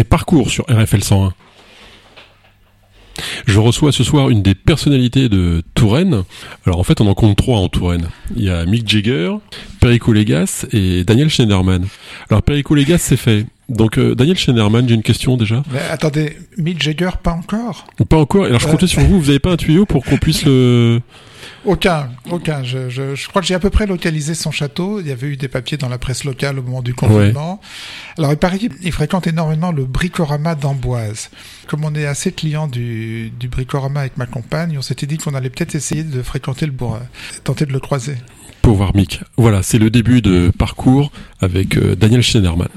C'est 0.00 0.04
Parcours 0.04 0.50
sur 0.50 0.64
RFL 0.64 1.04
101. 1.04 1.34
Je 3.44 3.58
reçois 3.58 3.92
ce 3.92 4.02
soir 4.02 4.30
une 4.30 4.40
des 4.40 4.54
personnalités 4.54 5.28
de 5.28 5.62
Touraine. 5.74 6.22
Alors 6.64 6.78
en 6.78 6.84
fait, 6.84 7.02
on 7.02 7.06
en 7.06 7.12
compte 7.12 7.36
trois 7.36 7.58
en 7.58 7.68
Touraine. 7.68 8.08
Il 8.34 8.44
y 8.44 8.48
a 8.48 8.64
Mick 8.64 8.88
Jagger, 8.88 9.34
Perico 9.78 10.14
Légas 10.14 10.64
et 10.72 11.04
Daniel 11.04 11.28
Schneiderman. 11.28 11.86
Alors 12.30 12.42
Perico 12.42 12.74
Légas, 12.74 12.96
c'est 12.96 13.18
fait. 13.18 13.44
Donc 13.68 13.98
euh, 13.98 14.14
Daniel 14.14 14.38
Schneiderman, 14.38 14.88
j'ai 14.88 14.94
une 14.94 15.02
question 15.02 15.36
déjà. 15.36 15.62
Mais 15.70 15.80
attendez, 15.90 16.34
Mick 16.56 16.82
Jagger, 16.82 17.10
pas 17.22 17.32
encore? 17.32 17.86
Pas 18.08 18.16
encore. 18.16 18.46
Alors 18.46 18.58
je 18.58 18.68
comptais 18.68 18.86
sur 18.86 19.02
vous. 19.02 19.20
Vous 19.20 19.26
n'avez 19.26 19.38
pas 19.38 19.52
un 19.52 19.58
tuyau 19.58 19.84
pour 19.84 20.02
qu'on 20.02 20.16
puisse 20.16 20.46
le 20.46 21.02
aucun, 21.64 22.10
aucun. 22.30 22.62
Je, 22.62 22.88
je, 22.88 23.14
je 23.14 23.28
crois 23.28 23.42
que 23.42 23.48
j'ai 23.48 23.54
à 23.54 23.58
peu 23.58 23.70
près 23.70 23.86
localisé 23.86 24.34
son 24.34 24.50
château. 24.50 25.00
Il 25.00 25.06
y 25.06 25.12
avait 25.12 25.28
eu 25.28 25.36
des 25.36 25.48
papiers 25.48 25.76
dans 25.76 25.88
la 25.88 25.98
presse 25.98 26.24
locale 26.24 26.58
au 26.58 26.62
moment 26.62 26.82
du 26.82 26.94
confinement. 26.94 27.60
Alors 28.18 28.32
il 28.32 28.36
paraît 28.36 28.58
qu'il 28.58 28.92
fréquente 28.92 29.26
énormément 29.26 29.72
le 29.72 29.84
bricorama 29.84 30.54
d'Amboise. 30.54 31.30
Comme 31.66 31.84
on 31.84 31.94
est 31.94 32.06
assez 32.06 32.32
client 32.32 32.66
du, 32.66 33.30
du 33.30 33.48
bricorama 33.48 34.00
avec 34.00 34.16
ma 34.16 34.26
compagne, 34.26 34.76
on 34.78 34.82
s'était 34.82 35.06
dit 35.06 35.18
qu'on 35.18 35.34
allait 35.34 35.50
peut-être 35.50 35.74
essayer 35.74 36.02
de 36.02 36.22
fréquenter 36.22 36.66
le 36.66 36.72
bourg, 36.72 36.98
tenter 37.44 37.66
de 37.66 37.72
le 37.72 37.80
croiser. 37.80 38.16
Pour 38.62 38.76
voir 38.76 38.94
Mick. 38.94 39.20
Voilà, 39.36 39.62
c'est 39.62 39.78
le 39.78 39.90
début 39.90 40.20
de 40.20 40.50
parcours 40.56 41.10
avec 41.40 41.76
euh, 41.76 41.96
Daniel 41.96 42.22
Schneiderman. 42.22 42.68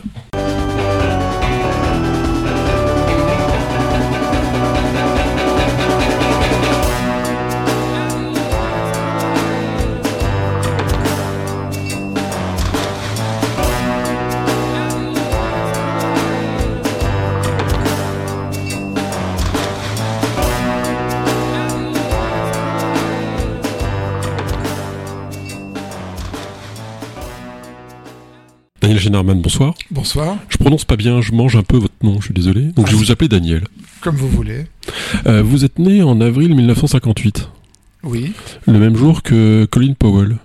Daniel 28.83 28.99
Génerman, 28.99 29.41
bonsoir. 29.41 29.75
Bonsoir. 29.91 30.37
Je 30.49 30.57
prononce 30.57 30.83
pas 30.83 30.97
bien, 30.97 31.21
je 31.21 31.31
mange 31.31 31.55
un 31.55 31.63
peu 31.63 31.77
votre 31.77 31.93
nom, 32.03 32.19
je 32.19 32.25
suis 32.25 32.33
désolé. 32.33 32.63
Donc 32.73 32.87
je 32.87 32.91
vais 32.91 32.97
vous 32.97 33.11
appeler 33.11 33.29
Daniel. 33.29 33.63
Comme 34.01 34.17
vous 34.17 34.27
voulez. 34.27 34.65
Euh, 35.25 35.41
vous 35.41 35.63
êtes 35.63 35.79
né 35.79 36.03
en 36.03 36.19
avril 36.19 36.53
1958. 36.53 37.47
Oui. 38.03 38.33
Le 38.67 38.77
même 38.79 38.97
jour 38.97 39.23
que 39.23 39.63
Colin 39.71 39.93
Powell. 39.97 40.35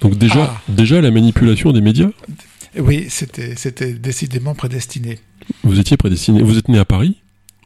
Donc 0.00 0.16
déjà, 0.16 0.52
Ah. 0.54 0.60
déjà 0.68 1.00
la 1.00 1.10
manipulation 1.10 1.72
des 1.72 1.80
médias 1.80 2.10
Oui, 2.78 3.06
c'était, 3.08 3.56
c'était 3.56 3.92
décidément 3.94 4.54
prédestiné. 4.54 5.18
Vous 5.64 5.80
étiez 5.80 5.96
prédestiné. 5.96 6.40
Vous 6.40 6.56
êtes 6.56 6.68
né 6.68 6.78
à 6.78 6.84
Paris, 6.84 7.16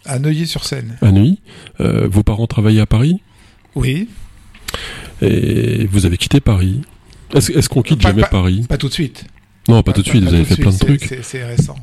À 0.06 0.19
Neuilly-sur-Seine. 0.19 0.97
à 1.03 1.12
Neuilly. 1.12 1.41
Euh, 1.80 2.08
vos 2.10 2.22
parents 2.22 2.47
travaillaient 2.47 2.80
à 2.80 2.86
Paris 2.86 3.20
Oui. 3.75 4.08
et 5.20 5.86
vous 5.92 6.06
avez 6.06 6.16
quitté 6.16 6.41
Paris. 6.41 6.80
Est-ce 7.34 7.53
est-ce 7.53 7.69
qu'on 7.69 7.83
quitte 7.83 8.00
Pas- 8.00 8.08
jamais 8.08 8.22
pas- 8.22 8.28
Paris? 8.28 8.64
Pas 8.66 8.78
tout 8.78 8.88
de 8.88 8.94
suite. 8.94 9.27
Non, 9.69 9.83
pas 9.83 9.93
tout 9.93 10.03
de 10.03 10.07
suite. 10.07 10.25
Vous 10.25 10.35
avez 10.35 10.45
fait 10.45 10.57
plein 10.57 10.73
de 10.73 10.79
trucs. 10.79 11.19
C'est, 11.23 11.45
récent. 11.45 11.77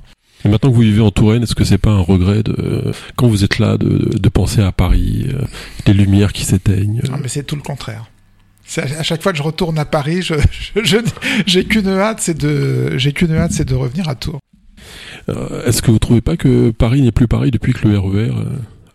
Et 0.46 0.50
maintenant 0.50 0.70
que 0.70 0.76
vous 0.76 0.82
vivez 0.82 1.02
en 1.02 1.12
Touraine, 1.12 1.44
est-ce 1.44 1.56
que 1.56 1.64
c'est 1.66 1.78
pas 1.78 1.92
un 1.92 2.02
regret 2.02 2.44
de 2.44 2.92
quand 3.18 3.28
vous 3.28 3.44
êtes 3.44 3.60
là 3.60 3.78
de, 3.78 4.18
de 4.18 4.30
penser 4.30 4.62
à 4.62 4.72
Paris, 4.72 5.28
euh, 5.30 5.42
les 5.86 5.94
lumières 5.94 6.32
qui 6.32 6.46
s'éteignent 6.46 7.02
Ah, 7.12 7.18
mais 7.22 7.28
c'est 7.28 7.44
tout 7.44 7.56
le 7.56 7.62
contraire. 7.62 8.06
À 8.78 9.04
chaque 9.04 9.24
fois 9.24 9.32
que 9.32 9.38
je 9.38 9.44
retourne 9.44 9.80
à 9.80 9.86
Paris, 9.86 10.22
je, 10.22 10.36
j'ai 11.46 11.66
qu'une 11.66 11.88
hâte, 11.88 12.20
c'est 12.22 12.38
de, 12.38 12.98
j'ai 12.98 13.14
qu'une 13.14 13.34
hâte, 13.34 13.52
c'est 13.52 13.68
de 13.68 13.76
revenir 13.76 14.08
à 14.08 14.16
Tours. 14.16 14.40
Euh, 15.28 15.66
Est-ce 15.66 15.82
que 15.82 15.92
vous 15.92 16.00
trouvez 16.00 16.22
pas 16.22 16.38
que 16.38 16.70
Paris 16.72 17.02
n'est 17.02 17.12
plus 17.12 17.28
pareil 17.28 17.52
depuis 17.52 17.74
que 17.74 17.88
le 17.88 17.98
RER 17.98 18.30
euh, 18.30 18.44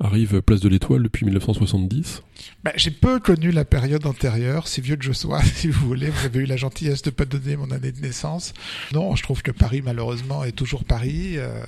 arrive 0.01 0.43
place 0.43 0.61
de 0.61 0.69
l'Étoile 0.69 1.03
depuis 1.03 1.25
1970 1.25 2.23
Bah, 2.63 2.73
j'ai 2.77 2.91
peu 2.91 3.21
connu 3.21 3.51
la 3.51 3.65
période 3.65 4.07
antérieure, 4.07 4.69
si 4.69 4.81
vieux 4.81 4.97
que 4.97 5.05
je 5.05 5.13
sois, 5.13 5.43
si 5.55 5.69
vous 5.69 5.87
voulez. 5.87 6.11
Vous 6.11 6.27
avez 6.27 6.41
eu 6.41 6.47
la 6.47 6.57
gentillesse 6.57 7.03
de 7.03 7.11
pas 7.11 7.25
donner 7.25 7.57
mon 7.57 7.71
année 7.71 7.93
de 7.93 8.01
naissance. 8.01 8.55
Non, 8.93 9.15
je 9.17 9.23
trouve 9.23 9.43
que 9.43 9.51
Paris, 9.51 9.83
malheureusement, 9.83 10.45
est 10.45 10.53
toujours 10.53 10.85
Paris. 10.85 11.35
Euh, 11.37 11.65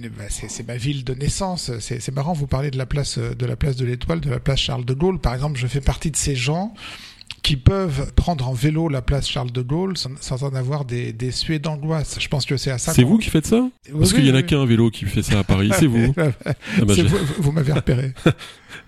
bah, 0.00 0.24
c'est, 0.28 0.66
ma 0.66 0.76
ville 0.76 1.04
de 1.04 1.14
naissance. 1.14 1.70
C'est, 1.80 2.00
c'est 2.00 2.12
marrant, 2.12 2.32
vous 2.32 2.46
parlez 2.46 2.70
de 2.70 2.78
la 2.78 2.86
place 2.86 3.18
euh, 3.18 3.34
de 3.34 3.46
la 3.46 3.56
place 3.56 3.76
de 3.76 3.84
l'Étoile, 3.84 4.20
de 4.20 4.30
la 4.30 4.40
place 4.40 4.60
Charles 4.60 4.84
de 4.84 4.94
Gaulle. 4.94 5.18
Par 5.18 5.34
exemple, 5.34 5.58
je 5.58 5.66
fais 5.66 5.80
partie 5.80 6.10
de 6.10 6.16
ces 6.16 6.36
gens 6.36 6.74
qui 7.42 7.56
peuvent 7.56 8.12
prendre 8.14 8.48
en 8.48 8.52
vélo 8.52 8.88
la 8.88 9.02
place 9.02 9.28
Charles 9.28 9.50
de 9.52 9.62
Gaulle 9.62 9.96
sans, 9.96 10.10
sans 10.20 10.44
en 10.44 10.54
avoir 10.54 10.84
des, 10.84 11.12
des 11.12 11.30
suées 11.30 11.58
d'angoisse. 11.58 12.16
Je 12.20 12.28
pense 12.28 12.44
que 12.46 12.56
c'est 12.56 12.70
à 12.70 12.78
ça. 12.78 12.92
C'est 12.92 13.02
vous 13.04 13.18
qui 13.18 13.30
faites 13.30 13.46
ça 13.46 13.60
Oui, 13.92 13.98
Parce 13.98 14.12
qu'il 14.12 14.26
y 14.26 14.30
en 14.30 14.34
a 14.34 14.38
oui, 14.38 14.46
qu'un 14.46 14.64
vélo 14.66 14.90
qui 14.90 15.04
fait 15.06 15.22
ça 15.22 15.38
à 15.40 15.44
Paris, 15.44 15.70
c'est 15.78 15.86
vous. 15.86 16.14
Ah 16.18 16.24
bah, 16.84 16.94
C'est 16.94 16.94
j'ai- 16.96 17.02
vous, 17.02 17.18
vous 17.38 17.52
m'avez 17.52 17.72
repéré. 17.72 18.12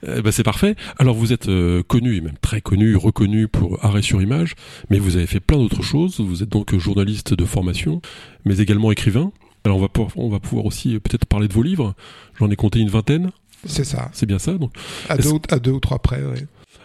Eh 0.07 0.21
ben, 0.23 0.33
c'est 0.33 0.43
parfait. 0.43 0.75
Alors 0.99 1.15
vous 1.15 1.33
êtes 1.33 1.49
euh, 1.49 1.83
connu, 1.85 2.17
et 2.17 2.21
même 2.21 2.37
très 2.41 2.61
connu, 2.61 2.97
reconnu 2.97 3.47
pour 3.47 3.85
arrêt 3.85 4.03
sur 4.03 4.21
image, 4.21 4.55
mais 4.91 4.99
vous 4.99 5.17
avez 5.17 5.27
fait 5.29 5.39
plein 5.41 5.59
d'autres 5.59 5.83
choses. 5.83 6.19
Vous 6.21 6.43
êtes 6.43 6.49
donc 6.49 6.77
journaliste 6.77 7.35
de 7.35 7.45
formation, 7.45 8.01
mais 8.45 8.59
également 8.59 8.91
écrivain. 8.91 9.31
Alors 9.65 9.79
on 9.79 9.81
va 9.81 9.89
pouvoir, 9.89 10.11
on 10.17 10.29
va 10.29 10.41
pouvoir 10.41 10.67
aussi 10.67 10.97
euh, 10.97 11.01
peut-être 11.01 11.25
parler 11.27 11.47
de 11.47 11.53
vos 11.53 11.63
livres. 11.63 11.95
J'en 12.39 12.51
ai 12.51 12.57
compté 12.57 12.81
une 12.81 12.89
vingtaine, 12.91 13.31
C'est 13.65 13.85
ça. 13.85 14.11
c'est 14.13 14.27
bien 14.27 14.41
ça. 14.41 14.55
Donc 14.55 14.73
À 15.09 15.17
deux, 15.17 15.31
à 15.51 15.59
deux 15.61 15.71
ou 15.73 15.81
trois 15.81 16.01
près, 16.01 16.21
oui. 16.23 16.41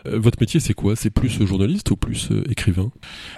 Euh, 0.05 0.19
votre 0.19 0.39
métier 0.39 0.59
c'est 0.59 0.73
quoi? 0.73 0.95
C'est 0.95 1.09
plus 1.09 1.29
journaliste 1.45 1.91
ou 1.91 1.95
plus 1.95 2.29
euh, 2.31 2.43
écrivain? 2.49 2.91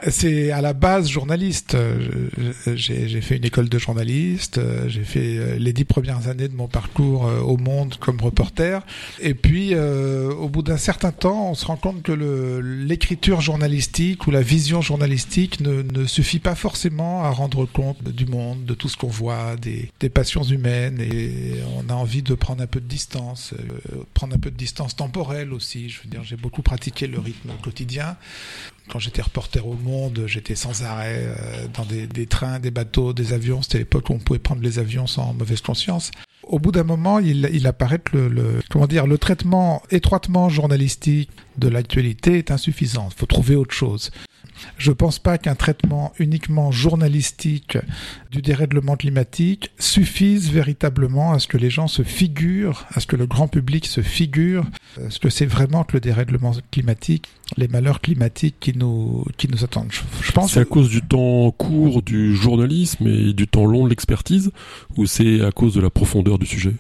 C'est 0.08 0.52
à 0.52 0.62
la 0.62 0.74
base 0.74 1.10
journaliste. 1.10 1.76
Euh, 1.76 2.30
J'ai 2.76 3.22
fait 3.22 3.38
une 3.38 3.46
école 3.46 3.70
de 3.70 3.78
journaliste. 3.78 4.60
J'ai 4.88 5.04
fait 5.04 5.60
les 5.60 5.74
dix 5.74 5.86
premières 5.86 6.28
années 6.28 6.48
de 6.48 6.56
mon 6.56 6.68
parcours 6.68 7.24
au 7.24 7.58
Monde 7.58 7.96
comme 8.00 8.20
reporter. 8.22 8.86
Et 9.20 9.34
puis, 9.34 9.76
au 9.76 10.50
bout 10.50 10.62
d'un 10.62 10.78
certain 10.78 11.12
temps, 11.12 11.52
on 11.52 11.54
se 11.56 11.66
rend 11.66 11.76
compte 11.76 12.02
que 12.04 12.12
l'écriture 12.62 13.42
journalistique 13.42 14.28
ou 14.28 14.32
la 14.32 14.42
vision 14.42 14.82
journalistique 14.82 15.60
ne, 15.62 16.06
suffit 16.06 16.40
pas 16.40 16.56
forcément 16.56 17.24
à 17.24 17.30
rendre 17.30 17.66
compte 17.66 18.04
du 18.04 18.26
monde, 18.26 18.66
de 18.66 18.74
tout 18.74 18.90
ce 18.90 18.98
qu'on 18.98 19.08
voit, 19.08 19.56
des, 19.58 19.92
passions 20.10 20.44
humaines. 20.44 21.00
Et 21.02 21.56
on 21.78 21.90
a 21.90 21.94
envie 21.94 22.24
de 22.24 22.34
prendre 22.34 22.62
un 22.62 22.68
peu 22.68 22.80
de 22.80 22.88
distance, 22.88 23.54
prendre 24.14 24.36
un 24.36 24.40
peu 24.40 24.52
de 24.52 24.58
distance 24.58 24.96
temporelle 24.96 25.54
aussi. 25.54 25.90
Je 25.90 26.02
veux 26.02 26.10
dire, 26.10 26.24
j'ai 26.24 26.38
pratiqué 26.50 27.08
le 27.08 27.20
rythme 27.20 27.52
quotidien. 27.62 28.18
Quand 28.90 29.00
j'étais 29.00 29.22
reporter 29.22 29.66
au 29.68 29.76
Monde, 29.76 30.24
j'étais 30.26 30.56
sans 30.56 30.84
arrêt 30.84 31.24
euh, 31.24 31.68
dans 31.74 31.86
des, 31.86 32.26
trains, 32.26 32.60
des 32.60 32.72
bateaux, 32.72 33.14
des 33.14 33.34
avions. 33.34 33.62
C'était 33.62 33.78
l'époque 33.80 34.10
où 34.10 34.14
on 34.14 34.20
pouvait 34.20 34.40
prendre 34.40 34.62
les 34.62 34.80
avions 34.80 35.06
sans 35.08 35.34
mauvaise 35.34 35.62
conscience. 35.62 36.12
Au 36.44 36.58
bout 36.58 36.72
d'un 36.72 36.84
moment, 36.84 37.20
il, 37.20 37.68
apparaît 37.68 38.00
que 38.00 38.18
le- 38.18 38.62
comment 38.70 38.88
dire, 38.88 39.06
le 39.06 39.20
traitement 39.20 39.84
étroitement 39.92 40.50
journalistique 40.50 41.30
de 41.58 41.68
l'actualité 41.68 42.40
est 42.40 42.50
insuffisant. 42.50 43.10
Il 43.12 43.18
faut 43.20 43.28
trouver 43.28 43.56
autre 43.56 43.76
chose. 43.76 44.10
Je 44.78 44.92
pense 44.92 45.20
pas 45.20 45.38
qu'un 45.38 45.56
traitement 45.56 46.14
uniquement 46.20 46.72
journalistique 46.72 47.78
du 48.32 48.42
dérèglement 48.42 48.96
climatique 48.96 49.72
suffise 49.80 50.52
véritablement 50.52 51.34
à 51.34 51.40
ce 51.40 51.48
que 51.48 51.58
les 51.58 51.70
gens 51.70 51.88
se 51.88 52.04
figurent, 52.04 52.86
à 52.94 53.00
ce 53.00 53.08
que 53.08 53.16
le 53.16 53.26
grand 53.26 53.48
public 53.48 53.86
se 53.86 54.02
figure 54.02 54.66
ce 55.10 55.20
que 55.20 55.30
c'est 55.30 55.46
vraiment 55.46 55.84
que 55.84 55.94
le 55.94 56.00
dérèglement 56.00 56.52
climatique, 56.72 57.26
les 57.58 57.68
malheurs 57.68 58.02
climatiques 58.02 58.56
qui 58.60 58.78
nous, 58.78 59.26
attendent. 59.64 59.92
Je 60.22 60.32
pense 60.32 60.54
C'est 60.54 60.60
à 60.60 60.66
cause 60.66 60.90
du 60.90 61.02
temps 61.02 61.52
court 61.52 62.02
du 62.02 62.36
journalisme 62.36 63.08
et 63.08 63.34
du 63.34 63.48
temps 63.48 63.66
long 63.66 63.86
de 63.86 63.90
l'expertise, 63.90 64.52
ou 64.98 65.06
c'est 65.06 65.42
à 65.42 65.52
cause 65.52 65.74
de 65.76 65.82
la 65.82 65.90
profondeur 65.90 66.40
du 66.40 66.46
sujet? 66.46 66.74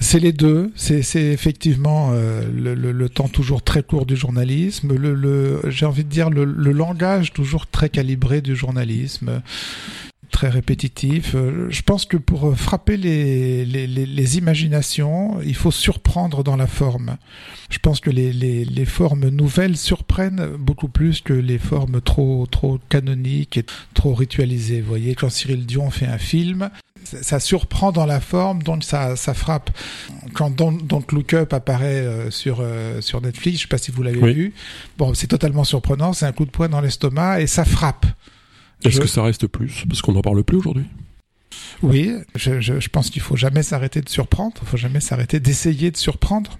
C'est 0.00 0.20
les 0.20 0.32
deux. 0.32 0.72
C'est 0.76 1.00
effectivement 1.32 2.10
euh, 2.12 2.42
le, 2.54 2.74
le- 2.74 2.92
le 2.92 3.08
temps 3.08 3.28
toujours 3.28 3.62
très 3.62 3.82
court 3.82 4.06
du 4.06 4.16
journalisme, 4.16 4.94
le, 4.94 5.14
le 5.14 5.60
j'ai 5.68 5.86
envie 5.86 6.04
de 6.04 6.08
dire 6.10 6.30
le, 6.30 6.44
langage 6.44 7.32
toujours 7.32 7.66
très 7.66 7.88
calibré 7.88 8.40
du 8.40 8.54
journalisme, 8.54 9.40
très 10.30 10.48
répétitif. 10.50 11.34
Euh, 11.34 11.68
Je 11.70 11.82
pense 11.82 12.04
que 12.04 12.16
pour 12.18 12.56
frapper 12.56 12.96
les, 12.96 13.64
les, 13.64 13.86
les, 13.86 14.04
les 14.06 14.38
imaginations, 14.38 15.40
il 15.42 15.54
faut 15.54 15.70
surprendre 15.70 16.44
dans 16.44 16.56
la 16.56 16.66
forme. 16.66 17.16
Je 17.70 17.78
pense 17.78 18.00
que 18.00 18.10
les 18.10 18.84
formes 18.84 19.28
nouvelles 19.28 19.76
surprennent 19.76 20.56
beaucoup 20.58 20.88
plus 20.88 21.20
que 21.20 21.32
les 21.32 21.58
formes 21.58 22.00
trop 22.00 22.46
trop 22.50 22.78
canoniques 22.90 23.56
et 23.56 23.64
trop 23.94 24.14
ritualisées. 24.14 24.80
Vous 24.80 24.88
voyez, 24.88 25.14
quand 25.14 25.30
Cyril 25.30 25.64
Dion 25.66 25.90
fait 25.90 26.06
un 26.06 26.18
film, 26.18 26.70
ça, 27.06 27.40
surprend 27.40 27.92
dans 27.92 28.06
la 28.06 28.20
forme, 28.20 28.62
donc 28.62 28.84
ça, 28.84 29.16
ça 29.16 29.32
frappe. 29.34 29.70
Quand 30.34 30.50
Don't, 30.50 30.78
Don't 30.82 31.04
Look 31.12 31.34
Up 31.34 31.52
apparaît 31.52 32.00
euh, 32.00 32.30
sur, 32.30 32.58
euh, 32.60 33.00
sur 33.00 33.20
Netflix, 33.20 33.58
je 33.58 33.62
sais 33.62 33.68
pas 33.68 33.78
si 33.78 33.90
vous 33.90 34.02
l'avez 34.02 34.18
Oui. 34.20 34.32
vu, 34.34 34.54
bon, 34.98 35.14
c'est 35.14 35.26
totalement 35.28 35.64
surprenant, 35.64 36.12
c'est 36.12 36.26
un 36.26 36.32
coup 36.32 36.44
de 36.44 36.50
poing 36.50 36.68
dans 36.68 36.80
l'estomac 36.80 37.40
et 37.40 37.46
ça 37.46 37.64
frappe. 37.64 38.06
Est-ce 38.84 38.96
Je- 38.96 39.00
que 39.00 39.06
ça 39.08 39.22
reste 39.22 39.46
plus? 39.46 39.84
Parce 39.88 40.02
qu'on 40.02 40.12
n'en 40.12 40.22
parle 40.22 40.42
plus 40.44 40.58
aujourd'hui. 40.58 40.84
Oui, 41.82 42.12
je, 42.34 42.60
je, 42.60 42.80
je 42.80 42.88
pense 42.88 43.10
qu'il 43.10 43.22
faut 43.22 43.36
jamais 43.36 43.62
s'arrêter 43.62 44.00
de 44.00 44.08
surprendre, 44.08 44.54
il 44.62 44.68
faut 44.68 44.76
jamais 44.76 45.00
s'arrêter 45.00 45.40
d'essayer 45.40 45.90
de 45.90 45.96
surprendre. 45.96 46.58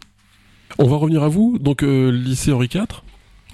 On 0.78 0.88
va 0.88 0.96
revenir 0.96 1.22
à 1.22 1.28
vous. 1.28 1.58
Donc, 1.58 1.82
euh, 1.82 2.10
lycée 2.10 2.52
Henri 2.52 2.68
IV, 2.74 2.84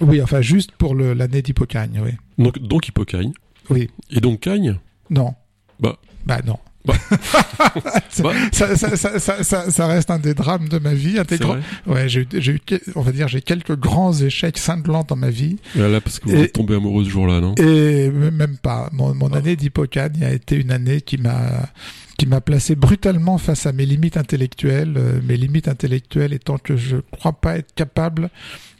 Oui, 0.01 0.21
enfin, 0.21 0.41
juste 0.41 0.71
pour 0.73 0.95
l'année 0.95 1.41
d'Hippocagne, 1.41 2.01
oui. 2.03 2.11
donc, 2.43 2.59
donc 2.59 2.87
Hippocagne. 2.87 3.31
Oui. 3.69 3.89
Et 4.09 4.19
donc 4.19 4.41
Cagne? 4.41 4.77
Non. 5.09 5.35
Bah. 5.79 5.97
Bah 6.25 6.39
non. 6.45 6.57
Ça- 8.09 9.87
reste 9.87 10.11
un 10.11 10.19
des 10.19 10.33
drames 10.33 10.67
de 10.69 10.79
ma 10.79 10.93
vie. 10.93 11.17
Intégrant. 11.19 11.57
Ouais, 11.87 12.09
j'ai 12.09 12.21
eu, 12.21 12.59
on 12.95 13.01
va 13.01 13.11
dire, 13.11 13.27
j'ai 13.27 13.41
quelques 13.41 13.75
grands 13.77 14.13
échecs 14.13 14.57
cinglants 14.57 15.05
dans 15.07 15.15
ma 15.15 15.29
vie. 15.29 15.57
Là, 15.75 15.87
là, 15.89 16.01
parce 16.01 16.19
que 16.19 16.29
vous 16.29 16.35
Et- 16.35 16.41
êtes 16.43 16.53
tombé 16.53 16.75
amoureux 16.75 17.03
ce 17.05 17.09
jour-là, 17.09 17.39
non? 17.41 17.55
Et 17.55 18.09
même 18.11 18.57
pas. 18.57 18.89
Mon, 18.93 19.13
mon 19.15 19.31
Ah. 19.33 19.37
année 19.37 19.55
d'Hippocane 19.55 20.21
a 20.23 20.31
été 20.31 20.55
une 20.59 20.71
année 20.71 21.01
qui 21.01 21.17
m'a 21.17 21.69
qui 22.15 22.27
m'a 22.27 22.41
placé 22.41 22.75
brutalement 22.75 23.39
face 23.39 23.65
à 23.65 23.71
mes 23.73 23.87
limites 23.87 24.17
intellectuelles. 24.17 24.93
euh, 24.97 25.19
mes 25.27 25.35
limites 25.35 25.67
intellectuelles 25.67 26.31
étant 26.33 26.59
que 26.59 26.77
je 26.77 26.97
crois 27.11 27.33
pas 27.33 27.57
être 27.57 27.73
capable 27.73 28.29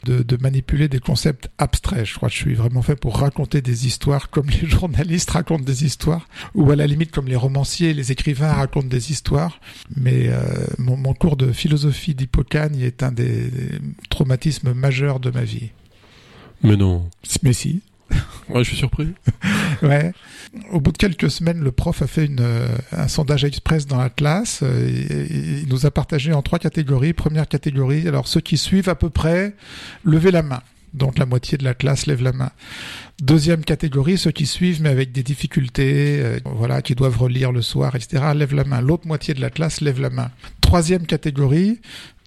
de, 0.04 0.22
de 0.22 0.36
manipuler 0.40 0.88
des 0.88 1.00
concepts 1.00 1.50
abstraits. 1.58 2.04
Je 2.04 2.14
crois 2.14 2.28
que 2.28 2.34
je 2.34 2.40
suis 2.40 2.54
vraiment 2.54 2.82
fait 2.82 2.96
pour 2.96 3.18
raconter 3.18 3.62
des 3.62 3.86
histoires 3.86 4.30
comme 4.30 4.48
les 4.48 4.68
journalistes 4.68 5.30
racontent 5.30 5.64
des 5.64 5.84
histoires, 5.84 6.28
ou 6.54 6.70
à 6.70 6.76
la 6.76 6.86
limite 6.86 7.10
comme 7.10 7.26
les 7.26 7.36
romanciers, 7.36 7.94
les 7.94 8.12
écrivains 8.12 8.52
racontent 8.52 8.88
des 8.88 9.10
histoires. 9.10 9.60
Mais 9.96 10.28
euh, 10.28 10.42
mon, 10.78 10.96
mon 10.96 11.14
cours 11.14 11.36
de 11.36 11.52
philosophie 11.52 12.14
d'Hippocane 12.14 12.80
est 12.80 13.02
un 13.02 13.12
des, 13.12 13.50
des 13.50 13.78
traumatismes 14.10 14.72
majeurs 14.72 15.20
de 15.20 15.30
ma 15.30 15.42
vie. 15.42 15.70
Mais 16.62 16.76
non. 16.76 17.08
Mais 17.42 17.52
si. 17.52 17.82
Je 18.54 18.62
suis 18.62 18.76
surpris. 18.76 19.08
Ouais. 19.82 20.12
Au 20.70 20.80
bout 20.80 20.92
de 20.92 20.96
quelques 20.98 21.30
semaines, 21.30 21.60
le 21.60 21.72
prof 21.72 22.00
a 22.00 22.06
fait 22.06 22.30
euh, 22.38 22.68
un 22.92 23.08
sondage 23.08 23.44
express 23.44 23.86
dans 23.86 23.98
la 23.98 24.08
classe. 24.08 24.60
euh, 24.62 24.88
et- 24.88 25.22
et 25.22 25.60
il 25.62 25.68
nous 25.68 25.84
a 25.84 25.90
partagé 25.90 26.32
en 26.32 26.42
trois 26.42 26.58
catégories. 26.60 27.12
Première 27.12 27.48
catégorie, 27.48 28.06
alors 28.06 28.28
ceux 28.28 28.40
qui 28.40 28.56
suivent 28.56 28.88
à 28.88 28.94
peu 28.94 29.10
près, 29.10 29.54
levez 30.04 30.30
la 30.30 30.42
main. 30.42 30.62
Donc 30.94 31.18
la 31.18 31.26
moitié 31.26 31.58
de 31.58 31.64
la 31.64 31.74
classe 31.74 32.06
lève 32.06 32.22
la 32.22 32.32
main. 32.32 32.50
Deuxième 33.20 33.64
catégorie, 33.64 34.16
ceux 34.16 34.30
qui 34.30 34.46
suivent 34.46 34.80
mais 34.80 34.90
avec 34.90 35.10
des 35.10 35.24
difficultés, 35.24 36.20
euh, 36.20 36.38
voilà, 36.44 36.82
qui 36.82 36.94
doivent 36.94 37.18
relire 37.18 37.50
le 37.50 37.62
soir, 37.62 37.96
etc., 37.96 38.22
lève 38.34 38.54
la 38.54 38.62
main. 38.64 38.80
L'autre 38.80 39.06
moitié 39.08 39.34
de 39.34 39.40
la 39.40 39.50
classe 39.50 39.80
lève 39.80 40.00
la 40.00 40.10
main. 40.10 40.30
Troisième 40.60 41.04
catégorie, 41.04 41.80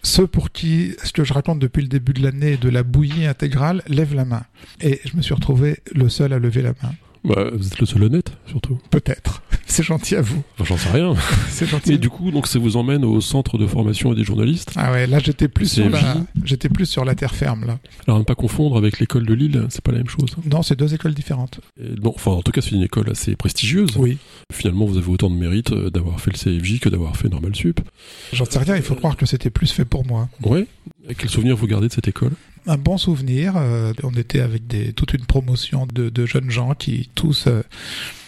ceux 0.08 0.26
pour 0.26 0.52
qui 0.52 0.96
ce 1.04 1.12
que 1.12 1.24
je 1.24 1.34
raconte 1.34 1.60
depuis 1.60 1.82
le 1.82 1.90
début 1.90 2.14
de 2.14 2.24
l'année 2.24 2.58
de 2.58 2.70
la 2.70 2.84
bouillie 2.84 3.28
intégrale, 3.28 3.84
lève 3.88 4.16
la 4.16 4.26
main. 4.26 4.44
Et 4.82 5.02
je 5.06 5.16
me 5.18 5.22
suis 5.22 5.34
retrouvé 5.34 5.80
le 5.94 6.08
seul 6.10 6.34
à 6.34 6.40
lever 6.40 6.62
la 6.62 6.74
main. 6.82 6.94
Bah, 7.28 7.50
vous 7.52 7.68
êtes 7.68 7.80
le 7.80 7.86
seul 7.86 8.04
honnête, 8.04 8.32
surtout. 8.48 8.80
Peut-être. 8.90 9.42
C'est 9.66 9.84
gentil 9.84 10.16
à 10.16 10.22
vous. 10.22 10.42
Enfin, 10.54 10.64
j'en 10.64 10.78
sais 10.78 10.90
rien. 10.90 11.14
C'est 11.50 11.66
gentil. 11.66 11.94
Et 11.94 11.98
du 11.98 12.10
coup, 12.10 12.32
donc, 12.32 12.48
ça 12.48 12.58
vous 12.58 12.78
emmène 12.78 13.04
au 13.04 13.20
centre 13.20 13.58
de 13.58 13.68
formation 13.68 14.14
et 14.14 14.16
des 14.16 14.24
journalistes. 14.24 14.72
Ah 14.78 14.92
ouais, 14.94 15.08
là 15.08 15.20
j'étais 15.20 15.50
plus 15.50 15.70
sur 15.70 15.90
la, 15.90 16.16
j'étais 16.46 16.70
plus 16.70 16.86
sur 16.86 17.04
la 17.04 17.16
terre 17.16 17.36
ferme 17.36 17.66
là. 17.66 17.80
Alors, 18.08 18.18
à 18.18 18.20
ne 18.20 18.24
pas 18.26 18.36
confondre 18.36 18.78
avec 18.78 19.00
l'école 19.00 19.26
de 19.26 19.34
Lille, 19.34 19.66
c'est 19.70 19.82
pas 19.82 19.92
la 19.92 19.98
même 19.98 20.10
chose. 20.10 20.36
Non, 20.50 20.64
c'est 20.64 20.78
deux 20.78 20.94
écoles 20.94 21.14
différentes. 21.14 21.60
Et 21.82 21.90
enfin, 22.06 22.32
en 22.32 22.42
tout 22.42 22.52
cas, 22.52 22.62
c'est 22.62 22.72
une 22.72 22.84
école 22.84 23.10
assez 23.10 23.36
prestigieuse. 23.36 23.92
Oui. 23.98 24.18
Finalement, 24.54 24.86
vous 24.86 24.98
avez 24.98 25.10
autant 25.10 25.30
de 25.30 25.36
mérite 25.36 25.72
euh, 25.72 25.90
d'avoir 25.90 26.22
fait 26.22 26.32
le 26.32 26.38
CFJ 26.38 26.80
que 26.80 26.90
d'avoir 26.90 27.18
fait 27.18 27.28
Normal 27.28 27.56
Sup. 27.56 27.82
J'en 28.32 28.46
sais 28.46 28.60
rien. 28.60 28.78
Il 28.78 28.84
faut 28.84 28.96
croire 28.96 29.18
que 29.18 29.26
c'était 29.26 29.50
plus 29.50 29.72
fait 29.72 29.86
pour 29.86 30.06
moi. 30.06 30.30
Ouais. 30.44 30.66
Et 31.10 31.16
quel 31.16 31.30
souvenir 31.30 31.58
vous 31.58 31.68
gardez 31.68 31.90
de 31.90 31.94
cette 31.94 32.08
école? 32.08 32.32
Un 32.70 32.78
bon 32.78 32.98
souvenir. 32.98 33.54
euh, 33.56 33.94
on 34.04 34.12
était 34.12 34.42
avec 34.42 34.68
des, 34.68 34.92
toute 34.92 35.14
une 35.14 35.26
promotion 35.26 35.88
de, 35.92 36.10
de 36.10 36.26
jeunes 36.26 36.52
gens 36.52 36.74
qui 36.74 37.10
tous 37.16 37.46
euh, 37.48 37.64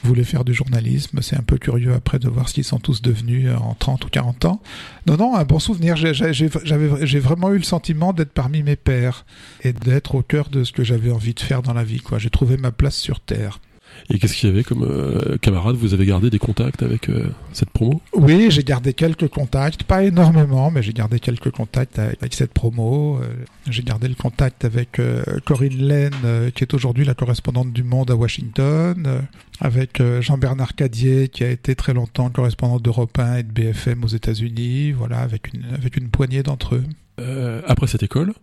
voulaient 0.04 0.24
faire 0.24 0.46
du 0.46 0.54
journalisme. 0.54 1.20
C'est 1.22 1.36
un 1.38 1.42
peu 1.44 1.58
curieux 1.58 1.94
après 1.94 2.20
de 2.20 2.30
voir 2.30 2.48
ce 2.48 2.54
qu'ils 2.54 2.64
sont 2.64 2.80
tous 2.80 3.02
devenus 3.02 3.50
euh, 3.50 3.58
en 3.58 3.74
30 3.76 4.06
ou 4.06 4.08
40 4.10 4.46
ans. 4.46 4.62
Non, 5.08 5.18
non, 5.18 5.36
un 5.36 5.44
bon 5.44 5.60
souvenir. 5.60 5.98
J'ai- 5.98 7.20
vraiment 7.20 7.52
eu 7.52 7.58
le 7.58 7.64
sentiment 7.64 8.14
d'être 8.14 8.32
parmi 8.32 8.64
mes 8.64 8.78
pairs 8.78 9.26
et 9.64 9.74
d'être 9.74 10.16
au 10.16 10.22
cœur 10.22 10.48
de 10.50 10.64
ce 10.64 10.72
que 10.72 10.86
j'avais 10.86 11.12
envie 11.12 11.34
de 11.34 11.40
faire 11.42 11.62
dans 11.62 11.74
la 11.74 11.84
vie. 11.84 12.02
J'ai 12.18 12.30
trouvé 12.30 12.56
ma 12.56 12.72
place 12.72 12.96
sur 12.96 13.20
Terre. 13.20 13.60
Et 14.10 14.20
qu'est-ce 14.20 14.36
qu'il 14.36 14.50
y 14.50 14.52
avait 14.52 14.64
comme 14.64 14.84
euh, 14.84 15.38
camarades 15.38 15.76
Vous 15.76 15.94
avez 15.94 16.06
gardé 16.06 16.30
des 16.30 16.40
contacts 16.40 16.84
avec 16.84 17.10
euh, 17.10 17.28
cette 17.54 17.70
promo? 17.70 18.02
Oui, 18.14 18.48
j'ai 18.50 18.64
gardé 18.64 18.94
quelques 18.94 19.28
contacts, 19.28 19.84
pas 19.84 20.04
énormément, 20.04 20.72
mais 20.72 20.82
j'ai 20.84 20.94
gardé 20.94 21.20
quelques 21.20 21.52
contacts 21.52 22.00
avec, 22.00 22.18
avec 22.22 22.34
cette 22.34 22.54
promo. 22.54 23.18
Euh, 23.18 23.28
j'ai 23.70 23.84
gardé 23.84 24.08
le 24.08 24.16
contact 24.16 24.66
avec 24.66 25.00
euh, 25.00 25.24
Corinne 25.46 25.78
Laine, 25.78 26.12
euh, 26.26 26.50
qui 26.52 26.64
est 26.64 26.74
aujourd'hui 26.74 27.06
la 27.06 27.14
correspondante 27.14 27.72
du 27.72 27.84
Monde 27.84 28.12
à 28.12 28.16
Washington, 28.16 29.22
avec 29.60 30.00
euh, 30.02 30.22
Jean-Bernard 30.22 30.76
Cadier, 30.76 31.28
qui 31.30 31.44
a 31.44 31.50
été 31.50 31.76
très 31.76 31.94
longtemps 31.94 32.30
correspondant 32.30 32.80
d'Europe 32.80 33.18
1 33.18 33.38
et 33.38 33.44
de 33.44 33.52
BFM 33.52 34.04
aux 34.04 34.08
États-Unis, 34.08 34.92
voilà, 34.92 35.20
avec 35.20 35.54
une, 35.54 35.66
avec 35.74 35.98
une 35.98 36.10
poignée 36.10 36.44
d'entre 36.44 36.76
eux. 36.76 36.84
Euh, 37.20 37.62
Après 37.68 37.88
cette 37.88 38.04
école? 38.04 38.34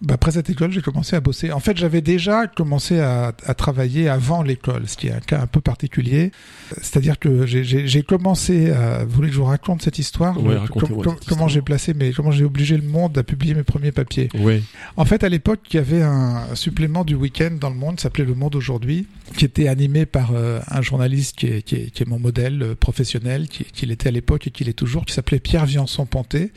Bah, 0.00 0.14
après 0.14 0.30
cette 0.30 0.48
école, 0.48 0.70
j'ai 0.70 0.80
commencé 0.82 1.16
à 1.16 1.20
bosser. 1.20 1.50
En 1.50 1.58
fait, 1.60 1.76
j'avais 1.76 2.00
déjà 2.00 2.46
commencé 2.46 3.00
à, 3.00 3.32
à 3.44 3.54
travailler 3.54 4.08
avant 4.08 4.42
l'école, 4.42 4.88
ce 4.88 4.96
qui 4.96 5.08
est 5.08 5.12
un 5.12 5.18
cas 5.20 5.40
un 5.40 5.46
peu 5.46 5.60
particulier. 5.60 6.30
C'est-à-dire 6.76 7.18
que 7.18 7.46
j'ai- 7.46 8.02
commencé 8.04 8.70
à... 8.70 9.04
Vous 9.04 9.10
voulez 9.10 9.28
que 9.28 9.34
je 9.34 9.40
vous 9.40 9.44
raconte 9.46 9.82
cette 9.82 9.98
histoire? 9.98 10.36
Ouais, 10.38 10.54
Com- 10.54 10.58
racontez-moi 10.62 11.04
com- 11.04 11.16
cette 11.18 11.28
Comment 11.28 11.48
j'ai 11.48 11.62
placé 11.62 11.94
mes... 11.94 12.12
Comment 12.12 12.30
j'ai 12.30 12.44
obligé 12.44 12.76
le 12.76 12.86
monde 12.86 13.18
à 13.18 13.22
publier 13.22 13.54
mes 13.54 13.64
premiers 13.64 13.92
papiers. 13.92 14.28
Ouais. 14.38 14.62
En 14.96 15.04
fait, 15.04 15.24
à 15.24 15.28
l'époque, 15.28 15.60
il 15.72 15.76
y 15.76 15.78
avait 15.80 16.02
un 16.02 16.54
supplément 16.54 17.04
du 17.04 17.14
week-end 17.16 17.50
dans 17.60 17.70
le 17.70 17.76
Monde, 17.76 17.98
s'appelait 17.98 18.24
Le 18.24 18.34
Monde 18.34 18.54
aujourd'hui, 18.54 19.06
qui 19.36 19.44
était 19.44 19.68
animé 19.68 20.06
par 20.06 20.32
euh, 20.32 20.60
un 20.68 20.82
journaliste 20.82 21.36
qui 21.36 21.46
est, 21.46 21.62
qui 21.62 21.74
est, 21.76 21.90
qui 21.90 22.02
est 22.02 22.06
mon 22.06 22.18
modèle 22.18 22.62
euh, 22.62 22.74
professionnel, 22.74 23.48
qui, 23.48 23.64
qui 23.64 23.86
l'était 23.86 24.08
à 24.08 24.12
l'époque 24.12 24.46
et 24.46 24.50
qui 24.50 24.64
l'est 24.64 24.72
toujours, 24.72 25.04
qui 25.04 25.12
s'appelait 25.14 25.38
Pierre 25.40 25.66
Viançon-Ponté, 25.66 26.52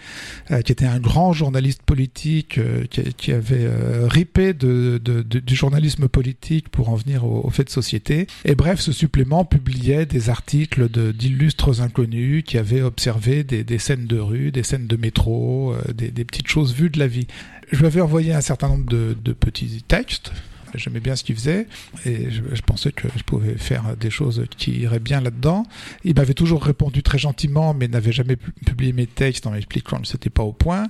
euh, 0.51 0.61
qui 0.61 0.71
était 0.71 0.85
un 0.85 0.99
grand 0.99 1.33
journaliste 1.33 1.81
politique, 1.83 2.57
euh, 2.57 2.85
qui, 3.17 3.31
avait 3.31 3.65
euh, 3.65 4.07
ripé 4.07 4.53
de, 4.53 4.99
de- 5.03 5.21
de- 5.21 5.39
du 5.39 5.55
journalisme 5.55 6.07
politique 6.07 6.69
pour 6.69 6.89
en 6.89 6.95
venir 6.95 7.25
aux, 7.25 7.41
aux 7.45 7.49
faits 7.49 7.67
de 7.67 7.71
société. 7.71 8.27
Et 8.45 8.55
bref, 8.55 8.79
ce 8.79 8.91
supplément 8.91 9.45
publiait 9.45 10.05
des 10.05 10.29
articles 10.29 10.89
d'illustres 11.13 11.81
inconnus 11.81 12.43
qui 12.45 12.57
avaient 12.57 12.81
observé 12.81 13.43
des, 13.43 13.63
des 13.63 13.77
scènes 13.79 14.05
de 14.07 14.17
rue, 14.19 14.51
des 14.51 14.63
scènes 14.63 14.87
de 14.87 14.95
métro, 14.95 15.73
euh, 15.73 15.93
des, 15.93 16.09
des 16.09 16.25
petites 16.25 16.47
choses 16.47 16.73
vues 16.73 16.89
de 16.89 16.99
la 16.99 17.07
vie. 17.07 17.27
Je 17.71 17.77
lui 17.79 17.85
avais 17.85 18.01
envoyé 18.01 18.33
un 18.33 18.41
certain 18.41 18.67
nombre 18.69 18.85
de, 18.89 19.15
de 19.23 19.33
petits 19.33 19.83
textes. 19.87 20.31
J'aimais 20.75 20.99
bien 20.99 21.15
ce 21.15 21.23
qu'il 21.23 21.35
faisait 21.35 21.67
et 22.05 22.29
je, 22.31 22.61
pensais 22.61 22.91
que 22.91 23.07
je 23.15 23.23
pouvais 23.23 23.57
faire 23.57 23.95
des 23.97 24.09
choses 24.09 24.45
qui 24.57 24.71
iraient 24.79 24.99
bien 24.99 25.21
là-dedans. 25.21 25.65
Il 26.03 26.15
m'avait 26.15 26.33
toujours 26.33 26.63
répondu 26.63 27.03
très 27.03 27.17
gentiment, 27.17 27.73
mais 27.73 27.87
n'avait 27.87 28.11
jamais 28.11 28.35
pu- 28.35 28.51
publié 28.65 28.93
mes 28.93 29.07
textes 29.07 29.47
en 29.47 29.51
m'expliquant 29.51 29.99
que 29.99 30.07
c'était 30.07 30.29
pas 30.29 30.43
au 30.43 30.53
point. 30.53 30.87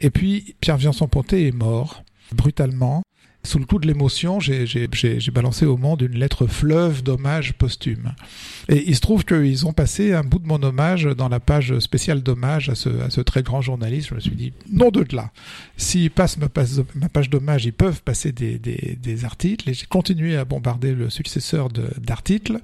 Et 0.00 0.10
puis 0.10 0.54
Pierre 0.60 0.76
Viançon-Ponté 0.78 1.46
est 1.48 1.52
mort 1.52 2.02
brutalement. 2.32 3.02
Sous 3.48 3.58
le 3.58 3.64
coup 3.64 3.78
de 3.78 3.86
l'émotion, 3.86 4.40
j'ai- 4.40 5.30
balancé 5.32 5.64
au 5.64 5.78
monde 5.78 6.02
une 6.02 6.18
lettre 6.18 6.46
fleuve 6.46 7.02
d'hommage 7.02 7.54
posthume. 7.54 8.12
Et 8.68 8.84
il 8.86 8.94
se 8.94 9.00
trouve 9.00 9.24
qu'ils 9.24 9.64
ont 9.66 9.72
passé 9.72 10.12
un 10.12 10.22
bout 10.22 10.38
de 10.38 10.46
mon 10.46 10.62
hommage 10.62 11.04
dans 11.04 11.30
la 11.30 11.40
page 11.40 11.78
spéciale 11.78 12.22
d'hommage 12.22 12.68
à 12.68 12.74
ce, 12.74 13.20
très 13.22 13.42
grand 13.42 13.62
journaliste. 13.62 14.10
Je 14.10 14.16
me 14.16 14.20
suis 14.20 14.32
dit, 14.32 14.52
non 14.70 14.90
de 14.90 15.02
là. 15.16 15.30
S'ils 15.78 16.10
passent 16.10 16.36
ma 16.36 16.50
page, 16.50 16.72
ma 16.94 17.08
page 17.08 17.30
d'hommage, 17.30 17.64
ils 17.64 17.72
peuvent 17.72 18.02
passer 18.02 18.32
des, 18.32 18.58
des, 18.58 19.24
articles. 19.24 19.70
Et 19.70 19.72
j'ai 19.72 19.86
continué 19.86 20.36
à 20.36 20.44
bombarder 20.44 20.92
le 20.92 21.08
successeur 21.08 21.70
d'articles. 21.70 22.60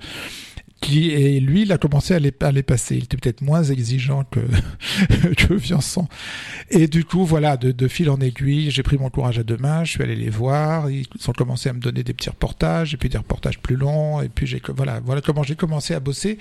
Et 0.88 1.40
lui, 1.40 1.62
il 1.62 1.72
a 1.72 1.78
commencé 1.78 2.14
à 2.14 2.18
les, 2.18 2.32
à 2.40 2.52
les 2.52 2.62
passer. 2.62 2.96
Il 2.96 3.04
était 3.04 3.16
peut-être 3.16 3.42
moins 3.42 3.62
exigeant 3.62 4.24
que, 4.24 4.40
que 5.34 5.54
Viançon. 5.54 6.08
Et 6.70 6.88
du 6.88 7.04
coup, 7.04 7.24
voilà, 7.24 7.56
de, 7.56 7.72
de 7.72 7.88
fil 7.88 8.10
en 8.10 8.20
aiguille, 8.20 8.70
j'ai 8.70 8.82
pris 8.82 8.96
mon 8.96 9.10
courage 9.10 9.38
à 9.38 9.42
deux 9.42 9.56
mains, 9.56 9.84
je 9.84 9.92
suis 9.92 10.02
allé 10.02 10.16
les 10.16 10.30
voir, 10.30 10.90
ils 10.90 11.06
ont 11.26 11.32
commencé 11.32 11.68
à 11.68 11.72
me 11.72 11.80
donner 11.80 12.02
des 12.02 12.14
petits 12.14 12.30
reportages, 12.30 12.94
et 12.94 12.96
puis 12.96 13.08
des 13.08 13.18
reportages 13.18 13.58
plus 13.58 13.76
longs, 13.76 14.20
et 14.20 14.28
puis 14.28 14.46
j'ai, 14.46 14.60
voilà, 14.74 15.00
voilà 15.00 15.20
comment 15.20 15.42
j'ai 15.42 15.56
commencé 15.56 15.94
à 15.94 16.00
bosser. 16.00 16.38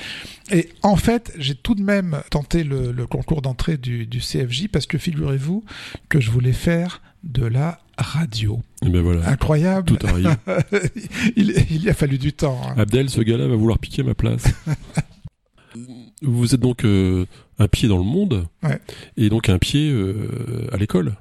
Et 0.51 0.69
en 0.81 0.95
fait, 0.95 1.33
j'ai 1.37 1.55
tout 1.55 1.75
de 1.75 1.83
même 1.83 2.21
tenté 2.29 2.63
le, 2.63 2.91
le 2.91 3.07
concours 3.07 3.41
d'entrée 3.41 3.77
du, 3.77 4.05
du 4.05 4.19
CFJ, 4.19 4.67
parce 4.71 4.85
que 4.85 4.97
figurez-vous 4.97 5.63
que 6.09 6.19
je 6.19 6.31
voulais 6.31 6.53
faire 6.53 7.01
de 7.23 7.45
la 7.45 7.79
radio. 7.97 8.59
Et 8.85 8.89
ben 8.89 9.01
voilà. 9.01 9.27
Incroyable. 9.29 9.95
Tout 9.97 10.07
arrive. 10.07 10.35
il, 11.35 11.53
il 11.71 11.83
y 11.83 11.89
a 11.89 11.93
fallu 11.93 12.17
du 12.17 12.33
temps. 12.33 12.59
hein. 12.67 12.75
Abdel, 12.77 13.09
ce 13.09 13.21
gars-là 13.21 13.47
va 13.47 13.55
vouloir 13.55 13.79
piquer 13.79 14.03
ma 14.03 14.13
place. 14.13 14.45
Vous 16.21 16.53
êtes 16.53 16.59
donc 16.61 16.85
euh, 16.85 17.25
un 17.59 17.67
pied 17.67 17.87
dans 17.89 17.97
le 17.97 18.03
monde 18.03 18.47
Ouais. 18.63 18.79
et 19.17 19.29
donc 19.29 19.49
un 19.49 19.57
pied 19.57 19.89
euh, 19.91 20.67
à 20.71 20.77
l'école 20.77 21.15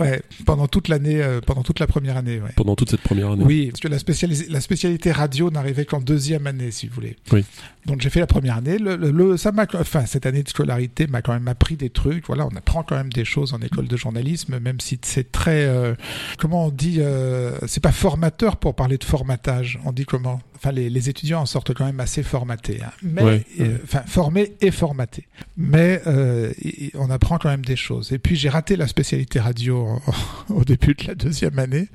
Ouais, 0.00 0.22
pendant 0.46 0.68
toute 0.68 0.88
l'année, 0.88 1.22
euh, 1.22 1.40
pendant 1.40 1.62
toute 1.62 1.78
la 1.78 1.86
première 1.86 2.16
année, 2.16 2.40
ouais. 2.40 2.50
pendant 2.56 2.74
toute 2.76 2.90
cette 2.90 3.02
première 3.02 3.30
année. 3.32 3.44
Oui, 3.44 3.66
parce 3.70 3.80
que 3.80 3.88
la, 3.88 3.98
spécialis- 3.98 4.48
la 4.48 4.60
spécialité 4.62 5.12
radio 5.12 5.50
n'arrivait 5.50 5.84
qu'en 5.84 6.00
deuxième 6.00 6.46
année, 6.46 6.70
si 6.70 6.86
vous 6.88 6.94
voulez. 6.94 7.16
Oui. 7.30 7.44
Donc 7.84 8.00
j'ai 8.00 8.08
fait 8.08 8.20
la 8.20 8.26
première 8.26 8.56
année. 8.56 8.78
Le, 8.78 8.96
le- 8.96 9.10
le- 9.10 9.36
ça 9.36 9.52
m'a, 9.52 9.66
enfin, 9.74 10.06
cette 10.06 10.24
année 10.24 10.42
de 10.42 10.48
scolarité 10.48 11.06
m'a 11.06 11.20
quand 11.20 11.34
même 11.34 11.48
appris 11.48 11.76
des 11.76 11.90
trucs. 11.90 12.26
Voilà, 12.26 12.46
on 12.46 12.56
apprend 12.56 12.82
quand 12.82 12.96
même 12.96 13.12
des 13.12 13.24
choses 13.26 13.52
en 13.52 13.60
école 13.60 13.86
de 13.86 13.96
journalisme, 13.96 14.58
même 14.60 14.80
si 14.80 14.98
c'est 15.02 15.30
très, 15.30 15.64
euh, 15.66 15.94
comment 16.38 16.66
on 16.66 16.70
dit, 16.70 16.96
euh, 17.00 17.58
c'est 17.66 17.82
pas 17.82 17.92
formateur 17.92 18.56
pour 18.56 18.74
parler 18.74 18.96
de 18.96 19.04
formatage. 19.04 19.78
On 19.84 19.92
dit 19.92 20.06
comment? 20.06 20.40
Enfin, 20.64 20.70
les, 20.70 20.88
les 20.90 21.08
étudiants 21.08 21.40
en 21.40 21.46
sortent 21.46 21.74
quand 21.74 21.84
même 21.84 21.98
assez 21.98 22.22
formatés, 22.22 22.80
hein. 22.84 22.92
mais, 23.02 23.22
Ouais, 23.24 23.44
euh, 23.58 23.64
ouais. 23.74 23.80
enfin, 23.82 24.02
formés 24.06 24.52
et 24.60 24.70
formatés. 24.70 25.26
Mais 25.56 26.00
euh, 26.06 26.52
on 26.94 27.10
apprend 27.10 27.38
quand 27.38 27.48
même 27.48 27.64
des 27.64 27.74
choses. 27.74 28.12
Et 28.12 28.18
puis 28.20 28.36
j'ai 28.36 28.48
raté 28.48 28.76
la 28.76 28.86
spécialité 28.86 29.40
radio 29.40 30.00
au 30.50 30.64
début 30.64 30.94
de 30.94 31.04
la 31.08 31.16
deuxième 31.16 31.58
année. 31.58 31.88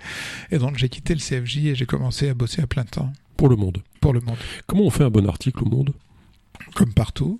Et 0.52 0.58
donc 0.58 0.78
j'ai 0.78 0.90
quitté 0.90 1.14
le 1.16 1.22
CFJ 1.22 1.58
et 1.68 1.76
j'ai 1.76 1.86
commencé 1.86 2.28
à 2.28 2.34
bosser 2.34 2.62
à 2.62 2.68
plein 2.68 2.84
temps 2.84 3.14
Pour 3.38 3.48
le 3.48 3.56
monde. 3.56 3.78
pour 4.02 4.12
le 4.12 4.20
monde. 4.20 4.36
Comment 4.66 4.84
on 4.84 4.90
fait 4.90 5.06
un 5.06 5.10
bon 5.10 5.26
article 5.30 5.64
au 5.64 5.68
monde? 5.68 5.94
Comme 6.76 6.94
partout. 6.94 7.40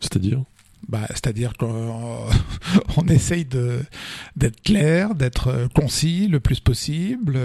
C'est-à-dire? 0.00 0.42
Bah, 0.88 1.06
C'est-à-dire 1.10 1.52
qu'on 1.58 2.26
on 2.96 3.06
essaye 3.08 3.44
d'être 3.44 4.62
clair, 4.62 5.14
d'être 5.14 5.68
concis 5.74 6.28
le 6.28 6.40
plus 6.40 6.60
possible, 6.60 7.38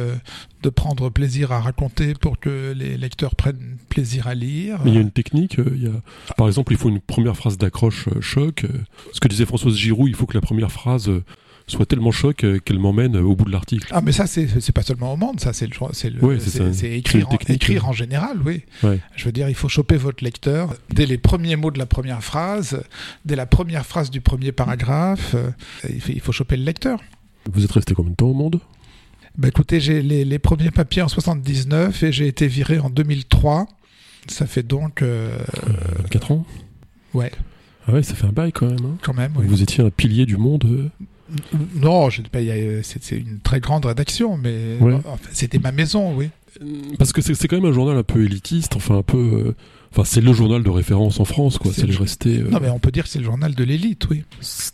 de 0.63 0.69
prendre 0.69 1.09
plaisir 1.09 1.51
à 1.51 1.59
raconter 1.59 2.13
pour 2.13 2.39
que 2.39 2.73
les 2.75 2.97
lecteurs 2.97 3.35
prennent 3.35 3.77
plaisir 3.89 4.27
à 4.27 4.35
lire. 4.35 4.79
Il 4.85 4.93
y 4.93 4.97
a 4.97 5.01
une 5.01 5.11
technique. 5.11 5.59
euh, 5.59 5.71
Il 5.75 5.83
y 5.83 5.87
a... 5.87 6.33
Par 6.37 6.47
exemple, 6.47 6.73
il 6.73 6.77
faut 6.77 6.89
une 6.89 6.99
première 7.01 7.35
phrase 7.37 7.57
d'accroche 7.57 8.07
euh, 8.09 8.21
choc. 8.21 8.63
euh, 8.65 8.69
Ce 9.13 9.19
que 9.19 9.27
disait 9.27 9.45
Françoise 9.45 9.75
Giroud, 9.75 10.07
il 10.09 10.15
faut 10.15 10.25
que 10.25 10.35
la 10.35 10.41
première 10.41 10.71
phrase 10.71 11.09
euh, 11.09 11.23
soit 11.69 11.85
tellement 11.85 12.11
choc 12.11 12.43
euh, 12.43 12.59
qu'elle 12.59 12.79
m'emmène 12.79 13.15
euh, 13.15 13.21
au 13.21 13.35
bout 13.35 13.45
de 13.45 13.51
l'article. 13.51 13.87
Ah, 13.91 14.01
mais 14.01 14.11
ça, 14.11 14.27
c'est, 14.27 14.71
pas 14.73 14.81
seulement 14.83 15.13
au 15.13 15.17
monde, 15.17 15.39
ça, 15.39 15.53
c'est, 15.53 15.67
le, 15.67 15.73
Oui, 16.21 16.37
c'est 16.41 16.91
écrire, 16.97 17.27
écrire 17.47 17.87
en 17.87 17.93
général, 17.93 18.39
oui. 18.45 18.63
Ouais. 18.83 18.99
Je 19.15 19.25
veux 19.25 19.31
dire, 19.31 19.47
il 19.49 19.55
faut 19.55 19.69
choper 19.69 19.95
votre 19.97 20.23
lecteur 20.23 20.73
dès 20.93 21.05
les 21.05 21.17
premiers 21.17 21.55
mots 21.55 21.71
de 21.71 21.79
la 21.79 21.85
première 21.85 22.23
phrase, 22.23 22.81
dès 23.25 23.35
la 23.35 23.45
première 23.45 23.85
phrase 23.85 24.09
du 24.11 24.19
premier 24.21 24.51
paragraphe. 24.51 25.35
euh, 25.35 25.49
il, 25.89 26.01
faut, 26.01 26.11
il 26.11 26.19
faut 26.19 26.31
choper 26.31 26.57
le 26.57 26.63
lecteur. 26.63 26.99
Vous 27.51 27.63
êtes 27.63 27.71
resté 27.71 27.93
combien 27.93 28.11
de 28.11 28.15
temps 28.15 28.27
au 28.27 28.33
monde? 28.33 28.59
Bah 29.37 29.47
écoutez, 29.47 29.79
j'ai 29.79 30.01
les, 30.01 30.25
les 30.25 30.39
premiers 30.39 30.71
papiers 30.71 31.01
en 31.01 31.07
79 31.07 32.03
et 32.03 32.11
j'ai 32.11 32.27
été 32.27 32.47
viré 32.47 32.79
en 32.79 32.89
2003. 32.89 33.67
Ça 34.27 34.45
fait 34.47 34.63
donc, 34.63 35.01
euh, 35.01 35.37
4 36.11 36.31
ans? 36.33 36.45
Ouais, 37.13 37.31
Ah 37.87 37.93
ouais, 37.93 38.03
ça 38.03 38.15
fait 38.15 38.27
un 38.27 38.31
bail 38.31 38.51
quand 38.51 38.67
même. 38.67 38.85
hein. 38.85 38.97
quand 39.01 39.13
même. 39.13 39.31
oui. 39.37 39.45
Vous 39.47 39.61
étiez 39.63 39.83
un 39.83 39.89
pilier 39.89 40.25
du 40.25 40.37
monde. 40.37 40.91
Non, 41.75 42.09
je, 42.09 42.21
c'est 42.81 43.15
une 43.17 43.39
très 43.39 43.59
grande 43.59 43.85
rédaction, 43.85 44.37
mais 44.37 44.77
Ouais. 44.81 44.93
enfin, 44.95 45.17
c'était 45.31 45.59
ma 45.59 45.71
maison, 45.71 46.13
oui. 46.15 46.29
Parce 46.97 47.13
que 47.13 47.21
c'est 47.21 47.47
quand 47.47 47.57
même 47.57 47.69
un 47.69 47.73
journal 47.73 47.95
un 47.97 48.03
peu 48.03 48.23
élitiste, 48.25 48.75
enfin 48.75 48.97
un 48.97 49.03
peu... 49.03 49.17
euh, 49.17 49.55
Enfin, 49.91 50.03
c'est 50.05 50.21
le 50.21 50.31
journal 50.33 50.61
de 50.61 50.69
référence 50.69 51.19
en 51.19 51.25
France, 51.25 51.57
quoi. 51.57 51.71
C'est 51.73 51.87
le- 51.87 51.97
resté... 51.97 52.37
euh, 52.37 52.49
Non, 52.51 52.59
mais 52.61 52.69
on 52.69 52.77
peut 52.77 52.91
dire 52.91 53.05
que 53.05 53.09
c'est 53.09 53.17
le 53.17 53.25
journal 53.25 53.55
de 53.55 53.63
l'élite, 53.63 54.07
oui. 54.11 54.23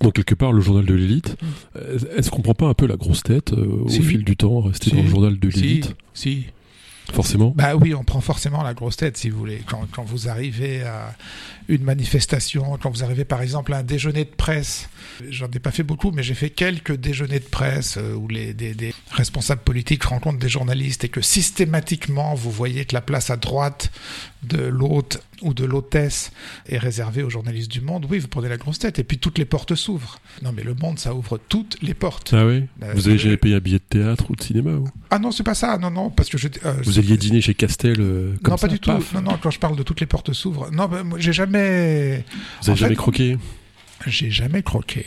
donc 0.02 0.12
quelque 0.14 0.36
part 0.36 0.52
le 0.52 0.60
journal 0.60 0.84
de 0.86 0.94
l'élite. 0.94 1.38
Mm. 1.42 1.46
Euh, 1.78 1.98
Est-ce 2.18 2.30
qu'on 2.30 2.42
prend 2.42 2.54
pas 2.54 2.66
un 2.68 2.74
peu 2.74 2.86
la 2.86 2.98
grosse 2.98 3.24
tête 3.24 3.54
euh, 3.54 3.84
au 3.86 3.88
Si. 3.88 4.02
fil 4.02 4.26
du 4.26 4.36
temps, 4.36 4.60
rester 4.60 4.90
Si. 4.90 4.96
dans 4.98 5.04
le 5.04 5.08
journal 5.08 5.40
de 5.40 5.50
Si, 5.50 5.62
l'élite? 5.62 5.96
Si. 6.14 6.46
Forcément. 7.14 7.54
Bah 7.56 7.76
oui, 7.76 7.94
on 7.94 8.04
prend 8.04 8.22
forcément 8.22 8.64
la 8.64 8.74
grosse 8.74 8.98
tête, 8.98 9.18
si 9.18 9.30
vous 9.30 9.38
voulez. 9.38 9.62
Quand, 9.68 10.04
vous 10.04 10.28
arrivez 10.28 10.84
à 10.84 11.16
une 11.68 11.84
manifestation, 11.84 12.78
quand 12.82 12.90
vous 12.90 13.04
arrivez 13.04 13.26
par 13.26 13.42
exemple 13.42 13.74
à 13.74 13.78
un 13.78 13.84
déjeuner 13.84 14.26
de 14.26 14.30
presse, 14.30 14.90
j'en 15.30 15.48
ai 15.48 15.60
pas 15.60 15.72
fait 15.72 15.84
beaucoup, 15.84 16.12
mais 16.12 16.24
j'ai 16.24 16.34
fait 16.34 16.50
quelques 16.50 16.96
déjeuners 16.96 17.40
de 17.40 17.46
presse 17.46 17.98
euh, 17.98 18.14
où 18.14 18.28
les, 18.28 18.54
des, 18.54 18.74
des 18.74 18.94
responsables 19.12 19.62
politiques 19.62 20.04
rencontrent 20.04 20.40
des 20.40 20.50
journalistes 20.50 21.04
et 21.04 21.10
que 21.10 21.22
systématiquement 21.22 22.36
vous 22.36 22.52
voyez 22.52 22.86
que 22.86 22.94
la 22.94 23.02
place 23.02 23.30
à 23.30 23.38
droite 23.38 23.92
de 24.46 24.64
l'hôte 24.64 25.22
ou 25.42 25.54
de 25.54 25.66
l'hôtesse 25.66 26.32
est 26.68 26.78
réservée 26.78 27.24
aux 27.24 27.30
journalistes 27.30 27.72
du 27.72 27.82
monde, 27.82 28.06
oui, 28.10 28.20
vous 28.20 28.28
prenez 28.28 28.48
la 28.50 28.58
grosse 28.58 28.80
tête. 28.80 29.00
Et 29.00 29.04
puis 29.04 29.18
toutes 29.18 29.38
les 29.38 29.46
portes 29.46 29.76
s'ouvrent. 29.76 30.20
Non, 30.44 30.52
mais 30.56 30.64
le 30.64 30.74
monde, 30.76 30.98
ça 31.00 31.14
ouvre 31.14 31.38
toutes 31.50 31.78
les 31.82 31.94
portes. 31.94 32.34
Ah 32.34 32.46
oui 32.46 32.64
Euh, 32.84 32.94
Vous 32.96 33.08
avez 33.08 33.18
je- 33.18 33.24
jamais 33.24 33.38
payé 33.38 33.56
un 33.56 33.60
billet 33.60 33.80
de 33.80 33.84
théâtre 34.02 34.26
ou 34.30 34.36
de 34.36 34.42
cinéma 34.42 34.72
ou 34.72 34.88
Ah 35.10 35.20
non, 35.20 35.32
c'est 35.32 35.44
pas 35.44 35.56
ça. 35.56 35.78
Non, 35.78 35.92
non, 35.92 36.10
parce 36.10 36.30
que 36.30 36.38
je. 36.38 36.48
euh, 36.66 36.74
Vous 36.84 37.00
alliez 37.00 37.18
dîner 37.18 37.42
chez 37.42 37.54
Castel 37.54 37.98
euh, 38.00 38.36
comme 38.44 38.52
non, 38.54 38.58
ça, 38.58 38.68
pas 38.68 38.74
du 38.74 38.80
tout. 38.80 38.92
Non, 39.14 39.22
non, 39.22 39.38
quand 39.42 39.52
je 39.52 39.60
parle 39.60 39.76
de 39.76 39.84
toutes 39.84 40.00
les 40.00 40.06
portes 40.08 40.32
s'ouvrent. 40.34 40.72
Non, 40.72 40.88
bah, 40.88 41.04
moi, 41.04 41.20
j'ai 41.20 41.34
jamais. 41.34 42.24
Vous 42.64 42.70
avez 42.70 42.80
jamais 42.80 42.96
croqué 42.96 43.38
J'ai 44.08 44.32
jamais 44.32 44.64
croqué. 44.64 45.06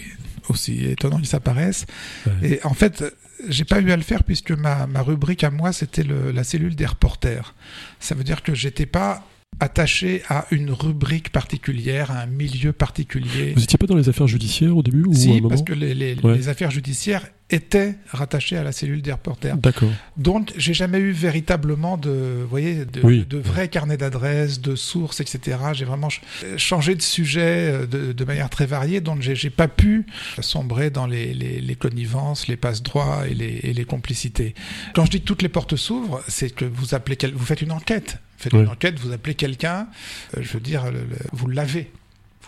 Aussi 0.48 0.82
étonnant 0.86 1.18
qu'il 1.18 1.26
s'apparaisse. 1.26 1.84
Ouais. 2.26 2.52
Et 2.52 2.60
en 2.64 2.72
fait, 2.72 3.04
j'ai 3.48 3.64
pas 3.64 3.80
eu 3.80 3.90
à 3.92 3.96
le 3.96 4.02
faire 4.02 4.24
puisque 4.24 4.50
ma, 4.52 4.86
ma 4.86 5.02
rubrique 5.02 5.44
à 5.44 5.50
moi, 5.50 5.72
c'était 5.72 6.04
la 6.04 6.44
cellule 6.44 6.74
des 6.74 6.86
reporters. 6.86 7.54
Ça 8.00 8.14
veut 8.14 8.24
dire 8.24 8.42
que 8.42 8.54
j'étais 8.54 8.86
pas 8.86 9.24
attaché 9.60 10.22
à 10.28 10.46
une 10.50 10.70
rubrique 10.70 11.30
particulière, 11.30 12.10
à 12.10 12.20
un 12.20 12.26
milieu 12.26 12.72
particulier. 12.72 13.54
Vous 13.56 13.62
étiez 13.62 13.78
pas 13.78 13.86
dans 13.86 13.96
les 13.96 14.08
affaires 14.08 14.26
judiciaires 14.28 14.76
au 14.76 14.82
début 14.82 15.04
ou 15.04 15.12
à 15.12 15.16
un 15.16 15.34
moment 15.36 15.48
parce 15.48 15.62
que 15.62 15.72
les, 15.72 15.94
les- 15.94 16.14
Ouais. 16.22 16.36
les 16.36 16.48
affaires 16.48 16.70
judiciaires 16.70 17.26
étaient 17.50 17.94
rattachées 18.10 18.56
à 18.58 18.62
la 18.62 18.72
cellule 18.72 19.00
des 19.00 19.12
reporters. 19.12 19.56
D'accord. 19.56 19.90
Donc, 20.18 20.52
j'ai 20.56 20.74
jamais 20.74 20.98
eu 20.98 21.12
véritablement 21.12 21.96
de, 21.96 22.40
vous 22.42 22.48
voyez, 22.48 22.84
de, 22.84 23.00
Oui. 23.02 23.24
de 23.28 23.38
vrais 23.38 23.68
carnets 23.68 23.96
d'adresses, 23.96 24.60
de 24.60 24.76
sources, 24.76 25.20
etc. 25.20 25.56
J'ai 25.72 25.86
vraiment 25.86 26.10
ch- 26.10 26.22
changé 26.58 26.94
de 26.94 27.00
sujet 27.02 27.70
euh, 27.72 27.86
de, 27.86 28.12
de 28.12 28.24
manière 28.24 28.50
très 28.50 28.66
variée, 28.66 29.00
donc 29.00 29.22
j'ai 29.22 29.48
pas 29.50 29.68
pu 29.68 30.04
sombrer 30.40 30.90
dans 30.90 31.06
les, 31.06 31.32
les, 31.32 31.60
les 31.60 31.74
connivences, 31.74 32.48
les 32.48 32.56
passe-droits 32.56 33.26
et 33.28 33.34
les, 33.34 33.60
et 33.62 33.72
les 33.72 33.84
complicités. 33.86 34.54
Quand 34.94 35.06
je 35.06 35.10
dis 35.12 35.20
que 35.20 35.26
toutes 35.26 35.42
les 35.42 35.48
portes 35.48 35.76
s'ouvrent, 35.76 36.22
c'est 36.28 36.50
que 36.54 36.66
vous 36.66 36.94
appelez, 36.94 37.16
vous 37.34 37.44
faites 37.46 37.62
une 37.62 37.72
enquête. 37.72 38.18
Vous 38.36 38.42
faites 38.44 38.52
Oui. 38.52 38.60
une 38.60 38.68
enquête, 38.68 38.98
vous 39.00 39.12
appelez 39.12 39.34
quelqu'un, 39.34 39.88
euh, 40.36 40.42
je 40.42 40.52
veux 40.52 40.60
dire, 40.60 40.84
le- 40.90 40.98
le- 41.00 41.16
vous 41.32 41.48
l'avez. 41.48 41.90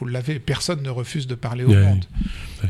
Vous 0.00 0.06
l'avez, 0.06 0.38
personne 0.38 0.82
ne 0.82 0.88
refuse 0.88 1.26
de 1.26 1.34
parler 1.34 1.64
au 1.64 1.74
monde. 1.74 2.06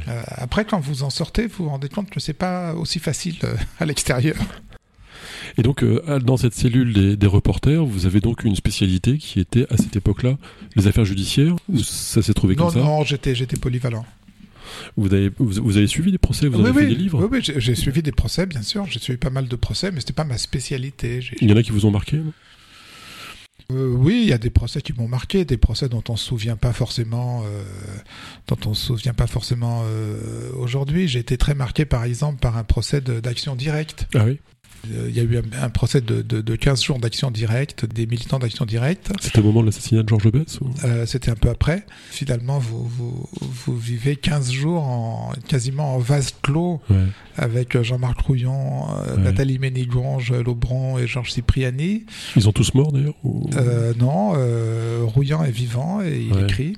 Euh, 0.09 0.23
après, 0.27 0.65
quand 0.65 0.81
vous 0.81 1.05
en 1.05 1.11
sortez, 1.11 1.47
vous 1.47 1.65
vous 1.65 1.71
rendez 1.71 1.89
compte 1.89 2.11
que 2.11 2.19
c'est 2.19 2.33
pas 2.33 2.75
aussi 2.75 2.99
facile 2.99 3.37
euh, 3.45 3.55
à 3.79 3.87
l'extérieur. 3.87 4.37
Et 5.57 5.63
donc, 5.63 5.83
euh, 5.83 6.19
dans 6.19 6.37
cette 6.37 6.55
cellule 6.55 6.93
des, 6.93 7.17
des 7.17 7.27
reporters, 7.27 7.85
vous 7.85 8.07
avez 8.07 8.21
donc 8.21 8.45
une 8.45 8.57
spécialité 8.57 9.19
qui 9.19 9.41
était 9.41 9.67
à 9.73 9.77
cette 9.77 9.95
époque-là 9.97 10.39
les 10.77 10.87
affaires 10.87 11.05
judiciaires 11.05 11.55
ou 11.69 11.79
ça 11.79 12.23
s'est 12.23 12.35
trouvé 12.35 12.57
Non, 12.57 12.67
comme 12.67 12.75
ça 12.75 12.81
non, 12.81 13.05
j'étais, 13.05 13.35
j'étais 13.35 13.57
polyvalent. 13.57 14.05
vous, 14.97 15.13
avez, 15.13 15.31
vous, 15.39 15.51
vous 15.63 15.77
avez 15.77 15.87
suivi 15.87 16.13
des 16.13 16.19
procès, 16.19 16.49
vous 16.49 16.59
oui, 16.59 16.69
avez 16.69 16.71
oui, 16.71 16.83
fait 16.83 16.89
des 16.89 16.95
livres 16.95 17.21
oui, 17.31 17.41
oui, 17.47 17.55
j'ai, 17.59 17.75
suivi 17.75 18.03
des 18.03 18.13
procès, 18.13 18.47
bien 18.47 18.63
sûr. 18.63 18.87
J'ai 18.89 18.99
suivi 18.99 19.19
pas 19.19 19.31
mal 19.31 19.49
de 19.49 19.57
procès, 19.57 19.91
mais 19.93 20.01
c'était 20.01 20.13
pas 20.13 20.25
ma 20.25 20.39
spécialité. 20.39 21.21
Il 21.41 21.49
y 21.49 21.53
en 21.53 21.57
a 21.57 21.63
qui 21.63 21.71
vous 21.73 21.87
ont 21.87 21.91
marqué 21.91 22.17
non? 22.17 22.33
Euh, 23.71 23.89
oui, 23.89 24.21
il 24.23 24.29
y 24.29 24.33
a 24.33 24.39
des 24.39 24.51
procès 24.51 24.83
qui 24.83 24.93
m'ont 24.93 25.09
marqué, 25.09 25.45
des 25.45 25.57
procès 25.57 25.89
dont 25.89 26.03
on 26.09 26.17
se 26.17 26.25
souvient 26.25 26.57
pas 26.57 26.73
forcément, 26.73 27.43
euh, 27.45 27.63
dont 28.49 28.59
on 28.67 28.75
se 28.75 28.87
souvient 28.87 29.15
pas 29.15 29.27
forcément 29.27 29.83
euh, 29.85 30.51
aujourd'hui. 30.57 31.09
J'ai 31.09 31.21
été 31.21 31.37
très 31.37 31.55
marqué, 31.55 31.85
par 31.85 32.05
exemple, 32.05 32.41
par 32.41 32.57
un 32.57 32.65
procès 32.65 33.01
d'action 33.01 33.57
directe. 33.57 34.07
Ah 34.15 34.25
oui 34.25 34.39
Il 34.89 35.15
y 35.15 35.21
a 35.21 35.23
eu 35.23 35.37
un, 35.37 35.63
un 35.65 35.69
procès 35.69 36.01
de, 36.01 36.23
de, 36.23 36.41
de 36.41 36.57
15 36.57 36.83
jours 36.83 36.99
d'action 36.99 37.31
directe, 37.31 37.85
des 37.85 38.07
militants 38.07 38.39
d'action 38.39 38.65
directe. 38.65 39.11
C'était 39.21 39.41
au 39.41 39.43
moment 39.45 39.61
de 39.61 39.67
l'assassinat 39.67 40.03
de 40.03 40.09
Georges 40.09 40.31
Bess 40.33 40.61
ou... 40.61 40.71
Euh, 40.85 41.05
C'était 41.07 41.31
un 41.31 41.35
peu 41.35 41.51
après. 41.51 41.85
Finalement, 42.11 42.59
vous, 42.59 42.85
vous, 42.87 43.29
vous 43.41 43.77
vivez 43.77 44.17
15 44.17 44.51
jours 44.53 44.83
en, 44.83 45.33
quasiment 45.49 45.95
en 45.97 45.99
vase 45.99 46.33
clos 46.43 46.81
Ouais. 46.89 46.97
avec 47.37 47.81
Jean-Marc 47.83 48.21
Rouillon, 48.21 48.87
euh, 48.91 49.17
Ouais. 49.17 49.23
Nathalie 49.23 49.59
Ménigonge, 49.59 50.33
Lobron 50.33 50.99
et 50.99 51.07
Georges 51.07 51.33
Cipriani. 51.33 52.05
Ils 52.37 52.49
ont 52.49 52.53
tous 52.53 52.73
morts 52.75 52.93
d'ailleurs 52.93 53.15
ou- 53.23 53.51
Euh, 53.57 53.93
non, 53.99 54.33
euh, 54.37 55.01
Rouillon 55.05 55.45
est 55.45 55.51
vivant 55.51 56.01
et 56.03 56.27
il 56.29 56.33
Ouais. 56.33 56.43
écrit. 56.45 56.77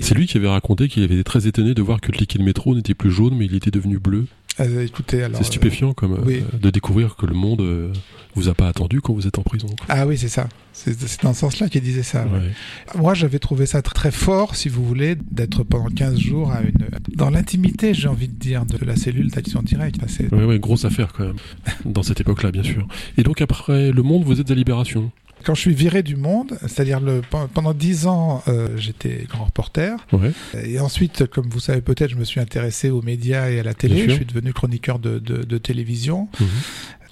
C'est 0.00 0.14
lui 0.14 0.28
qui 0.28 0.36
avait 0.36 0.48
raconté 0.48 0.86
qu'il 0.88 1.02
avait 1.02 1.14
été 1.14 1.24
très 1.24 1.48
étonné 1.48 1.74
de 1.74 1.82
voir 1.82 2.00
que 2.00 2.12
le 2.12 2.18
liquide 2.18 2.42
métro 2.42 2.76
n'était 2.76 2.94
plus 2.94 3.10
jaune 3.10 3.34
mais 3.36 3.46
il 3.46 3.54
était 3.56 3.72
devenu 3.72 3.98
bleu. 3.98 4.26
Euh, 4.60 4.84
écoutez, 4.84 5.22
alors. 5.24 5.38
C'est 5.38 5.44
stupéfiant 5.44 5.94
comme 5.94 6.12
euh, 6.14 6.22
oui. 6.24 6.44
de 6.60 6.70
découvrir 6.70 7.16
que 7.16 7.26
le 7.26 7.34
monde 7.34 7.60
euh, 7.60 7.92
vous 8.36 8.48
a 8.48 8.54
pas 8.54 8.68
attendu 8.68 9.00
quand 9.00 9.12
vous 9.12 9.26
êtes 9.26 9.38
en 9.38 9.42
prison. 9.42 9.66
euh, 9.70 9.84
ah 9.88 10.06
oui, 10.06 10.16
c'est 10.16 10.28
ça. 10.28 10.48
C'est 10.72 10.98
c'est 11.08 11.22
dans 11.22 11.34
ce 11.34 11.40
sens-là 11.40 11.68
qu'il 11.68 11.82
disait 11.82 12.02
ça. 12.04 12.24
ouais. 12.26 12.38
Ouais. 12.38 12.52
Moi, 13.00 13.14
j'avais 13.14 13.38
trouvé 13.40 13.66
ça 13.66 13.80
tr- 13.80 13.92
très 13.92 14.10
fort, 14.12 14.54
si 14.56 14.68
vous 14.68 14.84
voulez, 14.84 15.16
d'être 15.30 15.62
pendant 15.64 15.88
15 15.90 16.18
jours 16.18 16.52
à 16.52 16.62
une... 16.62 16.72
dans 17.16 17.30
l'intimité, 17.30 17.94
j'ai 17.94 18.08
envie 18.08 18.28
de 18.28 18.34
dire, 18.38 18.64
de 18.66 18.84
la 18.84 18.96
cellule 18.96 19.30
d'action 19.30 19.62
directe. 19.62 19.96
Enfin, 19.98 20.06
c'est- 20.08 20.32
Ouais, 20.32 20.44
ouais, 20.44 20.58
grosse 20.60 20.84
affaire 20.84 21.12
quand 21.12 21.24
même, 21.24 21.36
dans 21.84 22.02
cette 22.02 22.20
époque-là, 22.20 22.50
bien 22.52 22.62
sûr. 22.62 22.86
Et 23.18 23.22
donc 23.24 23.40
après 23.40 23.90
Le 23.90 24.02
Monde, 24.02 24.24
vous 24.24 24.40
êtes 24.40 24.50
à 24.50 24.54
Libération. 24.54 25.10
Quand 25.44 25.54
je 25.54 25.60
suis 25.60 25.74
viré 25.74 26.02
du 26.02 26.16
monde, 26.16 26.56
c'est-à-dire 26.62 27.00
le, 27.00 27.20
pen- 27.20 27.48
pendant 27.52 27.74
10 27.74 28.06
ans, 28.06 28.42
euh, 28.48 28.68
j'étais 28.76 29.26
grand 29.28 29.44
reporter. 29.44 29.96
Ouais. 30.12 30.32
Et 30.64 30.80
ensuite, 30.80 31.26
comme 31.26 31.48
vous 31.48 31.60
savez 31.60 31.80
peut-être, 31.82 32.10
je 32.10 32.16
me 32.16 32.24
suis 32.24 32.40
intéressé 32.40 32.90
aux 32.90 33.02
médias 33.02 33.50
et 33.50 33.60
à 33.60 33.62
la 33.62 33.74
télé. 33.74 33.96
Je 34.08 34.14
suis 34.14 34.24
devenu 34.24 34.52
chroniqueur 34.52 34.98
de, 34.98 35.18
de, 35.18 35.42
de 35.42 35.58
télévision. 35.58 36.28
Mhm. 36.40 36.46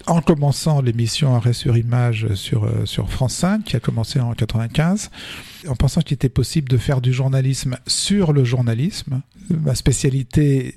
En 0.05 0.19
commençant 0.21 0.81
l'émission 0.81 1.33
Arrêt 1.33 1.53
sur 1.53 1.77
image 1.77 2.33
sur, 2.33 2.65
euh, 2.65 2.85
sur 2.85 3.09
France 3.09 3.35
5, 3.35 3.63
qui 3.63 3.77
a 3.77 3.79
commencé 3.79 4.19
en 4.19 4.33
95, 4.33 5.11
en 5.69 5.75
pensant 5.77 6.01
qu'il 6.01 6.15
était 6.15 6.27
possible 6.27 6.67
de 6.67 6.77
faire 6.77 6.99
du 6.99 7.13
journalisme 7.13 7.77
sur 7.87 8.33
le 8.33 8.43
journalisme. 8.43 9.21
Ma 9.49 9.75
spécialité 9.75 10.75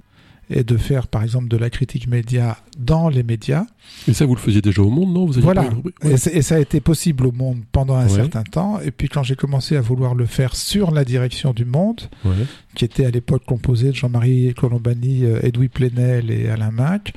est 0.50 0.62
de 0.64 0.76
faire, 0.76 1.08
par 1.08 1.22
exemple, 1.22 1.48
de 1.48 1.56
la 1.56 1.70
critique 1.70 2.06
média 2.06 2.56
dans 2.78 3.08
les 3.08 3.22
médias. 3.22 3.64
Et 4.06 4.12
ça, 4.12 4.26
vous 4.26 4.34
le 4.34 4.40
faisiez 4.40 4.62
déjà 4.62 4.82
au 4.82 4.90
Monde, 4.90 5.12
non? 5.12 5.26
Vous 5.26 5.40
Voilà. 5.40 5.64
pas 5.64 6.08
Et, 6.08 6.12
et 6.14 6.42
ça 6.42 6.54
a 6.54 6.58
été 6.60 6.80
possible 6.80 7.26
au 7.26 7.32
Monde 7.32 7.62
pendant 7.72 7.96
un 7.96 8.04
Ouais. 8.06 8.14
certain 8.14 8.42
temps. 8.44 8.78
Et 8.80 8.90
puis 8.92 9.08
quand 9.08 9.22
j'ai 9.24 9.34
commencé 9.36 9.76
à 9.76 9.80
vouloir 9.80 10.14
le 10.14 10.26
faire 10.26 10.54
sur 10.54 10.90
la 10.92 11.04
direction 11.04 11.52
du 11.52 11.64
Monde, 11.64 12.02
Ouais. 12.24 12.32
qui 12.74 12.84
était 12.84 13.04
à 13.06 13.10
l'époque 13.10 13.44
composé 13.46 13.88
de 13.88 13.94
Jean-Marie 13.94 14.54
Colombani, 14.54 15.24
euh, 15.24 15.40
Edoui 15.42 15.68
Plenel 15.68 16.30
et 16.30 16.48
Alain 16.48 16.70
Mac, 16.70 17.12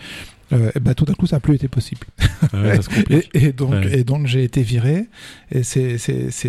euh, 0.51 0.71
et 0.75 0.79
ben, 0.79 0.95
tout 0.95 1.05
d'un 1.05 1.13
coup 1.13 1.27
ça 1.27 1.35
n'a 1.35 1.39
plus 1.41 1.53
été 1.53 1.67
possible. 1.67 2.07
Ah 2.53 2.61
ouais. 2.63 2.79
Et, 3.11 3.47
et 3.47 3.51
donc, 3.51 3.71
Ouais. 3.71 3.99
et 3.99 4.03
donc 4.03 4.25
j'ai 4.25 4.43
été 4.43 4.63
viré. 4.63 5.05
Et 5.51 5.61
c'est 5.61 5.93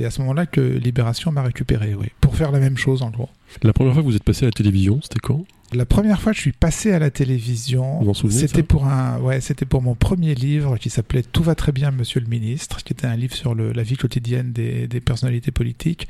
à 0.05 0.11
ce 0.11 0.21
moment-là 0.23 0.47
que 0.47 0.61
Libération 0.61 1.31
m'a 1.33 1.43
récupéré, 1.43 1.95
oui, 1.95 2.07
pour 2.23 2.35
faire 2.37 2.51
la 2.53 2.61
même 2.61 2.79
chose 2.79 3.03
en 3.03 3.11
gros. 3.11 3.29
La 3.63 3.73
première 3.73 3.95
fois 3.95 4.03
que 4.03 4.09
vous 4.09 4.17
êtes 4.17 4.25
passé 4.25 4.45
à 4.45 4.49
la 4.49 4.53
télévision, 4.53 5.01
c'était 5.03 5.21
quand? 5.21 5.45
La 5.73 5.87
première 5.87 6.21
fois 6.21 6.33
que 6.33 6.37
je 6.37 6.43
suis 6.43 6.53
passé 6.53 6.91
à 6.91 6.99
la 6.99 7.11
télévision, 7.11 8.01
c'était 8.29 8.65
pour 8.65 8.87
un, 8.87 9.21
ouais, 9.21 9.41
c'était 9.41 9.67
pour 9.67 9.83
mon 9.83 9.95
premier 9.95 10.35
livre 10.35 10.79
qui 10.79 10.91
s'appelait 10.91 11.23
Tout 11.23 11.45
va 11.45 11.55
très 11.55 11.71
bien, 11.71 11.93
Monsieur 11.93 12.21
le 12.21 12.27
Ministre, 12.27 12.83
qui 12.83 12.93
était 12.93 13.07
un 13.07 13.15
livre 13.15 13.35
sur 13.35 13.55
le, 13.55 13.71
la 13.73 13.85
vie 13.85 13.97
quotidienne 13.97 14.53
des, 14.53 14.89
des, 14.89 15.01
personnalités 15.01 15.53
politiques, 15.53 16.09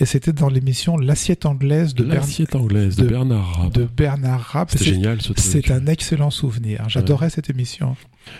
et 0.00 0.06
c'était 0.06 0.32
dans 0.32 0.48
l'émission 0.48 0.96
L'assiette 0.96 1.46
anglaise 1.46 1.94
de, 1.94 2.02
L'assiette 2.02 2.56
anglaise 2.56 2.96
de, 2.96 3.06
Bernard 3.06 3.54
Rapp. 3.54 3.72
De 3.72 3.84
Bernard 3.84 4.40
Rapp. 4.40 4.70
C'est 4.72 4.84
génial 4.84 5.22
ce 5.22 5.32
truc. 5.32 5.38
C'est 5.38 5.70
un 5.70 5.86
excellent 5.86 6.30
souvenir. 6.30 6.88
J'adorais 6.88 7.30
cette 7.30 7.48
émission. 7.48 7.96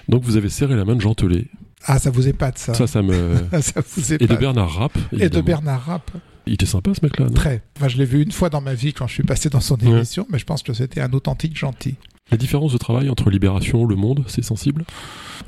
Donc 0.09 0.25
vous 0.25 0.37
avez 0.37 0.49
serré 0.49 0.75
la 0.75 0.85
main 0.85 0.97
de 0.97 1.01
Jean 1.01 1.15
Telet. 1.15 1.45
Ah, 1.85 2.01
ça 2.01 2.11
vous 2.11 2.27
épate 2.27 2.59
ça. 2.59 2.75
Ça, 2.75 2.89
ça 2.89 3.03
me. 3.03 3.37
ça 3.61 3.81
vous 3.95 4.13
épate. 4.15 4.29
Et 4.29 4.33
de 4.33 4.37
Bernard 4.37 4.71
Rapp. 4.71 4.99
Et 5.13 5.29
de 5.29 5.41
Bernard 5.41 5.85
Rapp. 5.85 6.11
Il 6.47 6.55
était 6.55 6.67
sympa 6.67 6.93
ce 6.95 7.05
mec-là. 7.05 7.29
Très. 7.31 7.63
Enfin, 7.77 7.89
je 7.89 7.97
l'ai 7.97 8.05
vu 8.05 8.23
une 8.23 8.33
fois 8.33 8.51
dans 8.51 8.61
ma 8.61 8.75
vie 8.75 8.93
quand 8.93 9.07
je 9.07 9.15
suis 9.15 9.25
passé 9.25 9.51
dans 9.51 9.61
son 9.61 9.77
émission, 9.77 10.27
mais 10.31 10.39
je 10.39 10.45
pense 10.45 10.63
que 10.63 10.73
c'était 10.73 11.01
un 11.01 11.13
authentique 11.13 11.57
gentil. 11.57 11.97
La 12.31 12.37
différence 12.37 12.73
de 12.73 12.79
travail 12.79 13.09
entre 13.09 13.31
Libération, 13.31 13.85
Le 13.85 13.95
Monde, 13.95 14.25
c'est 14.27 14.43
sensible? 14.43 14.85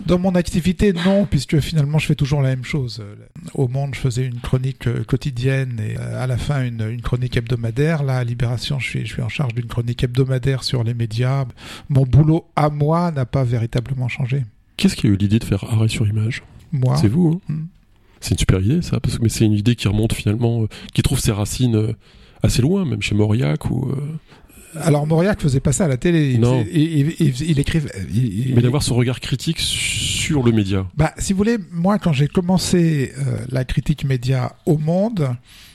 Dans 0.07 0.19
mon 0.19 0.37
activité, 0.37 0.93
non, 0.93 1.26
puisque 1.26 1.59
finalement 1.59 1.99
je 1.99 2.07
fais 2.07 2.14
toujours 2.14 2.40
la 2.40 2.50
même 2.50 2.64
chose. 2.64 3.02
Au 3.55 3.67
Monde, 3.67 3.97
je 3.97 4.00
faisais 4.00 4.25
une 4.25 4.38
chronique 4.38 4.87
euh, 4.87 5.02
quotidienne 5.02 5.81
et 5.81 5.99
euh, 5.99 6.23
à 6.23 6.28
la 6.28 6.37
fin 6.37 6.64
une, 6.64 6.88
une 6.88 7.00
chronique 7.00 7.37
hebdomadaire. 7.37 8.05
Là, 8.05 8.19
à 8.19 8.25
Libération, 8.25 8.78
je 8.78 8.88
suis, 8.88 9.00
je 9.07 9.12
suis 9.12 9.23
en 9.23 9.28
charge 9.28 9.55
d'une 9.55 9.67
chronique 9.67 10.05
hebdomadaire 10.05 10.62
sur 10.62 10.85
les 10.85 10.95
médias. 10.95 11.47
Mon 11.88 12.05
boulot 12.05 12.47
à 12.55 12.71
moi 12.71 13.11
n'a 13.11 13.26
pas 13.26 13.43
véritablement 13.43 14.07
changé. 14.07 14.45
Qu'est-ce 14.76 14.95
qui 14.95 15.09
a 15.09 15.11
eu 15.11 15.17
l'idée 15.17 15.40
de 15.40 15.45
faire 15.45 15.64
arrêt 15.64 15.88
sur 15.88 16.07
image? 16.07 16.45
Moi. 16.71 16.97
C'est 16.97 17.09
vous, 17.09 17.40
hein? 17.49 17.52
Hmm. 17.52 17.67
C'est 18.21 18.33
une 18.33 18.39
super 18.39 18.61
idée, 18.61 18.83
ça, 18.83 19.01
parce 19.01 19.17
que 19.19 19.23
mais 19.23 19.29
c'est 19.29 19.45
une 19.45 19.53
idée 19.53 19.75
qui 19.77 19.89
remonte 19.89 20.13
finalement, 20.13 20.63
euh, 20.63 20.67
qui 20.95 21.03
trouve 21.03 21.21
ses 21.21 21.33
racines 21.33 21.77
euh, 21.77 21.93
assez 22.43 22.63
loin, 22.63 22.85
même 22.85 23.03
chez 23.03 23.15
Mauriac 23.15 23.71
ou. 23.71 23.89
euh, 23.91 23.97
Alors 24.81 25.07
Mauriac 25.07 25.41
faisait 25.41 25.61
pas 25.61 25.73
ça 25.73 25.85
à 25.85 25.89
la 25.89 25.97
télé. 25.97 26.33
Il, 26.35 26.41
Non. 26.41 26.63
faisait- 26.63 26.71
il, 26.75 27.15
il- 27.21 27.51
il 27.51 27.59
écrivait. 27.59 27.91
il- 28.13 28.53
mais 28.55 28.63
d'avoir 28.63 28.83
ce 28.83 28.93
regard 28.93 29.19
critique 29.21 29.59
sur 29.61 30.43
le 30.43 30.53
média. 30.53 30.87
Bah, 30.97 31.15
si 31.19 31.33
vous 31.33 31.39
voulez, 31.39 31.57
moi, 31.73 31.99
quand 31.99 32.13
j'ai 32.13 32.29
commencé 32.29 33.13
euh, 33.19 33.39
la 33.51 33.65
critique 33.65 34.05
média 34.05 34.53
au 34.67 34.77
Monde, 34.77 35.31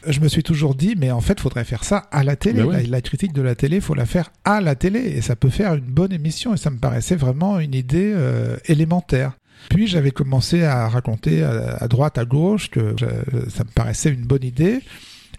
je 0.07 0.19
me 0.19 0.27
suis 0.27 0.43
toujours 0.43 0.75
dit, 0.75 0.95
mais 0.97 1.11
en 1.11 1.21
fait, 1.21 1.39
faudrait 1.39 1.63
faire 1.63 1.83
ça 1.83 1.97
à 2.11 2.23
la 2.23 2.35
télé. 2.35 2.61
Ouais. 2.61 2.83
la, 2.83 2.89
la 2.89 3.01
critique 3.01 3.33
de 3.33 3.41
la 3.41 3.55
télé, 3.55 3.81
faut 3.81 3.95
la 3.95 4.05
faire 4.05 4.31
à 4.45 4.61
la 4.61 4.75
télé, 4.75 4.99
et 4.99 5.21
ça 5.21 5.35
peut 5.35 5.49
faire 5.49 5.73
une 5.73 5.85
bonne 5.85 6.13
émission. 6.13 6.53
Et 6.53 6.57
ça 6.57 6.69
me 6.69 6.77
paraissait 6.77 7.15
vraiment 7.15 7.59
une 7.59 7.73
idée 7.73 8.11
euh, 8.15 8.57
élémentaire. 8.65 9.31
Puis 9.69 9.87
j'avais 9.87 10.11
commencé 10.11 10.63
à 10.63 10.87
raconter 10.87 11.43
à, 11.43 11.77
à 11.79 11.87
droite, 11.87 12.17
à 12.17 12.25
gauche 12.25 12.69
que 12.69 12.93
je- 12.97 13.49
ça 13.49 13.63
me 13.63 13.69
paraissait 13.73 14.09
une 14.09 14.25
bonne 14.25 14.43
idée. 14.43 14.79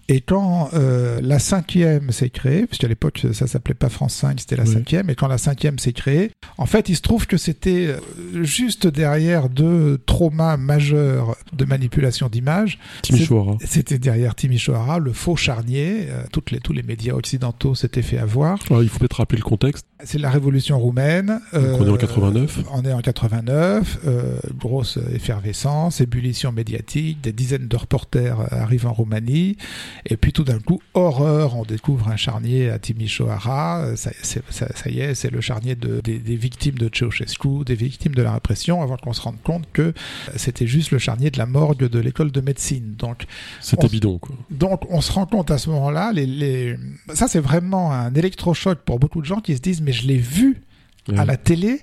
Et 0.09 0.21
quand 0.21 0.69
euh, 0.75 1.19
la 1.23 1.39
cinquième 1.39 2.11
s'est 2.11 2.29
créée, 2.29 2.67
puisqu'à 2.67 2.89
l'époque 2.89 3.23
ça 3.33 3.47
s'appelait 3.47 3.73
pas 3.75 3.89
France 3.89 4.13
5, 4.17 4.39
c'était 4.39 4.57
la 4.57 4.65
Oui. 4.65 4.73
cinquième, 4.75 5.09
et 5.09 5.15
quand 5.15 5.29
la 5.29 5.39
cinquième 5.39 5.79
s'est 5.79 5.95
créée, 5.95 6.31
en 6.59 6.67
fait 6.67 6.91
il 6.91 6.97
se 6.97 7.01
trouve 7.01 7.27
que 7.27 7.39
c'était 7.39 7.87
euh, 7.89 8.45
juste 8.45 8.87
derrière 8.87 9.49
deux 9.49 9.97
traumas 10.05 10.59
majeurs 10.59 11.37
de 11.55 11.65
manipulation. 11.65 12.29
Timisoara. 13.01 13.57
C'était 13.65 13.99
derrière 13.99 14.35
Timisoara, 14.35 14.99
le 14.99 15.15
faux 15.15 15.37
charnier. 15.37 16.09
euh, 16.11 16.23
toutes 16.33 16.51
les, 16.51 16.61
tous 16.61 16.75
les 16.75 16.83
médias 16.83 17.15
occidentaux 17.15 17.75
s'étaient 17.75 18.03
fait 18.03 18.19
avoir. 18.19 18.59
Alors, 18.69 18.83
il 18.83 18.91
faut 18.91 18.99
peut-être 18.99 19.17
rappeler 19.17 19.39
le 19.39 19.45
contexte. 19.45 19.87
C'est 20.05 20.19
la 20.19 20.31
révolution 20.31 20.79
roumaine. 20.79 21.41
Donc, 21.53 21.81
on 21.81 21.87
est 21.87 21.91
en 21.91 21.97
89. 21.97 22.59
On 22.73 22.83
est 22.85 22.93
en 22.93 23.01
89. 23.01 23.99
euh, 24.07 24.37
grosse 24.59 24.99
effervescence, 25.15 26.01
ébullition 26.01 26.53
médiatique. 26.53 27.21
Des 27.23 27.33
dizaines 27.33 27.69
de 27.69 27.77
reporters 27.77 28.41
euh, 28.41 28.47
arrivent 28.51 28.87
en 28.87 28.93
Roumanie. 28.93 29.57
Et 30.07 30.17
puis 30.17 30.33
tout 30.33 30.45
d'un 30.45 30.59
coup, 30.59 30.81
horreur, 30.95 31.57
on 31.57 31.65
découvre 31.65 32.09
un 32.09 32.17
charnier 32.17 32.71
à 32.71 32.79
Timișoara. 32.79 33.81
Euh, 33.85 33.97
Ça, 33.97 34.11
c'est- 34.23 34.43
ça, 34.51 34.67
ça 34.75 34.91
y 34.91 35.01
est, 35.01 35.15
c'est 35.15 35.31
le 35.31 35.41
charnier 35.41 35.75
de, 35.75 36.01
des, 36.03 36.19
des 36.19 36.37
victimes 36.37 36.75
de 36.77 36.91
Ceausescu, 36.93 37.65
des 37.65 37.75
victimes 37.75 38.15
de 38.15 38.23
la 38.23 38.33
répression, 38.35 38.83
avant 38.83 38.97
qu'on 38.97 39.13
se 39.13 39.21
rende 39.23 39.41
compte 39.43 39.65
que 39.73 39.83
euh, 39.83 39.93
c'était 40.37 40.67
juste 40.67 40.91
le 40.91 40.99
charnier 40.99 41.31
de 41.31 41.39
la 41.39 41.47
morgue 41.47 41.89
de 41.89 41.99
l'école 41.99 42.31
de 42.33 42.41
médecine. 42.41 42.95
Donc 42.99 43.25
C'était 43.61 43.85
On- 43.87 43.89
bidon, 43.89 44.19
quoi. 44.19 44.35
donc 44.51 44.83
on 44.91 45.01
se 45.01 45.13
rend 45.13 45.27
compte 45.27 45.51
à 45.51 45.59
ce 45.59 45.71
moment-là, 45.71 46.13
les, 46.13 46.27
les... 46.27 46.77
ça 47.15 47.29
c'est 47.29 47.41
vraiment 47.41 47.93
un 47.93 48.13
électrochoc 48.15 48.79
pour 48.85 48.99
beaucoup 48.99 49.21
de 49.21 49.27
gens 49.27 49.41
qui 49.41 49.57
se 49.57 49.61
disent 49.61 49.81
mais 49.81 49.93
je 49.95 50.07
l'ai 50.07 50.19
vu 50.19 50.61
à 51.17 51.25
la 51.25 51.37
télé 51.37 51.81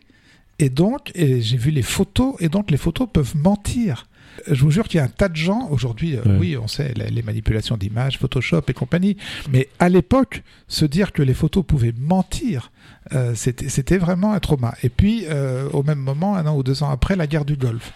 et 0.59 0.69
donc 0.69 1.11
et 1.15 1.41
j'ai 1.41 1.57
vu 1.57 1.71
les 1.71 1.81
photos 1.83 2.35
et 2.39 2.49
donc 2.49 2.71
les 2.71 2.77
photos 2.77 3.07
peuvent 3.11 3.35
mentir. 3.35 4.07
Je 4.49 4.61
vous 4.63 4.71
jure 4.71 4.87
qu'il 4.87 4.97
y 4.97 5.01
a 5.01 5.03
un 5.03 5.09
tas 5.09 5.27
de 5.27 5.35
gens 5.35 5.67
aujourd'hui, 5.71 6.15
euh, 6.15 6.21
oui 6.39 6.55
on 6.57 6.67
sait 6.67 6.93
les, 6.95 7.09
les 7.09 7.21
manipulations 7.21 7.75
d'images, 7.77 8.17
Photoshop 8.17 8.61
et 8.69 8.73
compagnie, 8.73 9.17
mais 9.51 9.67
à 9.77 9.89
l'époque 9.89 10.41
se 10.67 10.85
dire 10.85 11.11
que 11.11 11.21
les 11.21 11.33
photos 11.33 11.65
pouvaient 11.65 11.93
mentir, 11.99 12.71
euh, 13.13 13.33
c'était 13.35 13.67
c'était 13.69 13.97
vraiment 13.97 14.31
un 14.33 14.39
trauma. 14.39 14.73
Et 14.83 14.89
puis 14.89 15.25
euh, 15.29 15.69
au 15.73 15.83
même 15.83 15.99
moment, 15.99 16.35
un 16.37 16.45
an 16.47 16.55
ou 16.55 16.63
deux 16.63 16.81
ans 16.81 16.89
après, 16.89 17.15
la 17.15 17.27
guerre 17.27 17.45
du 17.45 17.57
Golfe. 17.57 17.91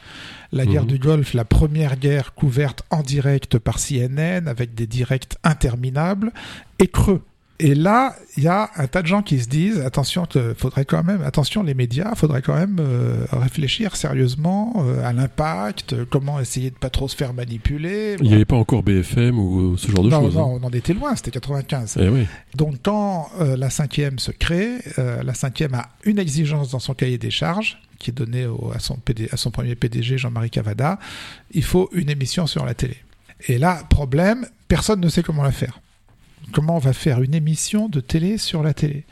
La 0.51 0.65
guerre 0.65 0.83
Mhm. 0.83 0.87
du 0.89 0.99
Golfe, 0.99 1.33
la 1.33 1.45
première 1.45 1.97
guerre 1.97 2.33
couverte 2.35 2.83
en 2.91 3.01
direct 3.01 3.57
par 3.57 3.79
CNN 3.79 4.47
avec 4.47 4.75
des 4.75 4.87
directs 4.87 5.35
interminables 5.43 6.31
et 6.79 6.87
creux. 6.87 7.21
Et 7.59 7.73
là, 7.73 8.15
il 8.35 8.43
y 8.43 8.49
a 8.49 8.69
un 8.75 8.85
tas 8.87 9.01
de 9.01 9.07
gens 9.07 9.21
qui 9.21 9.39
se 9.39 9.47
disent 9.47 9.79
attention, 9.79 10.27
faudrait 10.57 10.83
quand 10.83 11.03
même, 11.05 11.21
attention 11.21 11.63
les 11.63 11.73
médias, 11.73 12.13
faudrait 12.15 12.41
quand 12.41 12.55
même 12.55 12.77
euh, 12.81 13.25
réfléchir 13.31 13.95
sérieusement 13.95 14.73
euh, 14.85 15.07
à 15.07 15.13
l'impact, 15.13 16.03
comment 16.09 16.37
essayer 16.41 16.69
de 16.69 16.75
pas 16.75 16.89
trop 16.89 17.07
se 17.07 17.15
faire 17.15 17.33
manipuler. 17.33 18.17
Il 18.19 18.27
n'y 18.27 18.33
avait 18.33 18.43
pas 18.43 18.57
encore 18.57 18.83
BFM 18.83 19.39
ou 19.39 19.77
ce 19.77 19.89
genre 19.89 20.03
de 20.03 20.09
choses. 20.09 20.35
non, 20.35 20.55
hein. 20.55 20.59
on 20.61 20.65
en 20.65 20.69
était 20.71 20.93
loin, 20.93 21.15
c'était 21.15 21.31
95. 21.31 21.97
Eh 22.01 22.09
oui. 22.09 22.27
Donc 22.55 22.75
quand 22.83 23.29
euh, 23.39 23.55
la 23.55 23.69
cinquième 23.69 24.19
se 24.19 24.31
crée, 24.31 24.79
euh, 24.99 25.23
la 25.23 25.33
cinquième 25.33 25.75
a 25.75 25.87
une 26.03 26.19
exigence 26.19 26.71
dans 26.71 26.79
son 26.79 26.93
cahier 26.93 27.17
des 27.17 27.31
charges 27.31 27.79
qui 27.99 28.11
est 28.11 28.13
donnée 28.13 28.45
au- 28.45 28.73
à, 28.75 28.79
son 28.79 28.95
PD 28.97 29.29
à 29.31 29.37
son 29.37 29.51
premier 29.51 29.75
PDG 29.75 30.17
Jean-Marie 30.17 30.49
Cavada, 30.49 30.99
il 31.53 31.63
faut 31.63 31.89
une 31.93 32.09
émission 32.09 32.47
sur 32.47 32.65
la 32.65 32.73
télé. 32.73 32.97
Et 33.47 33.57
là, 33.57 33.81
problème, 33.89 34.45
personne 34.67 34.99
ne 34.99 35.07
sait 35.07 35.23
comment 35.23 35.43
la 35.43 35.53
faire. 35.53 35.79
Comment 36.55 36.77
on 36.77 36.79
va 36.79 36.93
faire 36.93 37.21
une 37.21 37.35
émission 37.35 37.89
de 37.89 37.99
télé 37.99 38.37
sur 38.37 38.63
la 38.63 38.73
télé 38.73 39.03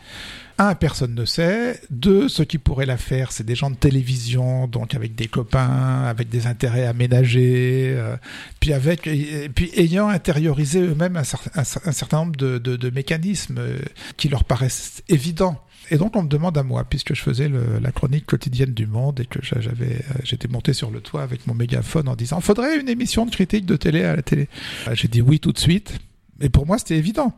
un, 0.59 0.75
personne 0.75 1.13
ne 1.15 1.25
sait. 1.25 1.81
Deux, 1.89 2.29
ceux 2.29 2.45
qui 2.45 2.59
pourraient 2.59 2.85
la 2.85 2.95
faire, 2.97 3.31
c'est 3.31 3.43
des 3.43 3.55
gens 3.55 3.71
de 3.71 3.75
télévision, 3.75 4.67
donc 4.67 4.93
avec 4.93 5.15
des 5.15 5.25
copains, 5.27 6.03
avec 6.03 6.29
des 6.29 6.45
intérêts 6.45 6.85
aménagés, 6.85 7.91
euh, 7.97 8.15
puis 8.59 8.71
avec, 8.71 9.09
puis 9.55 9.71
ayant 9.75 10.09
intériorisé 10.09 10.79
eux-mêmes 10.79 11.17
un, 11.17 11.23
cer- 11.23 11.49
un 11.55 11.63
cer- 11.63 11.81
un 11.85 11.91
certain 11.91 12.17
nombre 12.17 12.35
de, 12.37 12.89
mécanismes 12.91 13.57
euh, 13.57 13.79
qui 14.15 14.29
leur 14.29 14.43
paraissent 14.43 15.01
évidents. 15.09 15.59
Et 15.89 15.97
donc 15.97 16.15
on 16.15 16.21
me 16.21 16.29
demande 16.29 16.55
à 16.57 16.63
moi, 16.63 16.83
puisque 16.87 17.15
je 17.15 17.21
faisais 17.23 17.49
la 17.81 17.91
chronique 17.91 18.27
quotidienne 18.27 18.73
du 18.75 18.85
Monde 18.85 19.19
et 19.21 19.25
que 19.25 19.39
j'a- 19.43 19.59
j'avais, 19.59 19.95
euh, 19.95 20.19
j'étais 20.23 20.47
monté 20.47 20.73
sur 20.73 20.91
le 20.91 21.01
toit 21.01 21.23
avec 21.23 21.47
mon 21.47 21.55
mégaphone 21.55 22.07
en 22.07 22.15
disant, 22.15 22.39
faudrait 22.41 22.79
une 22.79 22.89
émission 22.89 23.25
de 23.25 23.31
critique 23.31 23.65
de 23.65 23.75
télé 23.75 24.03
à 24.03 24.15
la 24.15 24.21
télé. 24.21 24.47
J'ai 24.93 25.07
dit 25.07 25.21
oui 25.21 25.39
tout 25.39 25.51
de 25.51 25.59
suite. 25.59 25.97
Et 26.43 26.49
pour 26.49 26.67
moi, 26.67 26.77
c'était 26.77 26.97
évident. 26.97 27.33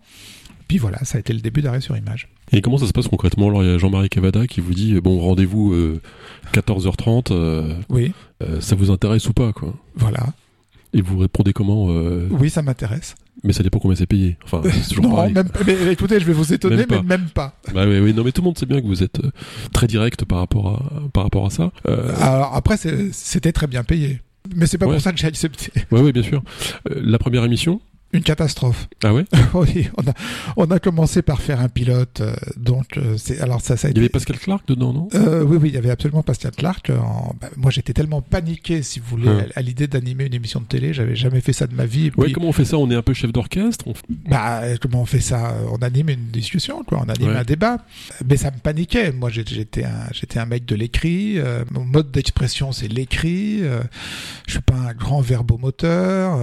Puis 0.68 0.80
voilà, 0.80 0.98
ça 1.06 1.18
a 1.18 1.20
été 1.20 1.32
le 1.32 1.40
début 1.42 1.62
d'arrêt 1.62 1.80
sur 1.80 1.96
image. 1.96 2.28
Et 2.52 2.62
comment 2.62 2.78
ça 2.80 2.88
se 2.88 2.92
passe 2.92 3.08
concrètement 3.08 3.50
Alors, 3.50 3.64
il 3.64 3.70
y 3.70 3.74
a 3.74 3.78
Jean-Marie 3.78 4.10
Cavada 4.10 4.48
qui 4.48 4.62
vous 4.62 4.74
dit 4.74 5.00
bon, 5.00 5.20
rendez-vous 5.20 5.74
euh, 5.74 6.02
14h30, 6.54 7.28
euh, 7.32 7.76
Oui, 7.90 8.14
euh, 8.44 8.60
ça 8.62 8.76
vous 8.76 8.90
intéresse 8.92 9.28
ou 9.30 9.34
pas, 9.34 9.54
quoi? 9.54 9.76
Voilà. 9.96 10.26
Et 10.94 11.02
vous 11.02 11.18
répondez 11.20 11.54
comment 11.54 11.88
euh, 11.90 12.28
Oui, 12.32 12.50
ça 12.50 12.62
m'intéresse. 12.64 13.14
Mais 13.44 13.54
ça 13.54 13.62
dépend 13.62 13.78
combien 13.80 13.96
c'est 13.96 14.08
payé. 14.08 14.38
Enfin, 14.44 14.62
c'est 14.72 14.90
toujours 14.90 15.04
Non, 15.04 15.16
pareil. 15.18 15.34
même, 15.34 15.50
mais, 15.68 15.92
écoutez, 15.92 16.20
je 16.20 16.26
vais 16.26 16.34
vous 16.34 16.52
étonner, 16.54 16.78
Même 16.78 16.88
mais 16.90 17.02
même 17.04 17.30
pas. 17.30 17.60
Bah 17.74 17.86
oui, 17.88 18.00
oui, 18.00 18.14
non, 18.14 18.24
mais 18.24 18.32
tout 18.32 18.42
le 18.42 18.46
monde 18.46 18.58
sait 18.58 18.66
bien 18.66 18.82
que 18.82 18.88
vous 18.88 19.04
êtes 19.04 19.20
très 19.72 19.86
direct 19.88 20.26
par 20.26 20.40
rapport 20.40 20.68
à, 20.70 21.10
par 21.12 21.24
rapport 21.26 21.46
à 21.46 21.50
ça. 21.52 21.72
Alors 22.22 22.56
après, 22.56 22.78
c'était 23.12 23.52
très 23.52 23.68
bien 23.68 23.84
payé. 23.84 24.22
Mais 24.56 24.68
c'est 24.68 24.78
pas 24.78 24.86
Ouais. 24.86 24.94
pour 24.94 25.02
ça 25.02 25.12
que 25.12 25.18
j'ai 25.20 25.28
accepté. 25.28 25.72
ouais, 25.92 26.02
ouais, 26.02 26.12
bien 26.12 26.24
sûr. 26.24 26.42
La 26.90 27.18
première 27.20 27.44
émission? 27.44 27.82
Une 28.16 28.24
catastrophe. 28.24 28.88
Ah 29.04 29.14
ouais 29.14 29.26
oui, 29.54 29.90
on 29.98 30.08
a, 30.10 30.14
on 30.58 30.72
a 30.72 30.80
commencé 30.80 31.22
par 31.22 31.42
faire 31.42 31.60
un 31.60 31.70
pilote. 31.70 32.22
euh, 32.22 32.34
donc, 32.58 32.98
euh, 32.98 33.16
c'est, 33.18 33.40
alors 33.42 33.62
ça, 33.62 33.78
ça 33.78 33.88
a 33.88 33.92
Il 33.92 33.94
y 33.94 33.98
été. 33.98 34.00
avait 34.02 34.10
Pascal 34.10 34.38
Clark 34.40 34.68
dedans, 34.68 34.94
non? 34.94 35.08
Euh, 35.16 35.44
oui, 35.44 35.58
oui, 35.62 35.70
il 35.70 35.76
y 35.76 35.78
avait 35.78 35.90
absolument 35.90 36.24
Pascal 36.24 36.52
Clark. 36.52 36.90
en- 36.92 37.36
bah, 37.40 37.50
moi, 37.58 37.72
j'étais 37.72 37.94
tellement 37.94 38.22
paniqué, 38.22 38.82
si 38.84 39.00
vous 39.00 39.06
voulez, 39.08 39.28
Ouais. 39.30 39.48
à, 39.56 39.60
à 39.60 39.62
l'idée 39.62 39.88
d'animer 39.88 40.26
une 40.26 40.34
émission 40.34 40.60
de 40.62 40.66
télé. 40.66 40.94
J'avais 40.94 41.16
jamais 41.16 41.42
fait 41.42 41.54
ça 41.54 41.68
de 41.68 41.76
ma 41.76 41.86
vie. 41.86 42.08
Et 42.08 42.12
Ouais, 42.18 42.26
puis, 42.26 42.34
comment 42.34 42.50
on 42.50 42.54
fait 42.54 42.66
ça? 42.66 42.78
On 42.78 42.90
est 42.90 42.96
un 42.96 43.02
peu 43.02 43.14
chef 43.14 43.32
d'orchestre 43.32 43.86
on 43.88 43.94
bah, 44.30 44.62
comment 44.82 45.02
on 45.02 45.06
fait 45.06 45.20
ça? 45.20 45.56
On 45.72 45.78
anime 45.78 46.10
une 46.10 46.28
discussion, 46.32 46.84
quoi. 46.84 47.04
On 47.06 47.10
anime 47.10 47.30
Ouais. 47.30 47.36
un 47.38 47.44
débat. 47.44 47.78
Mais 48.28 48.38
ça 48.38 48.52
me 48.52 48.58
paniquait. 48.60 49.12
Moi, 49.12 49.30
j'étais 49.30 49.84
un, 49.84 50.08
j'étais 50.14 50.40
un 50.40 50.46
mec 50.46 50.66
de 50.66 50.76
l'écrit. 50.76 51.38
mon 51.72 51.84
mode 51.84 52.12
d'expression, 52.12 52.72
c'est 52.72 52.88
l'écrit. 52.88 53.60
je 54.48 54.52
suis 54.52 54.62
pas 54.62 54.76
un 54.76 54.94
grand 54.94 55.22
verbomoteur. 55.22 56.40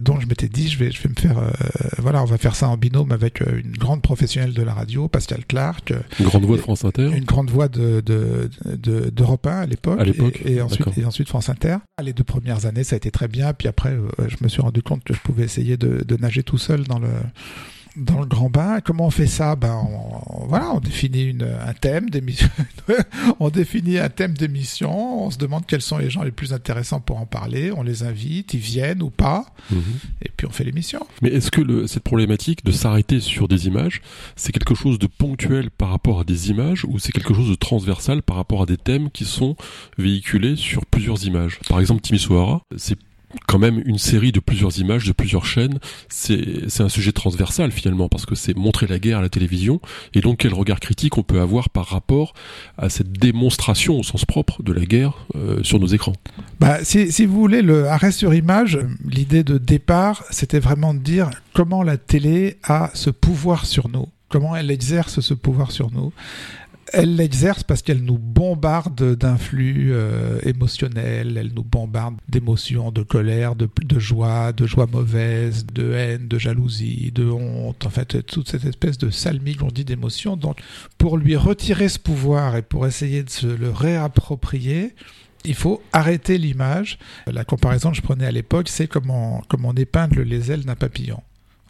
donc, 0.00 0.20
je 0.20 0.26
m'étais 0.26 0.48
dit, 0.48 0.68
je 0.68 0.78
vais, 0.78 0.90
je 0.94 1.02
vais 1.02 1.08
me 1.08 1.14
faire, 1.14 1.38
euh, 1.38 1.50
voilà, 1.98 2.22
on 2.22 2.26
va 2.26 2.38
faire 2.38 2.54
ça 2.54 2.68
en 2.68 2.76
binôme 2.76 3.12
avec 3.12 3.42
euh, 3.42 3.60
une 3.62 3.72
grande 3.72 4.02
professionnelle 4.02 4.54
de 4.54 4.62
la 4.62 4.72
radio, 4.72 5.08
Pascal 5.08 5.44
Clark, 5.46 5.90
euh, 5.90 6.00
Une 6.20 6.26
grande 6.26 6.44
voix 6.44 6.56
de 6.56 6.62
France 6.62 6.84
Inter 6.84 7.10
une 7.14 7.24
grande 7.24 7.50
voix 7.50 7.68
de, 7.68 8.00
de, 8.00 8.48
de, 8.64 9.10
d'Europe 9.10 9.46
1 9.46 9.50
à 9.50 9.66
l'époque. 9.66 10.00
À 10.00 10.04
l'époque, 10.04 10.40
Et, 10.44 10.54
et 10.54 10.62
ensuite, 10.62 10.80
d'accord. 10.86 10.94
et 10.98 11.04
ensuite 11.04 11.28
France 11.28 11.48
Inter. 11.48 11.76
Les 12.02 12.12
deux 12.12 12.24
premières 12.24 12.66
années, 12.66 12.84
ça 12.84 12.94
a 12.94 12.98
été 12.98 13.10
très 13.10 13.28
bien. 13.28 13.52
Puis 13.52 13.68
après, 13.68 13.96
je 14.28 14.36
me 14.42 14.48
suis 14.48 14.62
rendu 14.62 14.82
compte 14.82 15.04
que 15.04 15.14
je 15.14 15.20
pouvais 15.20 15.44
essayer 15.44 15.76
de, 15.76 16.04
de 16.04 16.16
nager 16.16 16.42
tout 16.42 16.58
seul 16.58 16.84
dans 16.84 16.98
le, 16.98 17.08
dans 17.96 18.20
le 18.20 18.26
grand 18.26 18.50
bain. 18.50 18.80
Comment 18.80 19.06
on 19.06 19.10
fait 19.10 19.26
ça? 19.26 19.56
Ben 19.56 19.74
on, 19.74 20.46
voilà, 20.46 20.72
on 20.74 20.80
définit 20.80 21.22
une, 21.24 21.42
un 21.44 21.72
thème 21.74 22.10
d'émission. 22.10 22.48
on 23.40 23.48
définit 23.50 23.98
un 23.98 24.08
thème 24.08 24.34
d'émission. 24.34 25.24
On 25.26 25.30
se 25.30 25.38
demande 25.38 25.64
quels 25.66 25.82
sont 25.82 25.98
les 25.98 26.10
gens 26.10 26.22
les 26.22 26.30
plus 26.32 26.52
intéressants 26.52 27.00
pour 27.00 27.18
en 27.18 27.26
parler. 27.26 27.70
On 27.72 27.82
les 27.82 28.02
invite, 28.02 28.54
ils 28.54 28.60
viennent 28.60 29.02
ou 29.02 29.10
pas, 29.10 29.46
Mhm. 29.70 29.82
et 30.22 30.30
puis 30.36 30.46
on 30.46 30.50
fait 30.50 30.64
l'émission. 30.64 31.00
Mais 31.22 31.30
est-ce 31.30 31.50
que 31.50 31.60
le- 31.60 31.86
cette 31.86 32.02
problématique 32.02 32.64
de 32.64 32.72
s'arrêter 32.72 33.20
sur 33.20 33.48
des 33.48 33.66
images, 33.66 34.02
c'est 34.36 34.52
quelque 34.52 34.74
chose 34.74 34.98
de 34.98 35.06
ponctuel 35.06 35.70
par 35.70 35.90
rapport 35.90 36.20
à 36.20 36.24
des 36.24 36.50
images 36.50 36.84
ou 36.84 36.98
c'est 36.98 37.12
quelque 37.12 37.34
chose 37.34 37.48
de 37.50 37.54
transversal 37.54 38.22
par 38.22 38.36
rapport 38.36 38.62
à 38.62 38.66
des 38.66 38.76
thèmes 38.76 39.10
qui 39.10 39.24
sont 39.24 39.56
véhiculés 39.98 40.56
sur 40.56 40.84
plusieurs 40.86 41.24
images? 41.26 41.58
Par 41.68 41.80
exemple, 41.80 42.00
Timisoara, 42.02 42.62
c'est 42.76 42.98
quand 43.46 43.58
même 43.58 43.82
une 43.84 43.98
série 43.98 44.32
de 44.32 44.40
plusieurs 44.40 44.78
images, 44.78 45.06
de 45.06 45.12
plusieurs 45.12 45.44
chaînes. 45.44 45.78
C'est 46.08 46.80
un 46.80 46.88
sujet 46.88 47.12
transversal 47.12 47.70
finalement 47.72 48.08
parce 48.08 48.26
que 48.26 48.34
c'est 48.34 48.56
montrer 48.56 48.86
la 48.86 48.98
guerre 48.98 49.18
à 49.18 49.22
la 49.22 49.28
télévision 49.28 49.80
et 50.14 50.20
donc 50.20 50.38
quel 50.38 50.54
regard 50.54 50.80
critique 50.80 51.18
on 51.18 51.22
peut 51.22 51.40
avoir 51.40 51.68
par 51.70 51.86
rapport 51.86 52.34
à 52.78 52.88
cette 52.88 53.12
démonstration 53.12 53.98
au 53.98 54.02
sens 54.02 54.24
propre 54.24 54.62
de 54.62 54.72
la 54.72 54.84
guerre 54.84 55.26
euh, 55.36 55.62
sur 55.62 55.78
nos 55.78 55.86
écrans? 55.86 56.14
Bah, 56.60 56.84
si, 56.84 57.12
si 57.12 57.26
vous 57.26 57.38
voulez, 57.38 57.62
le 57.62 57.86
arrêt 57.88 58.12
sur 58.12 58.34
image, 58.34 58.78
l'idée 59.04 59.44
de 59.44 59.58
départ, 59.58 60.24
c'était 60.30 60.60
vraiment 60.60 60.94
de 60.94 61.00
dire 61.00 61.30
comment 61.52 61.82
la 61.82 61.96
télé 61.96 62.58
a 62.64 62.90
ce 62.94 63.10
pouvoir 63.10 63.66
sur 63.66 63.88
nous, 63.88 64.08
comment 64.28 64.56
elle 64.56 64.70
exerce 64.70 65.20
ce 65.20 65.34
pouvoir 65.34 65.70
sur 65.70 65.90
nous. 65.92 66.12
Elle 66.96 67.16
l'exerce 67.16 67.64
parce 67.64 67.82
qu'elle 67.82 68.02
nous 68.02 68.18
bombarde 68.18 69.16
d'un 69.16 69.36
flux 69.36 69.90
euh, 69.92 70.38
émotionnel, 70.44 71.36
elle 71.36 71.52
nous 71.52 71.64
bombarde 71.64 72.16
d'émotions, 72.28 72.92
de 72.92 73.02
colère, 73.02 73.56
de, 73.56 73.68
de 73.82 73.98
joie, 73.98 74.52
de 74.52 74.66
joie 74.66 74.86
mauvaise, 74.86 75.66
de 75.66 75.92
haine, 75.92 76.28
de 76.28 76.38
jalousie, 76.38 77.10
de 77.12 77.28
honte, 77.28 77.84
en 77.84 77.90
fait, 77.90 78.24
toute 78.26 78.48
cette 78.48 78.64
espèce 78.64 78.98
de 78.98 79.10
salmigondie 79.10 79.84
d'émotions. 79.84 80.36
Donc, 80.36 80.60
pour 80.98 81.18
lui 81.18 81.36
retirer 81.36 81.88
ce 81.88 81.98
pouvoir 81.98 82.56
et 82.56 82.62
pour 82.62 82.86
essayer 82.86 83.22
de 83.22 83.30
se 83.30 83.46
le 83.46 83.70
réapproprier, 83.70 84.94
il 85.44 85.54
faut 85.54 85.82
arrêter 85.92 86.38
l'image. 86.38 86.98
La 87.26 87.44
comparaison 87.44 87.90
que 87.90 87.96
je 87.96 88.02
prenais 88.02 88.26
à 88.26 88.32
l'époque, 88.32 88.68
c'est 88.68 88.88
comme 88.88 89.10
on, 89.10 89.40
comme 89.48 89.64
on 89.64 89.74
épingle 89.74 90.22
les 90.22 90.50
ailes 90.50 90.64
d'un 90.64 90.76
papillon. 90.76 91.22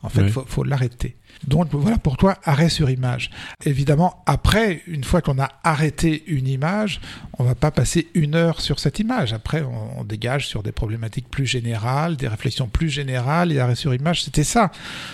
En 0.02 0.10
fait, 0.10 0.26
il 0.26 0.32
faut 0.46 0.64
l'arrêter. 0.64 1.16
Donc 1.46 1.68
voilà 1.72 1.98
pourquoi 1.98 2.36
arrêt 2.44 2.68
sur 2.68 2.90
image. 2.90 3.30
Évidemment, 3.64 4.22
après, 4.26 4.82
une 4.86 5.04
fois 5.04 5.20
qu'on 5.20 5.38
a 5.38 5.50
arrêté 5.62 6.24
une 6.26 6.48
image, 6.48 7.00
on 7.38 7.44
va 7.44 7.54
pas 7.54 7.70
passer 7.70 8.08
une 8.14 8.34
heure 8.34 8.60
sur 8.60 8.78
cette 8.78 8.98
image. 8.98 9.32
Après, 9.32 9.62
on, 9.62 10.00
on 10.00 10.04
dégage 10.04 10.46
sur 10.46 10.62
des 10.62 10.72
problématiques 10.72 11.28
plus 11.28 11.46
générales, 11.46 12.16
des 12.16 12.28
réflexions 12.28 12.68
plus 12.68 12.88
générales. 12.88 13.52
Et 13.52 13.58
arrêt 13.58 13.74
sur 13.74 13.94
image, 13.94 14.24
c'était 14.24 14.44
ça. 14.44 14.70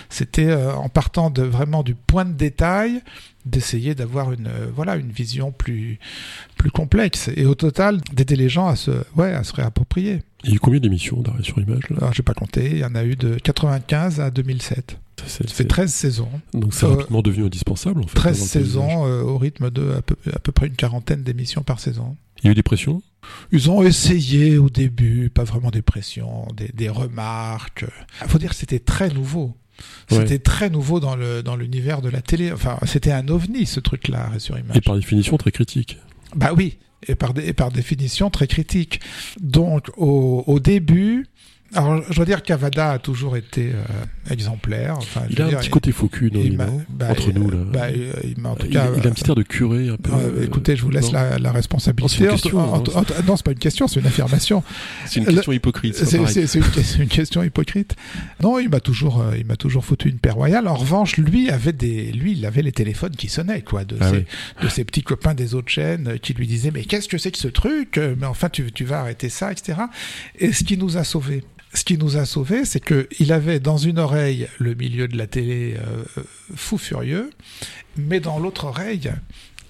C'était 0.09 0.47
euh, 0.47 0.73
en 0.73 0.89
partant 0.89 1.29
de 1.29 1.43
vraiment 1.43 1.83
du 1.83 1.95
point 1.95 2.25
de 2.25 2.33
détail, 2.33 3.01
d'essayer 3.45 3.95
d'avoir 3.95 4.31
une 4.31 4.47
euh, 4.47 4.67
voilà 4.73 4.95
une 4.95 5.11
vision 5.11 5.51
plus 5.51 5.99
plus 6.57 6.71
complexe 6.71 7.29
et 7.35 7.45
au 7.45 7.55
total 7.55 7.99
d'aider 8.13 8.35
les 8.35 8.49
gens 8.49 8.67
à 8.67 8.75
se 8.75 8.91
ouais 9.15 9.33
à 9.33 9.43
se 9.43 9.53
réapproprier. 9.53 10.21
Il 10.43 10.51
y 10.51 10.53
a 10.53 10.55
eu 10.55 10.59
combien 10.59 10.79
d'émissions 10.79 11.21
d'arrêt 11.21 11.43
sur 11.43 11.57
image 11.59 11.89
là? 11.89 11.97
Alors 11.99 12.13
j'ai 12.13 12.23
pas 12.23 12.33
compté, 12.33 12.69
il 12.71 12.77
y 12.77 12.85
en 12.85 12.95
a 12.95 13.03
eu 13.03 13.15
de 13.15 13.35
95 13.35 14.19
à 14.19 14.31
2007. 14.31 14.97
Ça 15.27 15.43
fait 15.47 15.65
13 15.65 15.91
saisons. 15.93 16.29
Donc 16.53 16.73
c'est 16.73 16.85
Euh, 16.85 16.89
rapidement 16.89 17.21
devenu 17.21 17.45
indispensable 17.45 18.01
en 18.01 18.07
fait. 18.07 18.15
13 18.15 18.37
dans 18.39 18.43
le 18.45 18.49
paysage. 18.49 18.63
saisons 18.67 19.05
euh, 19.07 19.21
au 19.23 19.37
rythme 19.37 19.69
de 19.69 19.91
à 19.93 20.01
peu, 20.01 20.15
à 20.33 20.39
peu 20.39 20.51
près 20.51 20.67
une 20.67 20.75
quarantaine 20.75 21.23
d'émissions 21.23 21.63
par 21.63 21.79
saison. 21.79 22.15
Il 22.41 22.45
y 22.45 22.47
a 22.49 22.51
eu 22.51 22.55
des 22.55 22.63
pressions? 22.63 23.01
Ils 23.51 23.69
ont 23.69 23.83
essayé 23.83 24.57
au 24.57 24.69
début, 24.69 25.29
pas 25.29 25.43
vraiment 25.43 25.69
des 25.69 25.83
pressions, 25.83 26.47
des, 26.57 26.69
des 26.73 26.89
remarques. 26.89 27.85
Il 28.23 28.27
faut 28.27 28.39
dire 28.39 28.49
que 28.49 28.55
c'était 28.55 28.79
très 28.79 29.09
nouveau. 29.09 29.55
C'était 30.09 30.33
Ouais. 30.33 30.39
très 30.39 30.69
nouveau 30.69 30.99
dans 30.99 31.15
le 31.15 31.41
dans 31.43 31.55
l'univers 31.55 32.01
de 32.01 32.09
la 32.09 32.21
télé. 32.21 32.51
Enfin, 32.51 32.77
c'était 32.85 33.11
un 33.11 33.27
ovni 33.27 33.65
ce 33.65 33.79
truc-là, 33.79 34.29
sur 34.39 34.57
image. 34.57 34.75
et 34.77 34.81
par 34.81 34.95
définition 34.95 35.37
très 35.37 35.51
critiques. 35.51 35.97
Bah 36.35 36.51
oui, 36.55 36.77
et 37.07 37.15
par, 37.15 37.33
dé- 37.33 37.45
et 37.47 37.53
par 37.53 37.71
définition 37.71 38.29
très 38.29 38.47
critique. 38.47 38.99
Donc 39.39 39.89
au, 39.97 40.43
au 40.47 40.59
début, 40.59 41.25
alors 41.73 42.01
je 42.09 42.15
dois 42.15 42.25
dire 42.25 42.43
qu'Avada 42.43 42.91
a 42.91 42.99
toujours 42.99 43.37
été 43.37 43.71
euh, 43.73 43.83
exemplaire. 44.31 44.95
Enfin, 44.97 45.21
je 45.29 45.33
Il 45.35 45.41
a 45.41 45.45
un 45.45 45.49
petit 45.51 45.69
côté 45.69 45.91
faux 45.91 46.07
cul, 46.07 46.31
non, 46.33 46.41
il 46.43 46.57
bah, 46.57 46.67
Entre 47.09 47.31
nous 47.31 47.49
là. 47.49 47.57
bah, 47.71 47.79
euh, 47.85 48.11
il 48.23 48.39
m'a 48.41 48.49
en 48.49 48.55
tout 48.55 48.65
il, 48.67 48.73
cas. 48.73 48.87
il 48.97 49.05
a 49.05 49.09
un 49.09 49.13
petit 49.13 49.29
air 49.29 49.35
de 49.35 49.43
curé 49.43 49.89
un 49.89 49.97
peu. 49.97 50.11
euh, 50.11 50.39
euh, 50.39 50.43
écoutez, 50.45 50.75
je 50.75 50.81
vous 50.83 50.89
laisse 50.91 51.11
la, 51.11 51.37
la 51.39 51.51
responsabilité. 51.51 52.25
Non, 52.25 52.37
c'est 52.37 52.49
une 52.49 52.51
question, 52.51 52.59
En- 52.59 52.77
en- 52.77 52.99
en- 52.99 53.23
non, 53.27 53.35
c'est 53.37 53.45
pas 53.45 53.51
une 53.51 53.59
question, 53.59 53.87
c'est 53.87 53.99
une 53.99 54.07
affirmation. 54.07 54.63
C'est 55.05 55.19
une 55.21 55.25
question 55.25 55.51
hypocrite. 55.51 55.95
c'est 55.95 56.03
pas 56.05 56.09
C'est 56.11 56.17
pareil. 56.17 56.33
c'est- 56.33 56.47
c'est 56.47 56.59
une, 56.97 57.03
une 57.03 57.09
question 57.09 57.43
hypocrite. 57.43 57.95
Non, 58.41 58.59
il 58.59 58.69
m'a 58.69 58.79
toujours, 58.79 59.21
euh, 59.21 59.35
il 59.37 59.45
m'a 59.45 59.55
toujours 59.55 59.85
foutu 59.85 60.09
une 60.09 60.19
paire 60.19 60.35
royale. 60.35 60.67
En 60.67 60.75
revanche, 60.75 61.17
lui 61.17 61.49
avait 61.49 61.73
des, 61.73 62.11
lui, 62.11 62.33
il 62.33 62.45
avait 62.45 62.61
les 62.63 62.71
téléphones 62.71 63.15
qui 63.15 63.29
sonnaient, 63.29 63.61
quoi, 63.61 63.85
de, 63.85 63.95
Ah 63.99 64.09
ses, 64.09 64.15
oui. 64.17 64.25
de 64.63 64.67
ses 64.69 64.83
petits 64.83 65.03
copains 65.03 65.33
des 65.33 65.55
autres 65.55 65.69
chaînes 65.69 66.07
euh, 66.09 66.17
qui 66.17 66.33
lui 66.33 66.47
disaient, 66.47 66.71
mais 66.71 66.83
qu'est-ce 66.83 67.07
que 67.07 67.17
c'est 67.17 67.31
que 67.31 67.37
ce 67.37 67.47
truc 67.47 67.99
Mais 68.19 68.25
enfin, 68.25 68.49
tu, 68.49 68.71
tu 68.71 68.83
vas 68.85 68.99
arrêter 68.99 69.29
ça, 69.29 69.51
etc. 69.51 69.79
Et 70.39 70.51
ce 70.51 70.63
qui 70.63 70.77
nous 70.77 70.97
a 70.97 71.03
sauvés. 71.03 71.43
Ce 71.73 71.83
qui 71.83 71.97
nous 71.97 72.17
a 72.17 72.25
sauvés, 72.25 72.65
c'est 72.65 72.81
que 72.81 73.07
il 73.19 73.31
avait 73.31 73.59
dans 73.59 73.77
une 73.77 73.99
oreille 73.99 74.47
le 74.59 74.75
milieu 74.75 75.07
de 75.07 75.17
la 75.17 75.27
télé 75.27 75.77
euh, 75.77 76.03
fou 76.55 76.77
furieux, 76.77 77.29
mais 77.95 78.19
dans 78.19 78.39
l'autre 78.39 78.65
oreille, 78.65 79.11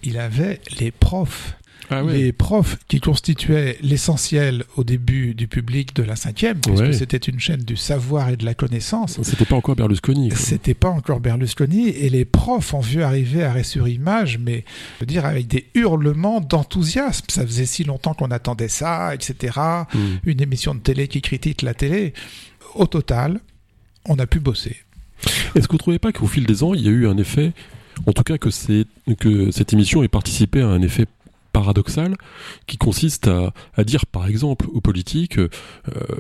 il 0.04 0.18
avait 0.18 0.60
les 0.80 0.92
profs 0.92 1.56
Ah 1.94 2.04
les 2.04 2.32
profs 2.32 2.78
qui 2.88 3.02
constituaient 3.02 3.78
l'essentiel 3.82 4.64
au 4.78 4.84
début 4.86 5.34
du 5.36 5.48
public 5.50 5.94
de 5.96 6.04
la 6.04 6.16
cinquième, 6.16 6.58
puisque 6.60 6.80
Ouais. 6.84 6.94
c'était 6.94 7.18
une 7.18 7.40
chaîne 7.40 7.62
du 7.62 7.76
savoir 7.76 8.30
et 8.30 8.38
de 8.38 8.46
la 8.46 8.54
connaissance. 8.54 9.20
C'était 9.24 9.44
pas 9.46 9.56
encore 9.58 9.76
Berlusconi. 9.76 10.32
C'était 10.34 10.74
pas 10.74 10.88
encore 10.90 11.20
Berlusconi 11.20 11.90
et 11.90 12.10
les 12.10 12.24
profs 12.24 12.74
ont 12.74 12.80
vu 12.80 13.04
arriver 13.04 13.44
arrêt 13.44 13.64
sur 13.66 13.90
image, 13.90 14.38
mais 14.40 14.64
je 14.96 15.00
veux 15.02 15.06
dire 15.06 15.26
avec 15.26 15.48
des 15.48 15.68
hurlements 15.76 16.40
d'enthousiasme. 16.40 17.26
Ça 17.30 17.46
faisait 17.46 17.66
si 17.66 17.84
longtemps 17.84 18.14
qu'on 18.14 18.32
attendait 18.32 18.70
ça, 18.70 19.14
etc. 19.14 19.58
Hmm. 19.94 19.98
Une 20.26 20.42
émission 20.42 20.74
de 20.74 20.80
télé 20.80 21.08
qui 21.10 21.22
critique 21.22 21.62
la 21.62 21.74
télé. 21.74 22.14
Au 22.76 22.88
total, 22.88 23.40
on 24.06 24.18
a 24.18 24.26
pu 24.26 24.40
bosser. 24.40 24.78
Est-ce 25.56 25.68
que 25.68 25.74
vous 25.74 25.78
trouvez 25.78 26.00
pas 26.00 26.12
qu'au 26.14 26.26
fil 26.28 26.46
des 26.46 26.64
ans, 26.64 26.74
il 26.74 26.82
y 26.82 26.88
a 26.88 26.92
eu 26.92 27.06
un 27.08 27.18
effet, 27.18 27.52
en 28.06 28.14
tout 28.14 28.24
cas 28.24 28.38
que, 28.38 28.50
que 29.16 29.52
cette 29.52 29.74
émission 29.74 30.02
ait 30.04 30.08
participé 30.08 30.62
à 30.62 30.68
un 30.68 30.82
effet 30.82 31.06
paradoxal 31.62 32.16
qui 32.66 32.78
consiste 32.78 33.30
à, 33.78 33.84
dire 33.84 34.08
par 34.08 34.26
exemple 34.28 34.66
aux 34.74 34.82
politiques 34.82 35.38
euh, 35.38 35.48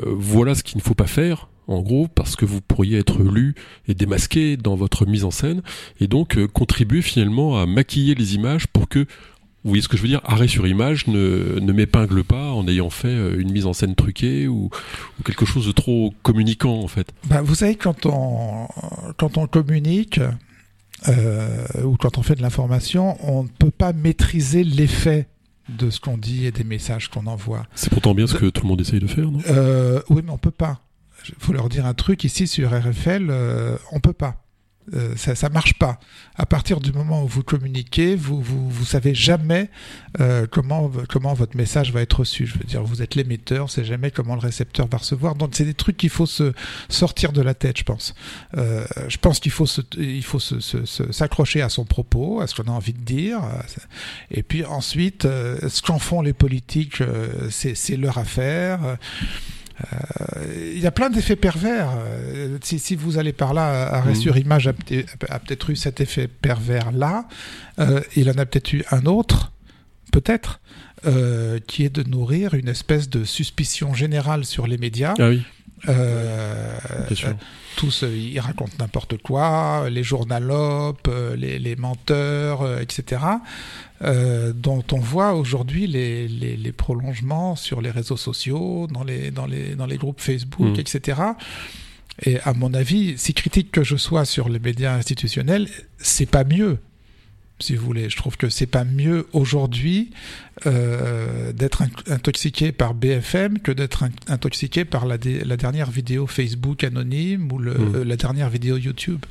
voilà 0.05 0.53
ce 0.53 0.61
qu'il 0.61 0.77
ne 0.77 0.83
faut 0.83 0.93
pas 0.93 1.07
faire 1.07 1.49
en 1.67 1.81
gros 1.81 2.07
parce 2.07 2.35
que 2.35 2.45
vous 2.45 2.61
pourriez 2.61 2.99
être 2.99 3.23
lu 3.23 3.55
et 3.87 3.95
démasqué 3.95 4.55
dans 4.55 4.75
votre 4.75 5.07
mise 5.07 5.23
en 5.23 5.31
scène 5.31 5.63
et 5.99 6.07
donc 6.07 6.37
euh, 6.37 6.47
contribuer 6.47 7.01
finalement 7.01 7.59
à 7.59 7.65
maquiller 7.65 8.13
les 8.13 8.35
images 8.35 8.67
pour 8.67 8.87
que 8.87 8.99
vous 9.63 9.69
voyez 9.71 9.81
ce 9.81 9.87
que 9.87 9.97
je 9.97 10.03
veux 10.03 10.07
dire 10.07 10.21
Arrêt 10.25 10.47
sur 10.47 10.67
image 10.67 11.07
ne, 11.07 11.59
m'épingle 11.71 12.23
pas 12.23 12.51
en 12.51 12.67
ayant 12.67 12.91
fait 12.91 13.07
euh, 13.07 13.39
une 13.39 13.51
mise 13.51 13.65
en 13.65 13.73
scène 13.73 13.95
truquée 13.95 14.47
ou, 14.47 14.69
ou 15.19 15.23
quelque 15.23 15.45
chose 15.45 15.65
de 15.65 15.71
trop 15.71 16.13
communicant 16.21 16.79
en 16.81 16.87
fait. 16.87 17.11
Bah, 17.25 17.41
vous 17.41 17.55
savez, 17.55 17.75
quand 17.75 18.05
on, 18.05 18.67
quand 19.17 19.37
on 19.37 19.47
communique 19.47 20.19
euh, 21.07 21.65
ou 21.83 21.97
quand 21.97 22.17
on 22.17 22.23
fait 22.23 22.35
de 22.35 22.41
l'information, 22.41 23.17
on 23.27 23.43
ne 23.43 23.47
peut 23.47 23.71
pas 23.71 23.93
maîtriser 23.93 24.63
l'effet 24.63 25.27
de 25.69 25.89
ce 25.89 25.99
qu'on 25.99 26.17
dit 26.17 26.45
et 26.45 26.51
des 26.51 26.63
messages 26.63 27.09
qu'on 27.09 27.27
envoie. 27.27 27.65
C'est 27.75 27.89
pourtant 27.89 28.13
bien 28.13 28.27
ce 28.27 28.35
que 28.35 28.47
tout 28.47 28.63
le 28.63 28.69
monde 28.69 28.81
essaye 28.81 28.99
de 28.99 29.07
faire, 29.07 29.31
non? 29.31 29.39
Euh, 29.47 30.01
oui, 30.09 30.21
mais 30.23 30.31
on 30.31 30.37
peut 30.37 30.51
pas. 30.51 30.81
Il 31.27 31.35
faut 31.37 31.53
leur 31.53 31.69
dire 31.69 31.85
un 31.85 31.93
truc 31.93 32.23
ici 32.23 32.47
sur 32.47 32.71
RFL, 32.71 33.27
euh, 33.29 33.77
on 33.91 33.99
peut 33.99 34.13
pas. 34.13 34.43
Euh, 34.95 35.15
ça, 35.15 35.35
ça 35.35 35.49
marche 35.49 35.75
pas. 35.75 35.99
À 36.35 36.45
partir 36.45 36.79
du 36.79 36.91
moment 36.91 37.23
où 37.23 37.27
vous 37.27 37.43
communiquez, 37.43 38.15
vous 38.15 38.41
vous, 38.41 38.69
vous 38.69 38.83
savez 38.85 39.13
jamais 39.13 39.69
euh, 40.19 40.47
comment 40.49 40.91
comment 41.07 41.33
votre 41.35 41.55
message 41.55 41.93
va 41.93 42.01
être 42.01 42.19
reçu. 42.21 42.47
Je 42.47 42.57
veux 42.57 42.63
dire, 42.65 42.83
vous 42.83 43.01
êtes 43.01 43.13
l'émetteur, 43.15 43.65
on 43.65 43.67
sait 43.67 43.85
jamais 43.85 44.09
comment 44.11 44.33
le 44.33 44.41
récepteur 44.41 44.87
va 44.87 44.97
recevoir. 44.97 45.35
Donc 45.35 45.51
c'est 45.53 45.65
des 45.65 45.75
trucs 45.75 45.97
qu'il 45.97 46.09
faut 46.09 46.25
se 46.25 46.51
sortir 46.89 47.31
de 47.31 47.41
la 47.41 47.53
tête, 47.53 47.77
je 47.77 47.83
pense. 47.83 48.15
Euh, 48.57 48.85
je 49.07 49.17
pense 49.17 49.39
qu'il 49.39 49.51
faut 49.51 49.67
se, 49.67 49.81
il 49.97 50.23
faut 50.23 50.39
se- 50.39 50.59
se- 50.59 51.11
s'accrocher 51.11 51.61
à 51.61 51.69
son 51.69 51.85
propos, 51.85 52.41
à 52.41 52.47
ce 52.47 52.55
qu'on 52.55 52.67
a 52.69 52.75
envie 52.75 52.93
de 52.93 53.03
dire. 53.05 53.39
Et 54.31 54.41
puis 54.43 54.65
ensuite, 54.65 55.25
euh, 55.25 55.69
ce 55.69 55.81
qu'en 55.83 55.99
font 55.99 56.21
les 56.21 56.33
politiques, 56.33 57.01
euh, 57.01 57.49
c'est 57.51 57.75
c'est 57.75 57.97
leur 57.97 58.17
affaire. 58.17 58.97
Euh, 59.93 60.71
Il 60.73 60.79
y 60.79 60.87
a 60.87 60.91
plein 60.91 61.09
d'effets 61.09 61.35
pervers. 61.35 61.89
Euh, 61.97 62.57
Si, 62.63 62.79
si 62.79 62.95
vous 62.95 63.17
allez 63.17 63.33
par 63.33 63.53
là, 63.53 63.87
Arrêt 63.93 64.11
Mhm. 64.11 64.15
sur 64.15 64.37
Image 64.37 64.67
a, 64.67 64.73
peut- 64.73 65.05
a 65.29 65.39
peut-être 65.39 65.69
eu 65.69 65.75
cet 65.75 66.01
effet 66.01 66.27
pervers-là. 66.27 67.27
Euh, 67.79 68.01
il 68.15 68.29
en 68.29 68.37
a 68.37 68.45
peut-être 68.45 68.73
eu 68.73 68.83
un 68.91 69.05
autre, 69.05 69.51
peut-être, 70.11 70.59
euh, 71.05 71.59
qui 71.67 71.83
est 71.85 71.89
de 71.95 72.03
nourrir 72.03 72.53
une 72.53 72.67
espèce 72.67 73.09
de 73.09 73.23
suspicion 73.23 73.93
générale 73.93 74.45
sur 74.45 74.67
les 74.67 74.77
médias. 74.77 75.13
Ah 75.19 75.29
oui, 75.29 75.43
Euh, 75.89 76.77
bien 77.07 77.15
sûr. 77.15 77.35
tous, 77.75 78.03
euh, 78.03 78.15
ils 78.15 78.39
racontent 78.39 78.73
n'importe 78.79 79.17
quoi, 79.21 79.87
les 79.89 80.03
journalopes, 80.03 81.07
euh, 81.07 81.35
les, 81.35 81.57
les 81.59 81.75
menteurs, 81.75 82.61
euh, 82.61 82.79
etc., 82.79 83.21
euh, 84.03 84.51
dont 84.53 84.83
on 84.91 84.99
voit 84.99 85.33
aujourd'hui 85.33 85.87
les, 85.87 86.27
les, 86.27 86.57
les 86.57 86.71
prolongements 86.71 87.55
sur 87.55 87.81
les 87.81 87.91
réseaux 87.91 88.17
sociaux, 88.17 88.87
dans 88.91 89.03
les, 89.03 89.31
dans 89.31 89.45
les, 89.45 89.75
dans 89.75 89.85
les 89.85 89.97
groupes 89.97 90.19
Facebook, 90.21 90.69
Mhm. 90.75 90.79
etc. 90.79 91.21
Et 92.23 92.39
à 92.41 92.53
mon 92.53 92.73
avis, 92.73 93.17
si 93.17 93.33
critique 93.33 93.71
que 93.71 93.83
je 93.83 93.95
sois 93.95 94.25
sur 94.25 94.49
les 94.49 94.59
médias 94.59 94.93
institutionnels, 94.95 95.67
c'est 95.97 96.25
pas 96.29 96.43
mieux 96.43 96.77
si 97.61 97.75
vous 97.75 97.85
voulez. 97.85 98.09
Je 98.09 98.17
trouve 98.17 98.37
que 98.37 98.49
c'est 98.49 98.65
pas 98.65 98.83
mieux 98.83 99.27
aujourd'hui 99.33 100.11
euh, 100.65 101.53
d'être 101.53 101.83
intoxiqué 102.07 102.71
par 102.71 102.93
BFM 102.93 103.59
que 103.59 103.71
d'être 103.71 104.03
intoxiqué 104.27 104.85
par 104.85 105.05
la, 105.05 105.17
la, 105.45 105.57
dernière 105.57 105.89
vidéo 105.89 106.27
Facebook 106.27 106.83
anonyme 106.83 107.51
ou 107.51 107.57
le, 107.57 107.73
mmh. 107.73 107.95
euh, 107.95 108.03
la 108.03 108.15
dernière 108.15 108.49
vidéo 108.49 108.77
YouTube 108.77 109.25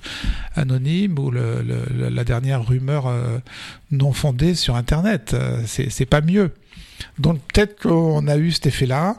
anonyme 0.55 1.19
ou 1.19 1.31
le, 1.31 1.65
la 2.11 2.25
dernière 2.25 2.67
rumeur 2.67 3.07
euh, 3.07 3.39
non 3.91 4.13
fondée 4.13 4.55
sur 4.55 4.77
Internet. 4.77 5.35
Euh, 5.35 5.63
c'est 5.67 6.07
pas 6.07 6.21
mieux. 6.21 6.53
Donc 7.19 7.41
peut-être 7.53 7.81
qu'on 7.81 8.27
a 8.27 8.37
eu 8.37 8.51
cet 8.51 8.67
effet-là. 8.67 9.17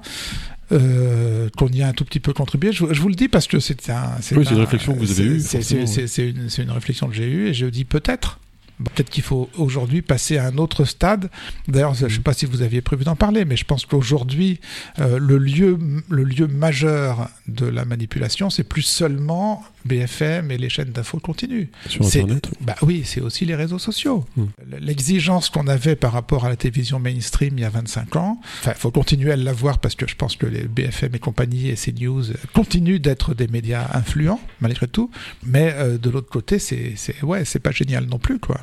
Euh, 0.72 1.50
qu'on 1.58 1.68
y 1.68 1.82
a 1.82 1.88
un 1.88 1.92
tout 1.92 2.06
petit 2.06 2.22
peu 2.22 2.32
contribué. 2.32 2.72
Je, 2.72 2.86
je 2.94 3.02
vous 3.02 3.10
le 3.10 3.16
dis 3.16 3.28
parce 3.28 3.46
que 3.46 3.60
c'est 3.60 3.90
un, 3.90 4.16
oui, 4.32 4.48
une 4.50 4.58
réflexion 4.58 4.94
que 4.94 5.00
vous 5.00 5.20
avez 5.20 5.30
eue. 5.30 5.40
C'est 5.42 6.30
une, 6.30 6.48
une, 6.58 6.72
réflexion 6.72 7.10
que 7.10 7.14
j'ai 7.14 7.28
eue 7.28 7.48
et 7.48 7.54
je 7.54 7.66
dis 7.66 7.84
peut-être. 7.84 8.40
Peut-être 8.84 9.10
qu'il 9.10 9.24
faut 9.24 9.50
aujourd'hui 9.58 10.02
passer 10.02 10.38
à 10.38 10.48
un 10.48 10.58
autre 10.58 10.86
stade. 10.86 11.30
D'ailleurs, 11.68 11.94
je 11.94 12.06
ne 12.06 12.10
sais 12.10 12.20
pas 12.20 12.34
si 12.34 12.46
vous 12.46 12.62
aviez 12.62 12.82
prévu 12.82 13.04
d'en 13.04 13.16
parler, 13.16 13.46
mais 13.46 13.58
je 13.58 13.66
pense 13.66 13.86
qu'aujourd'hui, 13.86 14.60
euh, 15.00 15.20
le, 15.20 15.38
lieu, 15.38 15.78
le 16.10 16.24
lieu 16.24 16.48
majeur 16.48 17.30
de 17.48 17.66
la 17.66 17.86
manipulation, 17.86 18.50
c'est 18.50 18.64
plus 18.64 18.82
seulement 18.82 19.64
BFM 19.86 20.52
et 20.52 20.58
les 20.58 20.70
chaînes 20.70 20.92
d'infos 20.92 21.20
continues. 21.20 21.70
Sur 21.88 22.06
Internet 22.06 22.50
bah 22.62 22.76
Oui, 22.82 23.04
c'est 23.06 23.22
aussi 23.22 23.46
les 23.46 23.56
réseaux 23.56 23.80
sociaux. 23.80 24.26
Hmm. 24.36 24.46
L'exigence 24.80 25.50
qu'on 25.50 25.68
avait 25.68 25.96
par 25.96 26.12
rapport 26.12 26.46
à 26.46 26.50
la 26.50 26.56
télévision 26.56 27.00
mainstream 27.00 27.58
il 27.58 27.62
y 27.62 27.66
a 27.66 27.70
25 27.70 28.16
ans, 28.16 28.42
il 28.66 28.74
faut 28.74 28.92
continuer 28.92 29.32
à 29.32 29.36
l'avoir 29.36 29.80
parce 29.80 29.96
que 29.96 30.08
je 30.08 30.16
pense 30.16 30.36
que 30.36 30.46
les 30.46 30.64
BFM 30.64 31.16
et 31.16 31.20
compagnie 31.20 31.70
et 31.70 31.76
CNews 31.76 32.24
continuent 32.54 33.00
d'être 33.00 33.34
des 33.34 33.48
médias 33.48 33.88
influents, 33.94 34.42
malgré 34.60 34.88
tout. 34.88 35.10
Mais 35.44 35.74
euh, 35.76 35.98
de 35.98 36.10
l'autre 36.10 36.30
côté, 36.30 36.60
c'est 36.60 36.96
ouais, 37.24 37.44
pas 37.62 37.72
génial 37.72 38.06
non 38.06 38.20
plus. 38.20 38.40
quoi. 38.40 38.62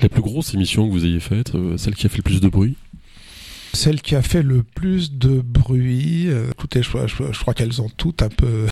La 0.00 0.08
plus 0.08 0.22
grosse 0.22 0.54
émission 0.54 0.86
que 0.86 0.92
vous 0.92 1.04
ayez 1.04 1.20
faite, 1.20 1.54
euh, 1.54 1.76
celle 1.76 1.94
qui 1.94 2.06
a 2.06 2.08
fait 2.08 2.18
le 2.18 2.22
plus 2.22 2.40
de 2.40 2.48
bruit 2.48 2.76
celle 3.74 4.00
qui 4.00 4.14
a 4.14 4.22
fait 4.22 4.42
le 4.42 4.62
plus 4.62 5.12
de 5.12 5.40
bruit. 5.40 6.28
Euh, 6.28 6.50
écoutez, 6.50 6.82
je, 6.82 6.90
crois 7.40 7.54
qu'elles 7.54 7.82
ont 7.82 7.90
toutes 7.94 8.22
un 8.22 8.28
peu, 8.28 8.66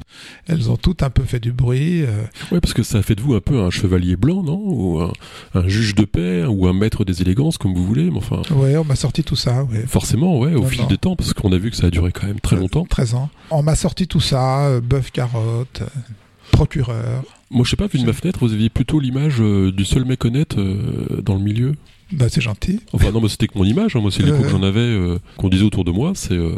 elles 0.46 0.70
ont 0.70 0.76
toutes 0.76 1.02
un 1.02 1.10
peu 1.10 1.22
fait 1.24 1.40
du 1.40 1.52
bruit. 1.52 2.02
Euh. 2.02 2.22
Ouais, 2.50 2.60
parce 2.60 2.72
que 2.72 2.82
ça 2.82 2.98
a 2.98 3.02
fait 3.02 3.14
de 3.14 3.20
vous 3.20 3.34
un 3.34 3.40
peu 3.40 3.60
un 3.60 3.70
chevalier 3.70 4.16
blanc, 4.16 4.42
non? 4.42 4.60
Ou 4.64 5.00
un, 5.54 5.68
juge 5.68 5.94
de 5.94 6.04
paix, 6.04 6.44
ou 6.44 6.66
un 6.66 6.72
maître 6.72 7.04
des 7.04 7.20
élégances, 7.22 7.58
comme 7.58 7.74
vous 7.74 7.84
voulez. 7.84 8.10
Mais 8.10 8.18
enfin. 8.18 8.42
Ouais, 8.54 8.76
on 8.76 8.84
m'a 8.84 8.96
sorti 8.96 9.24
tout 9.24 9.36
ça. 9.36 9.64
Ouais. 9.64 9.84
Forcément, 9.86 10.38
ouais, 10.38 10.54
au 10.54 10.64
fil 10.64 10.86
des 10.86 10.98
temps, 10.98 11.16
parce 11.16 11.32
qu'on 11.34 11.52
a 11.52 11.58
vu 11.58 11.70
que 11.70 11.76
ça 11.76 11.88
a 11.88 11.90
duré 11.90 12.12
quand 12.12 12.26
même 12.26 12.40
très 12.40 12.56
longtemps. 12.56 12.86
13 12.88 13.14
ans. 13.14 13.30
On 13.50 13.62
m'a 13.62 13.74
sorti 13.74 14.06
tout 14.06 14.20
ça, 14.20 14.66
euh, 14.66 14.80
bœuf 14.80 15.10
carotte, 15.10 15.82
procureur. 16.52 17.24
Moi, 17.50 17.64
je 17.64 17.70
sais 17.70 17.76
pas, 17.76 17.88
vu 17.88 17.98
de 17.98 18.06
ma 18.06 18.12
fenêtre, 18.12 18.38
vous 18.40 18.52
aviez 18.52 18.70
plutôt 18.70 19.00
l'image 19.00 19.38
du 19.40 19.84
seul 19.84 20.04
mec 20.04 20.24
honnête 20.24 20.54
dans 20.56 21.34
le 21.34 21.40
milieu 21.40 21.74
bah, 22.12 22.26
c'est 22.28 22.40
gentil. 22.42 22.80
Enfin, 22.92 23.10
non, 23.10 23.20
mais 23.20 23.28
c'était 23.28 23.46
que 23.46 23.56
mon 23.56 23.64
image. 23.64 23.96
Hein. 23.96 24.00
Moi, 24.00 24.10
c'est 24.10 24.22
l'écho 24.22 24.42
que 24.42 24.46
euh. 24.46 24.50
j'en 24.50 24.62
avais, 24.62 24.80
euh, 24.80 25.18
qu'on 25.38 25.48
disait 25.48 25.64
autour 25.64 25.84
de 25.84 25.90
moi. 25.90 26.12
C'est 26.14 26.36
euh, 26.36 26.54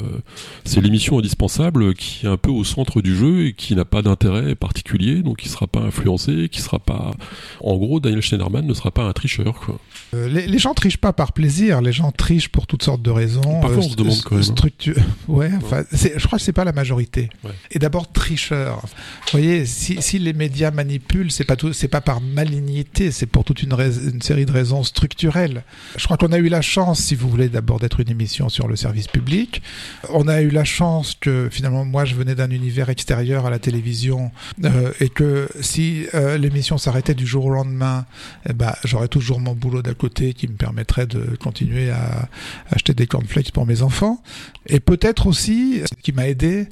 c'est 0.65 0.81
l'émission 0.81 1.19
indispensable 1.19 1.95
qui 1.95 2.27
est 2.27 2.29
un 2.29 2.37
peu 2.37 2.51
au 2.51 2.65
centre 2.65 3.01
du 3.01 3.15
jeu 3.15 3.47
et 3.47 3.53
qui 3.53 3.77
n'a 3.77 3.85
pas 3.85 4.03
d'intérêt 4.03 4.57
particulier, 4.57 5.23
donc 5.23 5.39
qui 5.39 5.49
sera 5.49 5.67
pas 5.67 5.81
influencé, 5.81 6.49
qui 6.51 6.61
sera 6.61 6.81
pas. 6.81 7.13
En 7.61 7.77
gros, 7.77 8.01
Daniel 8.01 8.21
Schneiderman 8.21 8.67
ne 8.67 8.75
sera 8.75 8.91
pas 8.91 9.05
un 9.05 9.13
tricheur, 9.13 9.55
quoi. 9.55 9.79
les, 10.13 10.47
les, 10.47 10.59
gens 10.59 10.75
trichent 10.75 10.97
pas 10.97 11.13
par 11.13 11.33
plaisir. 11.33 11.81
Les 11.81 11.93
gens 11.93 12.11
trichent 12.11 12.49
pour 12.49 12.67
toutes 12.67 12.83
sortes 12.83 13.03
de 13.03 13.11
raisons. 13.11 13.61
Parfois, 13.61 13.85
on 13.85 13.89
se 13.89 13.97
demande 13.97 14.21
quand 14.25 14.37
même. 14.37 14.45
Hein. 14.45 15.03
Ouais, 15.29 15.51
enfin, 15.57 15.85
je 15.93 16.27
crois 16.27 16.39
que 16.39 16.45
c'est 16.45 16.53
pas 16.53 16.65
la 16.65 16.73
majorité. 16.73 17.31
Et 17.71 17.79
d'abord, 17.79 18.11
tricheur. 18.11 18.81
Vous 18.83 19.31
voyez, 19.33 19.67
si, 19.67 20.01
si 20.01 20.19
les 20.19 20.33
médias 20.33 20.71
manipulent, 20.71 21.31
c'est 21.31 21.45
pas 21.45 21.57
tout, 21.57 21.73
pas 21.91 22.01
par 22.01 22.21
malignité, 22.21 23.11
c'est 23.11 23.27
pour 23.27 23.45
toute 23.45 23.63
une, 23.63 23.73
une 23.73 24.23
série 24.23 24.47
de 24.47 24.53
raisons 24.53 24.83
structurelles 24.83 25.44
je 25.97 26.05
crois 26.05 26.17
qu'on 26.17 26.33
a 26.33 26.39
eu 26.39 26.49
la 26.49 26.63
chance, 26.63 27.01
si 27.01 27.15
vous 27.15 27.29
voulez, 27.29 27.49
d'abord 27.49 27.81
d'être 27.81 28.01
une 28.01 28.11
émission 28.11 28.49
sur 28.49 28.69
le 28.69 28.77
service 28.77 29.07
public. 29.07 29.63
On 30.11 30.29
a 30.29 30.43
eu 30.43 30.51
la 30.51 30.65
chance 30.65 31.17
que 31.21 31.49
finalement, 31.51 31.85
moi, 31.85 32.05
je 32.05 32.15
venais 32.15 32.35
d'un 32.35 32.51
univers 32.51 32.91
extérieur 32.91 33.47
à 33.47 33.51
la 33.51 33.59
télévision 33.59 34.31
euh, 34.65 34.93
et 35.01 35.09
que 35.09 35.49
si 35.61 36.07
euh, 36.15 36.39
l'émission 36.39 36.79
s'arrêtait 36.79 37.15
du 37.15 37.27
jour 37.27 37.47
au 37.47 37.51
lendemain, 37.51 38.07
eh 38.49 38.53
ben, 38.53 38.73
j'aurais 38.85 39.09
toujours 39.09 39.41
mon 39.41 39.55
boulot 39.55 39.83
d'à 39.83 39.95
côté 39.95 40.35
qui 40.35 40.49
me 40.49 40.55
permettrait 40.55 41.07
de 41.07 41.37
continuer 41.37 41.91
à 41.91 42.29
acheter 42.71 42.95
des 42.95 43.07
cornflakes 43.07 43.53
pour 43.53 43.67
mes 43.67 43.83
enfants. 43.83 44.23
Et 44.67 44.81
peut-être 44.81 45.27
aussi, 45.27 45.83
ce 45.85 46.03
qui 46.03 46.13
m'a 46.13 46.29
aidé, 46.29 46.69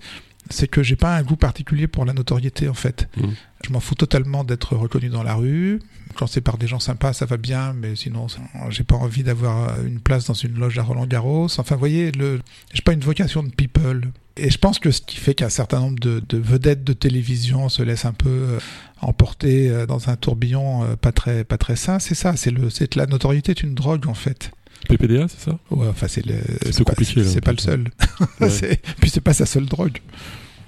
c'est 0.50 0.68
que 0.68 0.83
j'ai 0.83 0.96
pas 0.96 1.16
un 1.16 1.22
goût 1.22 1.37
particulier 1.37 1.87
pour 1.87 2.05
la 2.05 2.12
notoriété 2.12 2.68
en 2.68 2.74
fait. 2.74 3.09
Mmh. 3.16 3.26
Je 3.64 3.72
m'en 3.72 3.81
fous 3.81 3.94
totalement 3.94 4.44
d'être 4.44 4.76
reconnu 4.76 5.09
dans 5.09 5.22
la 5.22 5.35
rue. 5.35 5.81
Quand 6.16 6.26
c'est 6.26 6.40
par 6.40 6.59
des 6.59 6.66
gens 6.66 6.81
sympas, 6.81 7.12
ça 7.12 7.26
va 7.26 7.37
bien, 7.37 7.72
mais 7.72 7.94
sinon, 7.96 8.26
j'ai 8.68 8.85
pas 8.85 8.96
envie 8.96 9.22
d'avoir 9.22 9.81
une 9.85 10.00
place 10.00 10.26
dans 10.26 10.35
une 10.35 10.59
loge 10.59 10.78
à 10.78 10.83
Roland 10.83 11.07
Garros. 11.07 11.46
Enfin, 11.59 11.74
vous 11.74 11.78
voyez, 11.78 12.11
le, 12.12 12.40
j'ai 12.74 12.83
pas 12.83 12.92
une 12.92 13.00
vocation 13.00 13.42
de 13.42 13.50
people. 13.50 14.11
Et 14.37 14.50
je 14.50 14.59
pense 14.59 14.78
que 14.78 14.90
ce 14.90 15.00
qui 15.00 15.16
fait 15.16 15.35
qu'un 15.35 15.48
certain 15.48 15.81
nombre 15.81 16.00
de, 16.00 16.22
vedettes 16.38 16.85
de 16.85 16.92
télévision 16.92 17.68
se 17.68 17.83
laissent 17.83 18.05
un 18.05 18.12
peu 18.12 18.28
euh, 18.28 18.59
emporter 19.00 19.68
euh, 19.68 19.87
dans 19.87 20.09
un 20.09 20.16
tourbillon 20.16 20.85
euh, 20.85 20.96
pas 20.96 21.12
très, 21.12 21.44
pas 21.44 21.59
très 21.59 21.76
sain, 21.76 21.98
c'est 21.98 22.14
ça. 22.14 22.35
C'est 22.37 22.50
le, 22.50 22.70
c'est 22.70 22.94
la 22.96 23.07
notoriété 23.07 23.52
est 23.52 23.62
une 23.62 23.74
drogue 23.74 24.07
en 24.07 24.14
fait. 24.14 24.50
PPDA, 24.88 25.27
c'est 25.29 25.51
ça? 25.51 25.59
Ouais, 25.71 25.87
enfin 25.88 26.09
c'est 26.09 26.25
le, 26.25 26.35
c'est 26.71 26.85
compliqué. 26.85 27.25
C'est 27.25 27.40
pas 27.40 27.53
le 27.53 27.59
seul. 27.59 27.85
puis 29.01 29.11
c'est 29.11 29.21
pas 29.21 29.33
sa 29.33 29.47
seule 29.47 29.66
drogue. 29.66 29.99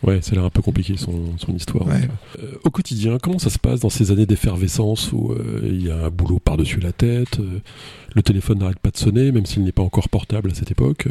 Ouais, 0.07 0.21
ça 0.21 0.33
a 0.33 0.35
l'air 0.35 0.45
un 0.45 0.51
peu 0.51 0.61
compliqué 0.61 0.97
son, 0.97 1.39
son 1.39 1.55
histoire. 1.55 1.89
Euh, 1.89 2.53
au 2.63 2.71
quotidien, 2.71 3.19
comment 3.19 3.39
ça 3.39 3.49
se 3.49 3.59
passe 3.59 3.81
dans 3.81 3.89
ces 3.89 4.11
années 4.11 4.27
d'effervescence 4.27 5.13
où 5.13 5.33
euh, 5.33 5.61
il 5.65 5.87
y 5.87 5.91
a 5.91 5.97
un 6.07 6.11
boulot 6.11 6.39
par-dessus 6.39 6.79
la 6.81 6.93
tête, 6.93 7.41
euh, 7.41 7.61
le 8.15 8.23
téléphone 8.23 8.59
n'arrête 8.59 8.79
pas 8.79 8.91
de 8.91 8.99
sonner, 8.99 9.33
même 9.33 9.47
s'il 9.47 9.65
n'est 9.65 9.73
pas 9.73 9.83
encore 9.83 10.11
portable 10.11 10.51
à 10.51 10.55
cette 10.55 10.71
époque, 10.71 11.09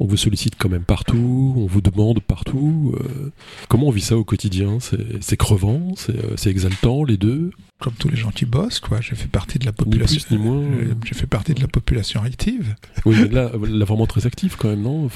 on 0.00 0.06
vous 0.06 0.16
sollicite 0.16 0.54
quand 0.58 0.68
même 0.68 0.82
partout, 0.82 1.54
on 1.56 1.66
vous 1.66 1.80
demande 1.80 2.20
partout. 2.20 2.94
comment 3.68 3.88
on 3.88 3.90
vit 3.90 4.00
ça 4.00 4.16
au 4.16 4.24
quotidien? 4.24 4.78
C'est 5.20 5.36
crevant, 5.36 5.94
c'est 6.36 6.50
exaltant, 6.50 7.04
les 7.04 7.16
deux? 7.16 7.50
Comme 7.78 7.92
tous 7.92 8.08
les 8.08 8.16
gens 8.16 8.30
qui 8.30 8.46
bossent, 8.46 8.80
quoi. 8.80 9.00
J'ai 9.02 9.14
fait 9.14 9.28
partie 9.28 9.58
de 9.58 9.66
la 9.66 9.72
population. 9.72 10.16
Ni 10.16 10.24
plus, 10.24 10.36
ni 10.36 10.42
moins. 10.42 10.64
J'ai 11.04 11.14
fait 11.14 11.26
partie 11.26 11.52
de 11.52 11.60
la 11.60 11.68
population 11.68 12.22
active. 12.22 12.74
Oui, 13.04 13.16
mais 13.20 13.28
là, 13.28 13.52
là 13.68 13.84
vraiment 13.84 14.06
très 14.06 14.26
active 14.26 14.56
quand 14.58 14.68
même, 14.68 14.82
non? 14.82 15.10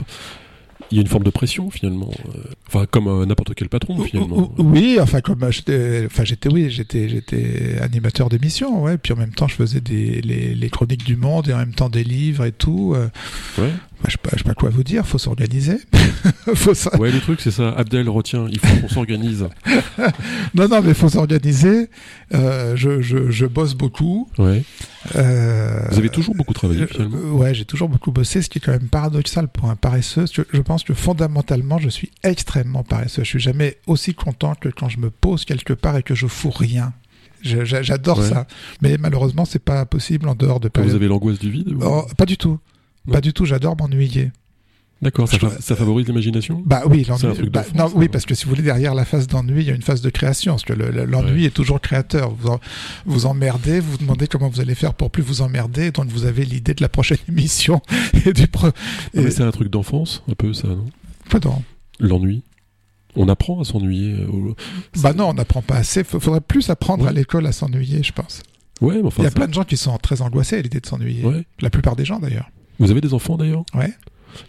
Il 0.90 0.96
y 0.96 0.98
a 0.98 1.02
une 1.02 1.08
forme 1.08 1.24
de 1.24 1.30
pression 1.30 1.70
finalement. 1.70 2.10
Euh, 2.34 2.40
enfin, 2.66 2.86
comme 2.86 3.06
euh, 3.06 3.26
n'importe 3.26 3.54
quel 3.54 3.68
patron 3.68 4.02
finalement. 4.02 4.52
Oui, 4.58 4.98
enfin 5.00 5.20
comme 5.20 5.42
euh, 5.44 5.50
j'étais, 5.50 6.02
enfin 6.06 6.24
j'étais, 6.24 6.52
oui, 6.52 6.70
j'étais, 6.70 7.08
j'étais 7.08 7.78
animateur 7.80 8.28
d'émission, 8.28 8.82
ouais. 8.82 8.98
Puis 8.98 9.12
en 9.12 9.16
même 9.16 9.32
temps, 9.32 9.48
je 9.48 9.54
faisais 9.54 9.80
des 9.80 10.20
les, 10.20 10.54
les, 10.54 10.70
chroniques 10.70 11.04
du 11.04 11.16
Monde 11.16 11.48
et 11.48 11.52
en 11.52 11.58
même 11.58 11.74
temps 11.74 11.88
des 11.88 12.04
livres 12.04 12.44
et 12.44 12.52
tout. 12.52 12.96
Ouais. 13.58 13.70
Bah, 14.02 14.08
je 14.08 14.12
sais 14.12 14.18
pas, 14.18 14.36
sais 14.36 14.44
pas 14.44 14.54
quoi 14.54 14.70
vous 14.70 14.82
dire. 14.82 15.06
Faut 15.06 15.18
s'organiser. 15.18 15.76
faut 16.54 16.72
ça... 16.72 16.96
Ouais, 16.98 17.10
le 17.10 17.20
truc 17.20 17.40
c'est 17.40 17.50
ça. 17.50 17.70
Abdel 17.70 18.08
retient. 18.08 18.46
Il 18.50 18.58
faut 18.58 18.80
qu'on 18.80 18.88
s'organise. 18.88 19.46
non, 20.54 20.68
non, 20.68 20.80
mais 20.82 20.94
faut 20.94 21.10
s'organiser. 21.10 21.90
Euh, 22.32 22.76
je, 22.76 23.02
je, 23.02 23.30
je, 23.30 23.46
bosse 23.46 23.74
beaucoup. 23.74 24.30
Ouais. 24.38 24.64
Euh, 25.16 25.86
vous 25.90 25.98
avez 25.98 26.08
toujours 26.08 26.34
beaucoup 26.34 26.54
travaillé 26.54 26.86
finalement? 26.86 27.18
Euh, 27.18 27.30
ouais, 27.32 27.54
j'ai 27.54 27.66
toujours 27.66 27.90
beaucoup 27.90 28.10
bossé, 28.10 28.40
ce 28.40 28.48
qui 28.48 28.58
est 28.58 28.60
quand 28.60 28.72
même 28.72 28.88
paradoxal 28.88 29.48
pour 29.48 29.68
un 29.68 29.76
paresseux. 29.76 30.24
Je 30.32 30.62
pense 30.62 30.82
que 30.82 30.94
fondamentalement, 30.94 31.78
je 31.78 31.90
suis 31.90 32.10
extrêmement 32.22 32.84
paresseux. 32.84 33.22
Je 33.22 33.28
suis 33.28 33.40
jamais 33.40 33.76
aussi 33.86 34.14
content 34.14 34.54
que 34.54 34.70
quand 34.70 34.88
je 34.88 34.98
me 34.98 35.10
pose 35.10 35.44
quelque 35.44 35.74
part 35.74 35.96
et 35.96 36.02
que 36.02 36.14
je 36.14 36.26
fous 36.26 36.50
rien. 36.50 36.94
J'adore 37.42 38.22
ça, 38.22 38.46
mais 38.82 38.98
malheureusement, 38.98 39.46
c'est 39.46 39.64
pas 39.64 39.86
possible 39.86 40.28
en 40.28 40.34
dehors 40.34 40.60
de. 40.60 40.68
Quand 40.68 40.82
vous 40.82 40.94
avez 40.94 41.08
l'angoisse 41.08 41.38
du 41.38 41.50
vide 41.50 41.74
oh, 41.82 42.04
Pas 42.16 42.26
du 42.26 42.36
tout. 42.36 42.58
Pas 43.10 43.20
du 43.20 43.32
tout, 43.32 43.44
j'adore 43.44 43.76
m'ennuyer. 43.76 44.30
D'accord, 45.02 45.26
ça, 45.28 45.38
ça, 45.60 45.76
favorise 45.76 46.06
l'imagination? 46.06 46.62
Bah 46.66 46.82
oui, 46.86 47.06
l'ennui. 47.08 47.48
Bah, 47.48 47.64
non, 47.74 47.90
oui, 47.94 48.08
parce 48.08 48.26
que 48.26 48.34
si 48.34 48.44
vous 48.44 48.50
voulez, 48.50 48.62
derrière 48.62 48.94
la 48.94 49.06
phase 49.06 49.26
d'ennui, 49.26 49.62
il 49.62 49.66
y 49.66 49.70
a 49.70 49.74
une 49.74 49.80
phase 49.80 50.02
de 50.02 50.10
création. 50.10 50.52
Parce 50.52 50.64
que 50.64 50.74
l'ennui 50.74 51.46
est 51.46 51.54
toujours 51.54 51.80
créateur. 51.80 52.30
Vous 52.34 52.58
vous 53.06 53.24
emmerdez, 53.24 53.80
vous 53.80 53.92
vous 53.92 53.98
demandez 53.98 54.26
comment 54.26 54.50
vous 54.50 54.60
allez 54.60 54.74
faire 54.74 54.92
pour 54.92 55.10
plus 55.10 55.22
vous 55.22 55.40
emmerder, 55.40 55.90
donc 55.90 56.08
vous 56.08 56.26
avez 56.26 56.44
l'idée 56.44 56.74
de 56.74 56.82
la 56.82 56.90
prochaine 56.90 57.16
émission 57.28 57.80
et 58.26 58.34
du. 58.34 58.46
Pro... 58.46 58.68
Mais 59.14 59.30
c'est 59.30 59.42
un 59.42 59.50
truc 59.52 59.70
d'enfance, 59.70 60.22
un 60.30 60.34
peu 60.34 60.52
ça, 60.52 60.68
non? 60.68 60.84
Pardon. 61.30 61.62
L'ennui. 61.98 62.42
On 63.16 63.28
apprend 63.28 63.60
à 63.60 63.64
s'ennuyer. 63.64 64.12
Euh, 64.12 64.54
bah 64.98 65.14
non, 65.14 65.30
on 65.30 65.34
n'apprend 65.34 65.62
pas 65.62 65.76
assez. 65.76 66.00
Il 66.00 66.20
faudrait 66.20 66.42
plus 66.42 66.68
apprendre 66.68 67.06
à 67.06 67.12
l'école 67.12 67.46
à 67.46 67.52
s'ennuyer, 67.52 68.02
je 68.02 68.12
pense. 68.12 68.42
Ouais, 68.82 68.96
mais 68.96 69.06
enfin. 69.06 69.22
Il 69.22 69.24
y 69.24 69.28
a 69.28 69.32
plein 69.32 69.48
de 69.48 69.54
gens 69.54 69.64
qui 69.64 69.78
sont 69.78 69.96
très 69.96 70.20
angoissés 70.20 70.58
à 70.58 70.62
l'idée 70.62 70.80
de 70.80 70.86
s'ennuyer. 70.86 71.24
La 71.60 71.70
plupart 71.70 71.96
des 71.96 72.04
gens, 72.04 72.18
d'ailleurs. 72.18 72.50
Vous 72.80 72.90
avez 72.90 73.00
des 73.00 73.14
enfants 73.14 73.36
d'ailleurs? 73.36 73.64
Ouais. 73.74 73.92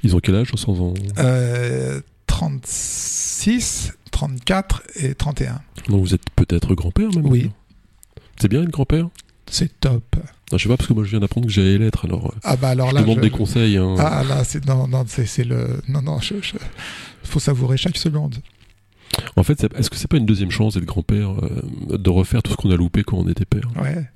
Ils 0.03 0.15
ont 0.15 0.19
quel 0.19 0.35
âge 0.35 0.51
sans 0.55 0.79
en... 0.79 0.93
euh, 1.19 2.01
36, 2.27 3.93
34 4.11 4.83
et 4.95 5.13
31. 5.13 5.61
Donc 5.89 6.01
vous 6.01 6.13
êtes 6.13 6.29
peut-être 6.35 6.73
grand-père 6.73 7.09
même 7.09 7.25
Oui. 7.27 7.51
C'est 8.39 8.47
bien 8.47 8.63
être 8.63 8.69
grand-père? 8.71 9.09
C'est 9.47 9.79
top. 9.79 10.03
Non, 10.51 10.57
je 10.57 10.63
sais 10.63 10.69
pas 10.69 10.77
parce 10.77 10.87
que 10.87 10.93
moi 10.93 11.03
je 11.03 11.09
viens 11.09 11.19
d'apprendre 11.19 11.47
que 11.47 11.53
j'allais 11.53 11.77
l'être 11.77 12.05
alors. 12.05 12.27
Euh, 12.27 12.39
ah 12.43 12.55
bah 12.55 12.69
alors 12.69 12.89
je 12.89 12.95
là. 12.95 13.01
demande 13.01 13.19
des 13.19 13.29
conseils. 13.29 13.77
Hein. 13.77 13.95
Ah 13.99 14.23
là 14.23 14.43
c'est 14.43 14.65
non 14.65 14.87
non 14.87 15.03
c'est 15.07 15.43
le 15.43 15.81
non 15.89 16.01
non 16.01 16.19
je, 16.19 16.35
faut 17.23 17.39
savourer 17.39 17.77
chaque 17.77 17.97
seconde. 17.97 18.37
En 19.35 19.43
fait, 19.43 19.67
est-ce 19.77 19.89
que 19.89 19.97
c'est 19.97 20.07
pas 20.07 20.17
une 20.17 20.25
deuxième 20.25 20.51
chance 20.51 20.75
d'être 20.75 20.85
grand-père, 20.85 21.31
euh, 21.31 21.97
de 21.97 22.09
refaire 22.09 22.41
tout 22.41 22.51
ce 22.51 22.55
qu'on 22.57 22.71
a 22.71 22.77
loupé 22.77 23.03
quand 23.03 23.17
on 23.17 23.27
était 23.27 23.45
père? 23.45 23.69
Ouais. 23.81 24.09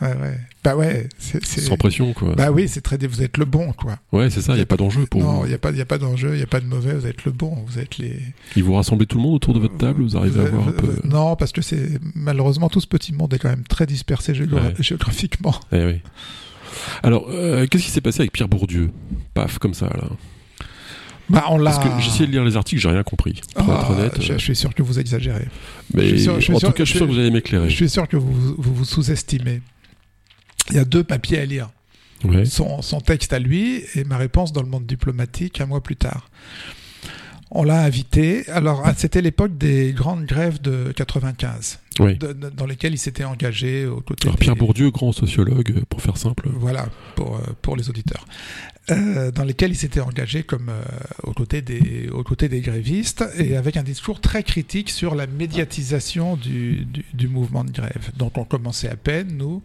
Ouais, 0.00 0.08
ouais. 0.08 0.38
Bah 0.62 0.76
ouais. 0.76 1.08
c'est 1.18 1.42
Sans 1.44 1.76
pression, 1.78 2.12
quoi. 2.12 2.34
Bah 2.34 2.50
oui, 2.50 2.68
c'est 2.68 2.82
très. 2.82 2.98
Vous 3.06 3.22
êtes 3.22 3.38
le 3.38 3.46
bon, 3.46 3.72
quoi. 3.72 3.96
Ouais, 4.12 4.28
c'est 4.28 4.42
ça. 4.42 4.52
Il 4.52 4.58
y 4.58 4.62
a 4.62 4.66
pas 4.66 4.76
d'enjeu 4.76 5.06
pour 5.06 5.22
non, 5.22 5.40
vous. 5.40 5.46
il 5.46 5.52
y 5.52 5.54
a 5.54 5.58
pas, 5.58 5.70
il 5.70 5.78
y 5.78 5.80
a 5.80 5.86
pas 5.86 5.96
d'enjeu, 5.96 6.34
il 6.34 6.40
y 6.40 6.42
a 6.42 6.46
pas 6.46 6.60
de 6.60 6.66
mauvais. 6.66 6.92
Vous 6.94 7.06
êtes 7.06 7.24
le 7.24 7.32
bon. 7.32 7.64
Vous 7.66 7.78
êtes 7.78 7.96
les. 7.98 8.20
Ils 8.56 8.62
vous 8.64 8.74
rassemblez 8.74 9.06
tout 9.06 9.16
le 9.16 9.22
monde 9.22 9.34
autour 9.34 9.54
de 9.54 9.58
votre 9.60 9.76
table. 9.78 10.02
Vous 10.02 10.16
arrivez 10.16 10.40
à 10.40 10.44
voir 10.44 10.68
un 10.68 10.72
peu. 10.72 10.96
Non, 11.04 11.34
parce 11.36 11.52
que 11.52 11.62
c'est 11.62 11.98
malheureusement 12.14 12.68
tout 12.68 12.80
ce 12.80 12.86
petit 12.86 13.14
monde 13.14 13.32
est 13.32 13.38
quand 13.38 13.48
même 13.48 13.64
très 13.64 13.86
dispersé 13.86 14.34
géogra 14.34 14.60
Ouais. 14.60 14.74
géographiquement. 14.80 15.54
Eh 15.72 15.84
oui. 15.84 16.00
Alors, 17.02 17.28
euh, 17.30 17.66
qu'est-ce 17.66 17.84
qui 17.84 17.90
s'est 17.90 18.00
passé 18.02 18.20
avec 18.20 18.32
Pierre 18.32 18.48
Bourdieu? 18.48 18.90
Paf, 19.32 19.58
comme 19.58 19.72
ça, 19.74 19.86
là. 19.86 20.08
Bah 21.28 21.44
on 21.48 21.58
l'a. 21.58 21.70
Parce 21.72 21.84
que 21.84 21.90
j'ai 22.02 22.08
essayé 22.08 22.26
de 22.26 22.32
lire 22.32 22.44
les 22.44 22.56
articles, 22.56 22.80
j'ai 22.80 22.88
rien 22.88 23.02
compris. 23.02 23.40
Pour 23.56 23.64
Ah, 23.70 23.80
être 23.80 23.90
honnête. 23.90 24.22
je, 24.22 24.32
euh, 24.34 24.38
je 24.38 24.42
suis 24.44 24.54
sûr 24.54 24.72
que 24.74 24.82
vous 24.82 24.98
exagérez. 25.00 25.46
Mais 25.94 26.02
je 26.02 26.08
suis 26.16 26.20
sûr- 26.22 26.34
je 26.36 26.40
suis 26.40 26.54
en 26.54 26.58
sûr- 26.58 26.68
tout 26.68 26.74
cas, 26.74 26.84
je 26.84 26.90
suis 26.90 26.98
sûr 26.98 27.06
que 27.08 27.12
vous 27.12 27.18
allez 27.18 27.30
m'éclairer. 27.32 27.68
Je 27.68 27.74
suis 27.74 27.88
sûr 27.88 28.06
que 28.06 28.16
vous 28.16 28.32
vous, 28.58 28.74
vous 28.74 28.84
sous-estimez. 28.84 29.60
Il 30.70 30.76
y 30.76 30.78
a 30.78 30.84
deux 30.84 31.04
papiers 31.04 31.38
à 31.38 31.44
lire. 31.44 31.70
Son 32.44 33.00
texte 33.00 33.32
à 33.32 33.38
lui 33.38 33.84
et 33.94 34.04
ma 34.04 34.16
réponse 34.16 34.52
dans 34.52 34.62
le 34.62 34.68
monde 34.68 34.86
diplomatique 34.86 35.60
un 35.60 35.66
mois 35.66 35.82
plus 35.82 35.96
tard. 35.96 36.30
On 37.50 37.62
l'a 37.62 37.82
invité. 37.82 38.48
Alors, 38.50 38.82
ah, 38.84 38.92
c'était 38.96 39.22
l'époque 39.22 39.56
des 39.56 39.92
grandes 39.92 40.24
grèves 40.24 40.60
de 40.60 40.92
95, 40.96 41.78
Oui. 42.00 42.16
de- 42.16 42.32
de- 42.32 42.48
dans 42.50 42.66
lesquelles 42.66 42.94
il 42.94 42.98
s'était 42.98 43.24
engagé 43.24 43.86
aux 43.86 44.00
côtés. 44.00 44.28
Alors, 44.28 44.38
Pierre 44.38 44.54
des- 44.54 44.60
Bourdieu, 44.60 44.90
grand 44.90 45.12
sociologue, 45.12 45.72
euh, 45.76 45.80
pour 45.88 46.02
faire 46.02 46.16
simple. 46.16 46.48
Voilà, 46.54 46.88
pour, 47.14 47.36
euh, 47.36 47.40
pour 47.62 47.76
les 47.76 47.88
auditeurs. 47.88 48.24
Euh, 48.88 49.32
dans 49.32 49.42
lesquels 49.42 49.72
il 49.72 49.76
s'était 49.76 50.00
engagé 50.00 50.44
comme 50.44 50.68
euh, 50.68 50.80
aux, 51.24 51.32
côtés 51.32 51.60
des, 51.60 52.08
aux 52.12 52.22
côtés 52.22 52.48
des 52.48 52.60
grévistes 52.60 53.24
et 53.36 53.56
avec 53.56 53.76
un 53.76 53.82
discours 53.82 54.20
très 54.20 54.44
critique 54.44 54.90
sur 54.90 55.16
la 55.16 55.26
médiatisation 55.26 56.36
du, 56.36 56.84
du, 56.84 57.04
du 57.12 57.26
mouvement 57.26 57.64
de 57.64 57.72
grève. 57.72 58.12
Donc 58.16 58.38
on 58.38 58.44
commençait 58.44 58.88
à 58.88 58.94
peine, 58.94 59.36
nous, 59.36 59.60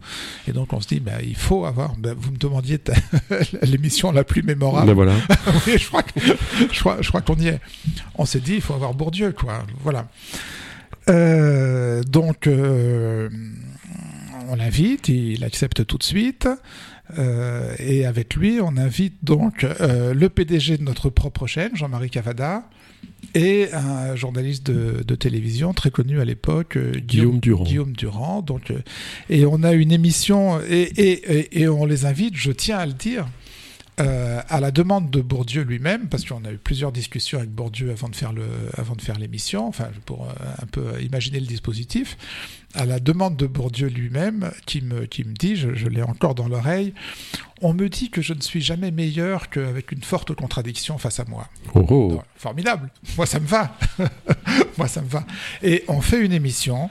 et 0.48 0.52
donc 0.52 0.72
on 0.72 0.80
se 0.80 0.88
dit, 0.88 0.98
bah, 0.98 1.22
il 1.22 1.36
faut 1.36 1.64
avoir, 1.66 1.94
bah, 1.96 2.14
vous 2.18 2.32
me 2.32 2.36
demandiez 2.36 2.80
l'émission 3.62 4.10
la 4.10 4.24
plus 4.24 4.42
mémorable. 4.42 4.88
Ben 4.88 4.94
voilà. 4.94 5.14
oui, 5.68 5.74
je 5.78 5.86
crois, 5.86 6.02
que- 6.02 6.18
je 6.72 6.80
crois, 6.80 6.96
je 7.00 7.08
crois 7.08 7.20
qu'on 7.20 7.36
y 7.36 7.46
est. 7.46 7.60
On 8.16 8.24
s'est 8.24 8.40
dit, 8.40 8.54
il 8.54 8.60
faut 8.60 8.74
avoir 8.74 8.92
Bourdieu, 8.92 9.30
quoi. 9.30 9.62
Voilà. 9.84 10.08
Euh, 11.08 12.02
donc, 12.02 12.46
euh, 12.46 13.28
on 14.48 14.56
l'invite, 14.56 15.08
il 15.08 15.44
accepte 15.44 15.86
tout 15.86 15.98
de 15.98 16.02
suite. 16.02 16.48
Euh, 17.18 17.74
et 17.78 18.06
avec 18.06 18.36
lui, 18.36 18.60
on 18.62 18.76
invite 18.76 19.22
donc 19.22 19.66
le 19.80 20.28
PDG 20.28 20.78
de 20.78 20.82
notre 20.82 21.10
propre 21.10 21.46
chaîne, 21.46 21.76
Jean-Marie 21.76 22.10
Cavada, 22.10 22.64
et 23.34 23.68
un 23.72 24.14
journaliste 24.14 24.64
de, 24.64 25.02
de 25.02 25.14
télévision 25.14 25.74
très 25.74 25.90
connu 25.90 26.20
à 26.20 26.24
l'époque, 26.24 26.78
Guillaume 26.78 27.40
Durand. 27.40 27.64
Guillaume 27.64 27.92
Durand. 27.92 28.42
Donc, 28.42 28.72
et 29.28 29.44
on 29.44 29.62
a 29.62 29.72
une 29.72 29.92
émission, 29.92 30.60
et, 30.60 30.82
et, 30.96 31.38
et, 31.38 31.62
et 31.62 31.68
on 31.68 31.84
les 31.84 32.06
invite, 32.06 32.36
je 32.36 32.52
tiens 32.52 32.78
à 32.78 32.86
le 32.86 32.92
dire, 32.92 33.26
euh, 34.00 34.40
à 34.48 34.60
la 34.60 34.70
demande 34.70 35.10
de 35.10 35.20
Bourdieu 35.20 35.62
lui-même, 35.62 36.08
parce 36.08 36.24
qu'on 36.24 36.44
a 36.46 36.52
eu 36.52 36.56
plusieurs 36.56 36.92
discussions 36.92 37.38
avec 37.38 37.50
Bourdieu 37.50 37.90
avant 37.90 38.08
de 38.08 38.16
faire 38.16 38.32
le, 38.32 38.46
avant 38.78 38.96
de 38.96 39.02
faire 39.02 39.18
l'émission, 39.18 39.68
enfin 39.68 39.90
pour 40.06 40.24
euh, 40.24 40.32
un 40.62 40.66
peu 40.66 41.00
imaginer 41.02 41.40
le 41.40 41.46
dispositif, 41.46 42.16
à 42.74 42.86
la 42.86 43.00
demande 43.00 43.36
de 43.36 43.46
Bourdieu 43.46 43.88
lui-même, 43.88 44.50
qui 44.64 44.80
me, 44.80 45.04
qui 45.04 45.24
me 45.24 45.34
dit, 45.34 45.56
je, 45.56 45.74
je 45.74 45.88
l'ai 45.88 46.02
encore 46.02 46.34
dans 46.34 46.48
l'oreille, 46.48 46.94
on 47.60 47.74
me 47.74 47.88
dit 47.88 48.08
que 48.08 48.22
je 48.22 48.32
ne 48.32 48.40
suis 48.40 48.62
jamais 48.62 48.90
meilleur 48.90 49.50
qu'avec 49.50 49.92
une 49.92 50.02
forte 50.02 50.34
contradiction 50.34 50.96
face 50.96 51.20
à 51.20 51.24
moi. 51.26 51.48
Oh, 51.74 51.86
oh. 51.90 52.22
Formidable, 52.36 52.90
moi 53.16 53.26
ça 53.26 53.40
me 53.40 53.46
va, 53.46 53.76
moi 54.78 54.88
ça 54.88 55.02
me 55.02 55.08
va. 55.08 55.26
Et 55.62 55.84
on 55.88 56.00
fait 56.00 56.24
une 56.24 56.32
émission 56.32 56.90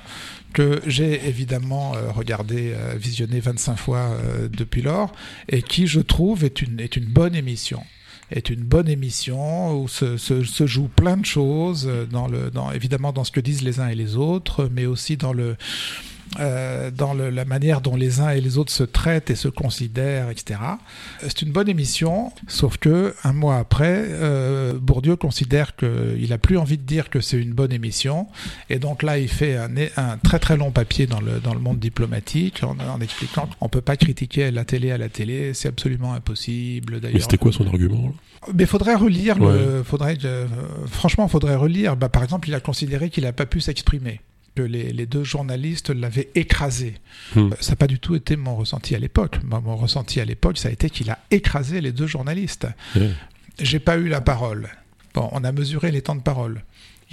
que 0.53 0.81
j'ai 0.85 1.27
évidemment 1.27 1.95
euh, 1.95 2.11
regardé, 2.11 2.73
euh, 2.75 2.95
visionné 2.97 3.39
25 3.39 3.75
fois 3.75 3.99
euh, 3.99 4.47
depuis 4.49 4.81
lors, 4.81 5.11
et 5.49 5.61
qui 5.61 5.87
je 5.87 5.99
trouve 5.99 6.43
est 6.43 6.61
une, 6.61 6.79
est 6.79 6.95
une 6.95 7.05
bonne 7.05 7.35
émission. 7.35 7.83
Est 8.31 8.49
une 8.49 8.63
bonne 8.63 8.87
émission 8.87 9.81
où 9.81 9.89
se, 9.89 10.15
se, 10.15 10.43
se 10.43 10.65
joue 10.65 10.87
plein 10.87 11.17
de 11.17 11.25
choses, 11.25 11.91
dans 12.09 12.29
le, 12.29 12.49
dans, 12.49 12.71
évidemment 12.71 13.11
dans 13.11 13.25
ce 13.25 13.31
que 13.31 13.41
disent 13.41 13.61
les 13.61 13.81
uns 13.81 13.89
et 13.89 13.95
les 13.95 14.15
autres, 14.15 14.69
mais 14.71 14.85
aussi 14.85 15.17
dans 15.17 15.33
le, 15.33 15.57
euh, 16.39 16.91
dans 16.91 17.13
le, 17.13 17.29
la 17.29 17.45
manière 17.45 17.81
dont 17.81 17.95
les 17.95 18.19
uns 18.21 18.29
et 18.29 18.39
les 18.41 18.57
autres 18.57 18.71
se 18.71 18.83
traitent 18.83 19.29
et 19.29 19.35
se 19.35 19.47
considèrent, 19.47 20.29
etc. 20.29 20.59
C'est 21.21 21.41
une 21.41 21.51
bonne 21.51 21.67
émission, 21.69 22.31
sauf 22.47 22.77
que 22.77 23.13
un 23.23 23.33
mois 23.33 23.57
après, 23.57 24.05
euh, 24.09 24.73
Bourdieu 24.79 25.15
considère 25.15 25.75
qu'il 25.75 26.31
a 26.31 26.37
plus 26.37 26.57
envie 26.57 26.77
de 26.77 26.83
dire 26.83 27.09
que 27.09 27.19
c'est 27.21 27.37
une 27.39 27.53
bonne 27.53 27.71
émission, 27.73 28.27
et 28.69 28.79
donc 28.79 29.03
là 29.03 29.17
il 29.19 29.27
fait 29.27 29.57
un, 29.57 29.69
un 29.97 30.17
très 30.17 30.39
très 30.39 30.57
long 30.57 30.71
papier 30.71 31.07
dans 31.07 31.19
le, 31.21 31.39
dans 31.39 31.53
le 31.53 31.59
monde 31.59 31.79
diplomatique 31.79 32.63
en, 32.63 32.77
en 32.79 33.01
expliquant 33.01 33.49
qu'on 33.59 33.69
peut 33.69 33.81
pas 33.81 33.97
critiquer 33.97 34.51
la 34.51 34.63
télé 34.65 34.91
à 34.91 34.97
la 34.97 35.09
télé, 35.09 35.53
c'est 35.53 35.67
absolument 35.67 36.13
impossible. 36.13 36.93
Mais 36.95 36.99
D'ailleurs, 37.01 37.21
c'était 37.21 37.37
quoi 37.37 37.51
son 37.51 37.67
argument 37.67 38.07
là? 38.07 38.13
Mais 38.55 38.65
faudrait 38.65 38.95
relire 38.95 39.39
Ouais. 39.39 39.53
le, 39.53 39.83
faudrait, 39.83 40.17
euh, 40.25 40.47
franchement, 40.87 41.27
faudrait 41.27 41.55
relire. 41.55 41.95
Bah, 41.95 42.09
par 42.09 42.23
exemple, 42.23 42.47
il 42.49 42.55
a 42.55 42.59
considéré 42.59 43.09
qu'il 43.11 43.23
n'a 43.23 43.33
pas 43.33 43.45
pu 43.45 43.61
s'exprimer, 43.61 44.19
que 44.55 44.61
les, 44.61 44.91
les 44.91 45.05
deux 45.05 45.23
journalistes 45.23 45.89
l'avaient 45.89 46.29
écrasé. 46.35 46.95
Hmm. 47.35 47.51
Euh, 47.51 47.55
Ça 47.59 47.71
n'a 47.71 47.75
pas 47.77 47.87
du 47.87 47.99
tout 47.99 48.15
été 48.15 48.35
mon 48.35 48.55
ressenti 48.55 48.95
à 48.95 48.99
l'époque. 48.99 49.37
Mon 49.43 49.75
ressenti 49.75 50.19
à 50.19 50.25
l'époque, 50.25 50.57
ça 50.57 50.69
a 50.69 50.71
été 50.71 50.89
qu'il 50.89 51.09
a 51.09 51.19
écrasé 51.31 51.81
les 51.81 51.91
deux 51.91 52.07
journalistes. 52.07 52.67
J'ai 53.59 53.79
pas 53.79 53.97
eu 53.97 54.07
la 54.07 54.21
parole. 54.21 54.69
Bon, 55.13 55.29
on 55.31 55.43
a 55.43 55.51
mesuré 55.51 55.91
les 55.91 56.01
temps 56.01 56.15
de 56.15 56.21
parole. 56.21 56.63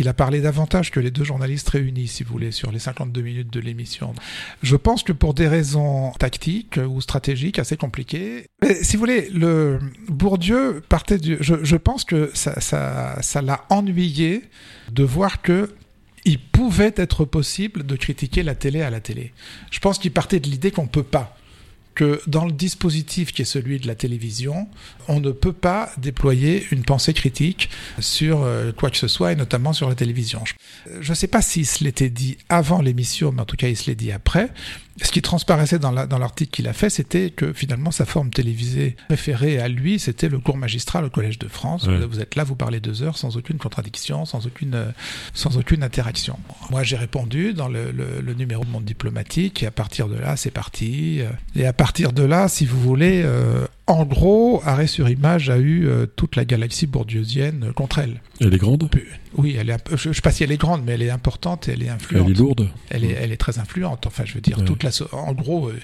Il 0.00 0.06
a 0.06 0.14
parlé 0.14 0.40
davantage 0.40 0.92
que 0.92 1.00
les 1.00 1.10
deux 1.10 1.24
journalistes 1.24 1.68
réunis, 1.70 2.06
si 2.06 2.22
vous 2.22 2.30
voulez, 2.30 2.52
sur 2.52 2.70
les 2.70 2.78
52 2.78 3.20
minutes 3.20 3.52
de 3.52 3.58
l'émission. 3.58 4.14
Je 4.62 4.76
pense 4.76 5.02
que 5.02 5.12
pour 5.12 5.34
des 5.34 5.48
raisons 5.48 6.12
tactiques 6.20 6.78
ou 6.88 7.00
stratégiques 7.00 7.58
assez 7.58 7.76
compliquées, 7.76 8.46
mais 8.62 8.74
si 8.84 8.94
vous 8.96 9.00
voulez, 9.00 9.28
le 9.30 9.80
Bourdieu 10.08 10.82
partait 10.88 11.18
du. 11.18 11.36
Je, 11.40 11.56
je 11.64 11.76
pense 11.76 12.04
que 12.04 12.30
ça, 12.32 12.60
ça, 12.60 13.18
ça 13.22 13.42
l'a 13.42 13.64
ennuyé 13.70 14.44
de 14.92 15.02
voir 15.02 15.42
que 15.42 15.68
il 16.28 16.38
pouvait 16.38 16.92
être 16.96 17.24
possible 17.24 17.86
de 17.86 17.96
critiquer 17.96 18.42
la 18.42 18.54
télé 18.54 18.82
à 18.82 18.90
la 18.90 19.00
télé. 19.00 19.32
Je 19.70 19.78
pense 19.78 19.98
qu'il 19.98 20.12
partait 20.12 20.40
de 20.40 20.48
l'idée 20.48 20.70
qu'on 20.70 20.86
peut 20.86 21.02
pas 21.02 21.37
que 21.98 22.20
dans 22.28 22.44
le 22.46 22.52
dispositif 22.52 23.32
qui 23.32 23.42
est 23.42 23.44
celui 23.56 23.80
de 23.80 23.88
la 23.88 23.96
télévision, 23.96 24.68
on 25.08 25.18
ne 25.18 25.32
peut 25.32 25.52
pas 25.52 25.90
déployer 25.98 26.64
une 26.70 26.84
pensée 26.84 27.12
critique 27.12 27.70
sur 27.98 28.42
euh, 28.42 28.70
quoi 28.72 28.88
que 28.90 28.96
ce 28.96 29.08
soit, 29.08 29.32
et 29.32 29.36
notamment 29.36 29.72
sur 29.72 29.88
la 29.88 29.96
télévision. 29.96 30.42
Je 31.00 31.10
ne 31.10 31.14
sais 31.14 31.26
pas 31.26 31.42
s'il 31.42 31.66
se 31.66 31.82
l'était 31.82 32.08
dit 32.10 32.38
avant 32.48 32.80
l'émission, 32.82 33.32
mais 33.32 33.42
en 33.42 33.46
tout 33.46 33.56
cas 33.56 33.66
il 33.68 33.76
se 33.76 33.86
l'est 33.90 33.96
dit 33.96 34.12
après. 34.12 34.48
Ce 35.00 35.12
qui 35.12 35.22
transparaissait 35.22 35.78
dans 35.78 35.92
la- 35.92 36.08
dans 36.08 36.18
l'article 36.18 36.50
qu'il 36.50 36.66
a 36.66 36.72
fait, 36.72 36.90
c'était 36.90 37.30
que 37.30 37.52
finalement 37.52 37.92
sa 37.92 38.04
forme 38.04 38.30
télévisée 38.30 38.96
préférée 39.06 39.60
à 39.60 39.68
lui, 39.68 40.00
c'était 40.00 40.28
le 40.28 40.40
cours 40.40 40.56
magistral 40.56 41.04
au 41.04 41.10
Collège 41.10 41.38
de 41.38 41.46
France. 41.46 41.86
Ouais. 41.86 42.04
Vous 42.04 42.18
êtes 42.20 42.34
là, 42.34 42.42
vous 42.42 42.56
parlez 42.56 42.80
deux 42.80 43.02
heures 43.04 43.16
sans 43.16 43.36
aucune 43.36 43.58
contradiction, 43.58 44.24
sans 44.24 44.44
aucune, 44.48 44.74
euh, 44.74 44.90
sans 45.34 45.56
aucune 45.56 45.84
interaction. 45.84 46.36
Moi, 46.70 46.82
j'ai 46.82 46.96
répondu 46.96 47.54
dans 47.54 47.68
le, 47.68 47.92
le- 47.92 48.20
le 48.20 48.34
numéro 48.34 48.64
de 48.64 48.70
Monde 48.70 48.84
Diplomatique, 48.84 49.62
et 49.62 49.66
à 49.66 49.70
partir 49.70 50.08
de 50.08 50.16
là, 50.16 50.36
c'est 50.36 50.50
parti. 50.50 51.20
euh, 51.20 51.30
Et 51.54 51.64
à 51.66 51.72
partir 51.72 51.87
de 51.92 52.22
là, 52.22 52.48
si 52.48 52.64
vous 52.66 52.80
voulez, 52.80 53.22
euh, 53.24 53.66
en 53.86 54.04
gros, 54.04 54.62
Arrêt 54.64 54.86
sur 54.86 55.08
Image 55.08 55.50
a 55.50 55.58
eu 55.58 55.86
euh, 55.86 56.06
toute 56.06 56.36
la 56.36 56.44
galaxie 56.44 56.86
bourdieusienne 56.86 57.66
euh, 57.68 57.72
contre 57.72 57.98
elle. 57.98 58.20
Elle 58.40 58.54
est 58.54 58.58
grande? 58.58 58.88
Oui, 59.36 59.56
elle 59.58 59.70
est, 59.70 59.72
un 59.72 59.78
peu- 59.78 59.96
je 59.96 60.08
ne 60.10 60.14
sais 60.14 60.20
pas 60.20 60.30
si 60.30 60.44
elle 60.44 60.52
est 60.52 60.56
grande, 60.58 60.82
mais 60.84 60.92
elle 60.92 61.02
est 61.02 61.10
importante 61.10 61.68
et 61.68 61.72
elle 61.72 61.82
est 61.82 61.88
influente. 61.88 62.26
Elle 62.26 62.32
est 62.32 62.38
lourde 62.38 62.68
Elle 62.90 63.04
est, 63.04 63.16
elle 63.20 63.32
est 63.32 63.36
très 63.36 63.58
influente. 63.58 64.06
Enfin, 64.06 64.24
je 64.26 64.34
veux 64.34 64.40
dire, 64.40 64.58
Ouais. 64.58 64.64
toute 64.64 64.82
la, 64.82 64.90
en 65.12 65.32
gros, 65.32 65.68
euh, 65.68 65.78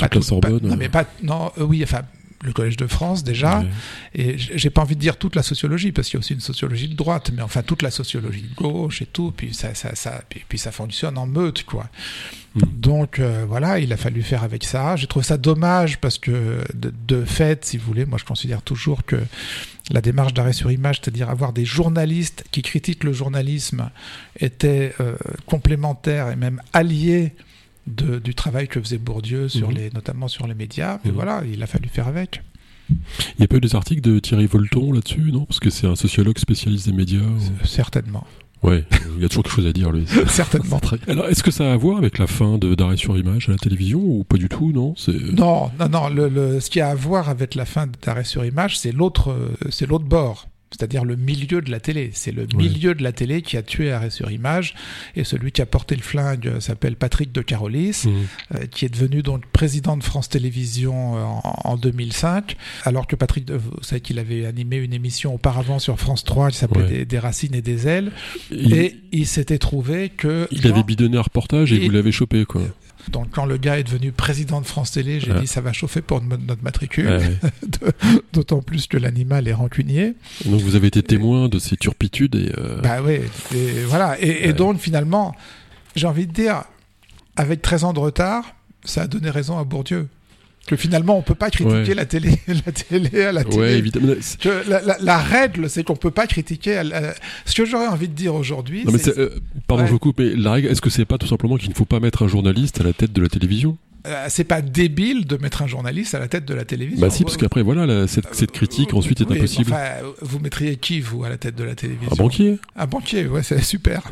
la 0.00 0.08
tout- 0.08 0.22
Sorbonne, 0.22 0.60
pas- 0.60 0.66
non, 0.66 0.72
euh. 0.74 0.76
mais 0.78 0.88
pas, 0.88 1.04
non, 1.22 1.50
euh, 1.58 1.64
oui, 1.64 1.80
enfin, 1.82 2.02
le 2.42 2.52
Collège 2.52 2.76
de 2.76 2.86
France 2.86 3.24
déjà. 3.24 3.60
Ouais. 3.60 3.66
Et 4.14 4.38
j'ai 4.38 4.70
pas 4.70 4.82
envie 4.82 4.96
de 4.96 5.00
dire 5.00 5.16
toute 5.16 5.36
la 5.36 5.42
sociologie 5.42 5.92
parce 5.92 6.08
qu'il 6.08 6.14
y 6.14 6.18
a 6.18 6.20
aussi 6.20 6.34
une 6.34 6.40
sociologie 6.40 6.88
de 6.88 6.94
droite, 6.94 7.30
mais 7.34 7.42
enfin 7.42 7.62
toute 7.62 7.82
la 7.82 7.90
sociologie 7.90 8.42
de 8.42 8.54
gauche 8.54 9.02
et 9.02 9.06
tout. 9.06 9.32
Puis 9.36 9.54
ça, 9.54 9.74
ça, 9.74 9.94
ça, 9.94 10.22
puis, 10.28 10.44
puis 10.48 10.58
ça 10.58 10.72
fonctionne 10.72 11.18
en 11.18 11.26
meute, 11.26 11.64
quoi. 11.64 11.88
Mm. 12.54 12.60
Donc 12.74 13.18
euh, 13.18 13.44
voilà, 13.48 13.78
il 13.78 13.92
a 13.92 13.96
fallu 13.96 14.22
faire 14.22 14.42
avec 14.42 14.64
ça. 14.64 14.96
J'ai 14.96 15.06
trouvé 15.06 15.24
ça 15.24 15.38
dommage 15.38 15.98
parce 15.98 16.18
que 16.18 16.58
de, 16.74 16.92
de 17.06 17.24
fait, 17.24 17.64
si 17.64 17.78
vous 17.78 17.86
voulez, 17.86 18.04
moi 18.04 18.18
je 18.18 18.24
considère 18.24 18.62
toujours 18.62 19.04
que 19.04 19.16
la 19.90 20.00
démarche 20.00 20.34
d'arrêt 20.34 20.52
sur 20.52 20.70
image, 20.70 21.00
c'est-à-dire 21.02 21.30
avoir 21.30 21.52
des 21.52 21.64
journalistes 21.64 22.44
qui 22.50 22.62
critiquent 22.62 23.04
le 23.04 23.12
journalisme, 23.12 23.90
était 24.38 24.94
euh, 25.00 25.16
complémentaire 25.46 26.30
et 26.30 26.36
même 26.36 26.60
allié 26.72 27.32
de, 27.86 28.18
du 28.18 28.34
travail 28.34 28.68
que 28.68 28.80
faisait 28.80 28.98
Bourdieu 28.98 29.48
sur 29.48 29.68
Mhm. 29.70 29.74
les, 29.76 29.90
notamment 29.90 30.28
sur 30.28 30.46
les 30.46 30.54
médias. 30.54 30.98
Mais 31.04 31.10
Mhm. 31.10 31.16
voilà, 31.16 31.42
il 31.50 31.62
a 31.62 31.66
fallu 31.66 31.88
faire 31.88 32.08
avec. 32.08 32.42
Il 32.90 32.96
n'y 33.38 33.44
a 33.44 33.48
pas 33.48 33.56
eu 33.56 33.60
des 33.60 33.74
articles 33.74 34.00
de 34.02 34.18
Thierry 34.18 34.46
Volton 34.46 34.92
là-dessus, 34.92 35.32
non? 35.32 35.44
Parce 35.46 35.60
que 35.60 35.70
c'est 35.70 35.86
un 35.86 35.96
sociologue 35.96 36.38
spécialiste 36.38 36.86
des 36.86 36.92
médias. 36.94 37.20
ou- 37.22 37.66
Certainement. 37.66 38.26
Ouais, 38.62 38.84
il 39.16 39.22
y 39.22 39.24
a 39.24 39.28
toujours 39.28 39.42
quelque 39.42 39.54
chose 39.56 39.66
à 39.66 39.72
dire, 39.72 39.90
lui. 39.90 40.04
Certainement. 40.28 40.80
Alors, 41.08 41.26
est-ce 41.26 41.42
que 41.42 41.50
ça 41.50 41.68
a 41.70 41.72
à 41.72 41.76
voir 41.76 41.98
avec 41.98 42.18
la 42.18 42.28
fin 42.28 42.58
de- 42.58 42.74
d'arrêt 42.76 42.96
sur 42.96 43.16
image 43.18 43.48
à 43.48 43.52
la 43.52 43.58
télévision 43.58 43.98
ou 44.00 44.22
pas 44.22 44.36
du 44.36 44.48
tout, 44.48 44.70
non? 44.72 44.94
Non, 45.32 45.70
non, 45.80 45.88
non. 45.88 46.08
Le, 46.08 46.28
le- 46.28 46.60
ce 46.60 46.70
qui 46.70 46.80
a 46.80 46.88
à 46.90 46.94
voir 46.94 47.28
avec 47.28 47.56
la 47.56 47.64
fin 47.64 47.88
d'arrêt 48.04 48.22
sur 48.24 48.44
image, 48.44 48.78
c'est 48.78 48.92
l'autre, 48.92 49.30
euh, 49.32 49.48
c'est 49.70 49.86
l'autre 49.88 50.04
bord. 50.04 50.46
C'est-à-dire 50.72 51.04
le 51.04 51.16
milieu 51.16 51.60
de 51.60 51.70
la 51.70 51.80
télé. 51.80 52.10
C'est 52.12 52.32
le 52.32 52.46
milieu 52.54 52.94
de 52.94 53.02
la 53.02 53.12
télé 53.12 53.42
qui 53.42 53.56
a 53.56 53.62
tué 53.62 53.92
Arrêt 53.92 54.10
sur 54.10 54.30
Image, 54.30 54.74
et 55.16 55.24
celui 55.24 55.52
qui 55.52 55.62
a 55.62 55.66
porté 55.66 55.94
le 55.94 56.02
flingue 56.02 56.58
s'appelle 56.60 56.96
Patrick 56.96 57.32
de 57.32 57.42
Carolis, 57.42 58.04
mmh. 58.04 58.10
euh, 58.54 58.66
qui 58.66 58.84
est 58.84 58.88
devenu 58.88 59.22
donc 59.22 59.46
président 59.46 59.96
de 59.96 60.02
France 60.02 60.28
Télévisions 60.28 61.16
euh, 61.16 61.22
en, 61.44 61.76
2005, 61.76 62.56
alors 62.84 63.06
que 63.06 63.16
Patrick, 63.16 63.50
vous 63.50 63.82
savez 63.82 64.00
qu'il 64.00 64.18
avait 64.18 64.46
animé 64.46 64.76
une 64.76 64.92
émission 64.92 65.34
auparavant 65.34 65.78
sur 65.78 65.98
France 65.98 66.24
3 66.24 66.50
qui 66.50 66.58
s'appelait 66.58 67.04
des, 67.04 67.18
racines 67.18 67.54
et 67.54 67.62
des 67.62 67.86
ailes, 67.86 68.12
et 68.50 68.96
il 69.12 69.26
s'était 69.26 69.58
trouvé 69.58 70.08
que... 70.08 70.48
Il 70.50 70.66
avait 70.66 70.82
bidonné 70.82 71.18
un 71.18 71.22
reportage 71.22 71.72
et 71.72 71.78
vous 71.78 71.90
l'avez 71.90 72.12
chopé, 72.12 72.44
quoi. 72.44 72.62
Donc 73.10 73.28
quand 73.32 73.46
le 73.46 73.56
gars 73.56 73.78
est 73.78 73.84
devenu 73.84 74.12
président 74.12 74.60
de 74.60 74.66
France 74.66 74.92
Télé, 74.92 75.20
j'ai 75.20 75.32
dit 75.34 75.46
ça 75.46 75.60
va 75.60 75.72
chauffer 75.72 76.02
pour 76.02 76.22
notre 76.22 76.62
matricule, 76.62 77.20
d'autant 78.32 78.62
plus 78.62 78.86
que 78.86 78.96
l'animal 78.96 79.48
est 79.48 79.52
rancunier. 79.52 80.14
Donc 80.44 80.60
vous 80.60 80.76
avez 80.76 80.86
été 80.86 81.02
témoin 81.02 81.48
de 81.48 81.58
ces 81.58 81.76
turpitudes 81.76 82.34
et. 82.34 82.52
Euh, 82.58 82.80
bah 82.80 82.98
oui, 83.02 83.20
et 83.54 83.84
voilà. 83.86 84.16
Et, 84.20 84.52
donc 84.52 84.78
finalement, 84.78 85.34
j'ai 85.96 86.06
envie 86.06 86.26
de 86.26 86.32
dire, 86.32 86.64
avec 87.36 87.62
13 87.62 87.84
ans 87.84 87.92
de 87.92 87.98
retard, 87.98 88.44
ça 88.84 89.02
a 89.02 89.06
donné 89.06 89.30
raison 89.30 89.58
à 89.58 89.64
Bourdieu 89.64 90.08
que 90.66 90.76
finalement 90.76 91.16
on 91.18 91.22
peut 91.22 91.34
pas 91.34 91.50
critiquer 91.50 91.94
la 91.94 92.06
télé 92.06 92.30
la 92.66 92.72
télé 92.72 93.24
à 93.24 93.32
la 93.32 93.44
télé. 93.44 93.56
Ouais, 93.56 93.78
évidemment. 93.78 94.14
Que 94.40 94.62
la, 95.04 95.18
règle 95.18 95.68
c'est 95.68 95.84
qu'on 95.84 95.96
peut 95.96 96.10
pas 96.10 96.26
critiquer 96.26 96.82
ce 97.44 97.54
que 97.54 97.64
j'aurais 97.64 97.88
envie 97.88 98.08
de 98.08 98.14
dire 98.14 98.34
aujourd'hui 98.34 98.84
euh, 98.86 99.30
pardon 99.66 99.86
je 99.86 99.92
vous 99.92 99.98
coupe 99.98 100.18
mais 100.18 100.34
la 100.36 100.52
règle 100.52 100.68
est-ce 100.68 100.80
que 100.80 100.90
c'est 100.90 101.04
pas 101.04 101.18
tout 101.18 101.26
simplement 101.26 101.56
qu'il 101.56 101.70
ne 101.70 101.74
faut 101.74 101.84
pas 101.84 102.00
mettre 102.00 102.22
un 102.22 102.28
journaliste 102.28 102.80
à 102.80 102.84
la 102.84 102.92
tête 102.92 103.12
de 103.12 103.22
la 103.22 103.28
télévision? 103.28 103.76
Euh, 104.06 104.26
c'est 104.28 104.44
pas 104.44 104.62
débile 104.62 105.26
de 105.26 105.36
mettre 105.36 105.62
un 105.62 105.66
journaliste 105.66 106.14
à 106.14 106.18
la 106.18 106.28
tête 106.28 106.44
de 106.44 106.54
la 106.54 106.64
télévision. 106.64 107.00
Bah 107.00 107.10
si, 107.10 107.22
parce 107.24 107.36
qu'après, 107.36 107.62
voilà, 107.62 108.06
cette, 108.06 108.34
cette, 108.34 108.50
critique 108.50 108.94
ensuite 108.94 109.20
est 109.20 109.30
impossible. 109.30 109.72
Enfin, 109.72 109.90
vous 110.20 110.38
mettriez 110.40 110.76
qui, 110.76 111.00
vous, 111.00 111.24
à 111.24 111.28
la 111.28 111.38
tête 111.38 111.54
de 111.54 111.64
la 111.64 111.74
télévision? 111.74 112.12
Un 112.12 112.16
banquier. 112.16 112.58
Un 112.76 112.86
banquier, 112.86 113.26
ouais, 113.26 113.42
c'est 113.42 113.62
super. 113.62 114.02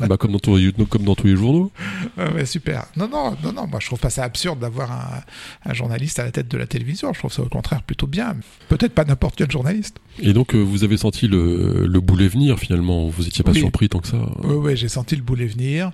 bah, 0.00 0.16
comme, 0.16 0.32
dans 0.32 0.38
tous, 0.38 0.60
comme 0.88 1.04
dans 1.04 1.14
tous 1.14 1.26
les 1.26 1.36
journaux. 1.36 1.70
Ouais, 2.16 2.46
super. 2.46 2.86
Non, 2.96 3.08
non, 3.08 3.36
non, 3.42 3.52
non, 3.52 3.66
moi 3.66 3.80
je 3.80 3.86
trouve 3.86 3.98
pas 3.98 4.10
ça 4.10 4.24
absurde 4.24 4.58
d'avoir 4.60 4.90
un, 4.92 5.22
un, 5.64 5.74
journaliste 5.74 6.18
à 6.18 6.24
la 6.24 6.30
tête 6.30 6.48
de 6.48 6.56
la 6.56 6.66
télévision. 6.66 7.12
Je 7.12 7.18
trouve 7.18 7.32
ça 7.32 7.42
au 7.42 7.48
contraire 7.48 7.82
plutôt 7.82 8.06
bien. 8.06 8.36
Peut-être 8.68 8.92
pas 8.92 9.04
n'importe 9.04 9.36
quel 9.36 9.50
journaliste. 9.50 9.96
Et 10.20 10.32
donc, 10.32 10.54
euh, 10.54 10.58
vous 10.58 10.84
avez 10.84 10.96
senti 10.96 11.26
le, 11.26 11.86
le 11.86 12.00
boulet 12.00 12.28
venir 12.28 12.58
finalement 12.58 13.08
Vous 13.08 13.26
étiez 13.26 13.42
pas 13.42 13.54
surpris 13.54 13.88
tant 13.88 13.98
que 14.00 14.08
ça 14.08 14.18
Oui, 14.42 14.54
oui, 14.54 14.76
j'ai 14.76 14.88
senti 14.88 15.16
le 15.16 15.22
boulet 15.22 15.46
venir. 15.46 15.90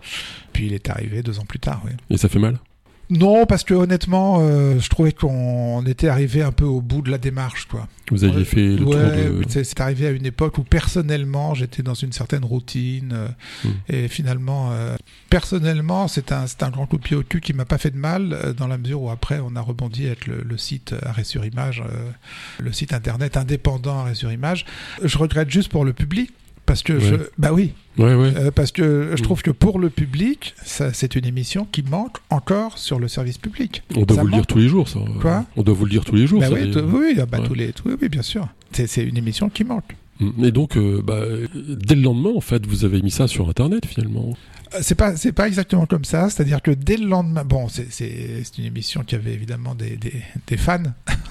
Puis 0.52 0.66
il 0.66 0.72
est 0.72 0.90
arrivé 0.90 1.22
deux 1.22 1.38
ans 1.38 1.46
plus 1.46 1.60
tard, 1.60 1.82
oui. 1.84 1.92
Et 2.10 2.16
ça 2.16 2.28
fait 2.28 2.38
mal? 2.38 2.58
Non, 3.10 3.44
parce 3.44 3.64
que 3.64 3.74
honnêtement, 3.74 4.38
euh, 4.40 4.78
je 4.78 4.88
trouvais 4.88 5.12
qu'on 5.12 5.84
était 5.84 6.06
arrivé 6.06 6.42
un 6.42 6.52
peu 6.52 6.64
au 6.64 6.80
bout 6.80 7.02
de 7.02 7.10
la 7.10 7.18
démarche, 7.18 7.66
quoi. 7.66 7.88
Vous 8.10 8.24
aviez 8.24 8.44
fait 8.44 8.76
le 8.76 8.84
ouais, 8.84 9.42
C'est 9.48 9.80
arrivé 9.80 10.06
à 10.06 10.10
une 10.10 10.26
époque 10.26 10.58
où 10.58 10.62
personnellement, 10.62 11.54
j'étais 11.54 11.82
dans 11.82 11.94
une 11.94 12.12
certaine 12.12 12.44
routine, 12.44 13.12
euh, 13.12 13.28
hmm. 13.64 13.72
et 13.88 14.08
finalement, 14.08 14.70
euh, 14.72 14.96
personnellement, 15.28 16.06
c'est 16.08 16.30
un, 16.32 16.44
un 16.60 16.70
grand 16.70 16.86
coup 16.86 16.98
de 16.98 17.02
pied 17.02 17.16
au 17.16 17.22
cul 17.22 17.40
qui 17.40 17.52
m'a 17.52 17.64
pas 17.64 17.78
fait 17.78 17.90
de 17.90 17.98
mal, 17.98 18.54
dans 18.56 18.68
la 18.68 18.78
mesure 18.78 19.02
où 19.02 19.10
après, 19.10 19.40
on 19.40 19.56
a 19.56 19.60
rebondi 19.60 20.06
avec 20.06 20.26
le, 20.26 20.42
le 20.42 20.58
site 20.58 20.94
Arrêt 21.04 21.24
sur 21.24 21.44
Image, 21.44 21.82
le 22.58 22.72
site 22.72 22.92
internet 22.92 23.36
indépendant 23.36 24.00
Arrêt 24.00 24.14
sur 24.14 24.30
Image. 24.30 24.64
Je 25.02 25.18
regrette 25.18 25.50
juste 25.50 25.68
pour 25.68 25.84
le 25.84 25.92
public, 25.92 26.32
parce 26.70 26.84
que 26.84 27.00
je, 27.00 27.16
bah 27.36 27.50
oui, 27.52 27.72
euh, 27.98 28.52
parce 28.52 28.70
que 28.70 29.10
je 29.16 29.20
mm. 29.20 29.24
trouve 29.24 29.42
que 29.42 29.50
pour 29.50 29.80
le 29.80 29.90
public, 29.90 30.54
c'est 30.62 31.16
une 31.16 31.26
émission 31.26 31.66
qui 31.72 31.82
manque 31.82 32.18
encore 32.30 32.78
sur 32.78 33.00
le 33.00 33.08
service 33.08 33.38
public. 33.38 33.82
On 33.96 34.02
doit 34.02 34.18
vous 34.18 34.28
le 34.28 34.34
dire 34.34 34.46
tous 34.46 34.58
les 34.58 34.68
jours, 34.68 34.88
ça. 34.88 35.00
Quoi? 35.20 35.46
On 35.56 35.64
doit 35.64 35.74
vous 35.74 35.84
le 35.84 35.90
dire 35.90 36.04
tous 36.04 36.14
les 36.14 36.28
jours. 36.28 36.40
Bah 36.40 36.46
oui, 36.52 36.70
oui, 36.76 37.16
ah 37.20 37.26
bah 37.26 37.40
tous 37.44 37.54
les, 37.54 37.74
oui, 37.84 38.08
bien 38.08 38.22
sûr. 38.22 38.46
C'est 38.70 39.02
une 39.02 39.16
émission 39.16 39.48
qui 39.48 39.64
manque. 39.64 39.96
Mm. 40.20 40.44
Et 40.44 40.52
donc, 40.52 40.76
euh, 40.76 41.02
bah, 41.04 41.24
dès 41.54 41.96
le 41.96 42.02
lendemain, 42.02 42.30
en 42.36 42.40
fait, 42.40 42.64
vous 42.64 42.84
avez 42.84 43.02
mis 43.02 43.10
ça 43.10 43.26
sur 43.26 43.48
Internet, 43.48 43.84
finalement. 43.84 44.36
C'est 44.80 44.94
pas 44.94 45.16
c'est 45.16 45.32
pas 45.32 45.48
exactement 45.48 45.86
comme 45.86 46.04
ça 46.04 46.30
c'est-à-dire 46.30 46.62
que 46.62 46.70
dès 46.70 46.96
le 46.96 47.06
lendemain 47.06 47.44
bon 47.44 47.68
c'est 47.68 47.90
c'est 47.90 48.58
une 48.58 48.64
émission 48.64 49.02
qui 49.02 49.14
avait 49.14 49.32
évidemment 49.32 49.74
des 49.74 49.96
des, 49.96 50.22
des 50.46 50.56
fans 50.56 50.82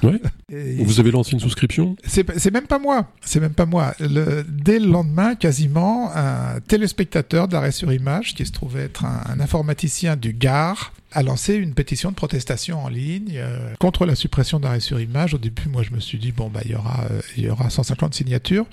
ouais. 0.04 0.20
vous 0.84 1.00
avez 1.00 1.12
lancé 1.12 1.34
une 1.34 1.40
souscription 1.40 1.96
c'est 2.06 2.26
c'est 2.38 2.52
même 2.52 2.68
pas 2.68 2.80
moi 2.80 3.08
c'est 3.22 3.40
même 3.40 3.54
pas 3.54 3.66
moi 3.66 3.94
le, 4.00 4.44
dès 4.48 4.80
le 4.80 4.88
lendemain 4.88 5.36
quasiment 5.36 6.12
un 6.16 6.60
téléspectateur 6.68 7.48
d'arrêt 7.48 7.72
sur 7.72 7.94
image 7.94 8.36
qui 8.36 8.46
se 8.46 8.52
trouvait 8.52 8.84
être 8.84 9.06
un, 9.06 9.24
un 9.30 9.40
informaticien 9.40 10.16
du 10.16 10.34
Gard 10.34 10.92
a 11.12 11.24
lancé 11.24 11.56
une 11.56 11.74
pétition 11.74 12.12
de 12.12 12.16
protestation 12.16 12.84
en 12.84 12.88
ligne 12.88 13.34
euh, 13.36 13.74
contre 13.80 14.06
la 14.06 14.16
suppression 14.16 14.60
d'arrêt 14.60 14.80
sur 14.80 15.00
image. 15.00 15.34
Au 15.34 15.38
début, 15.38 15.68
moi, 15.68 15.82
je 15.82 15.92
me 15.92 16.00
suis 16.00 16.20
dit, 16.20 16.32
bon, 16.32 16.50
bah, 16.50 16.62
il 16.66 16.72
y 16.72 16.76
aura, 16.76 17.06
euh, 17.10 17.22
il 17.36 17.46
y 17.46 17.50
aura 17.50 17.70
150 17.70 18.14
signatures. 18.14 18.66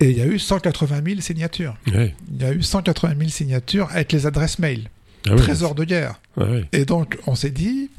Et 0.00 0.10
il 0.10 0.18
y 0.18 0.20
a 0.20 0.26
eu 0.26 0.38
180 0.38 1.02
000 1.04 1.20
signatures. 1.20 1.76
Il 1.86 2.12
y 2.40 2.44
a 2.44 2.52
eu 2.52 2.62
180 2.62 3.14
000 3.18 3.30
signatures 3.30 3.88
avec 3.90 4.12
les 4.12 4.26
adresses 4.26 4.58
mail. 4.58 4.90
Ah 5.28 5.36
Trésor 5.36 5.74
de 5.74 5.84
guerre. 5.84 6.20
Ah 6.38 6.44
Et 6.72 6.84
donc, 6.84 7.18
on 7.26 7.34
s'est 7.34 7.50
dit, 7.50 7.90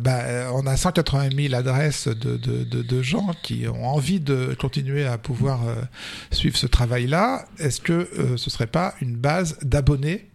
bah, 0.00 0.50
on 0.52 0.66
a 0.66 0.76
180 0.76 1.30
000 1.36 1.54
adresses 1.54 2.08
de, 2.08 2.36
de, 2.36 2.64
de, 2.64 2.82
de, 2.82 3.02
gens 3.02 3.30
qui 3.42 3.66
ont 3.68 3.86
envie 3.86 4.20
de 4.20 4.56
continuer 4.58 5.04
à 5.04 5.18
pouvoir 5.18 5.66
euh, 5.66 5.74
suivre 6.30 6.56
ce 6.56 6.66
travail-là. 6.66 7.44
Est-ce 7.58 7.80
que 7.80 8.08
ce 8.36 8.50
serait 8.50 8.66
pas 8.66 8.94
une 9.00 9.16
base 9.16 9.58
d'abonnés 9.62 10.26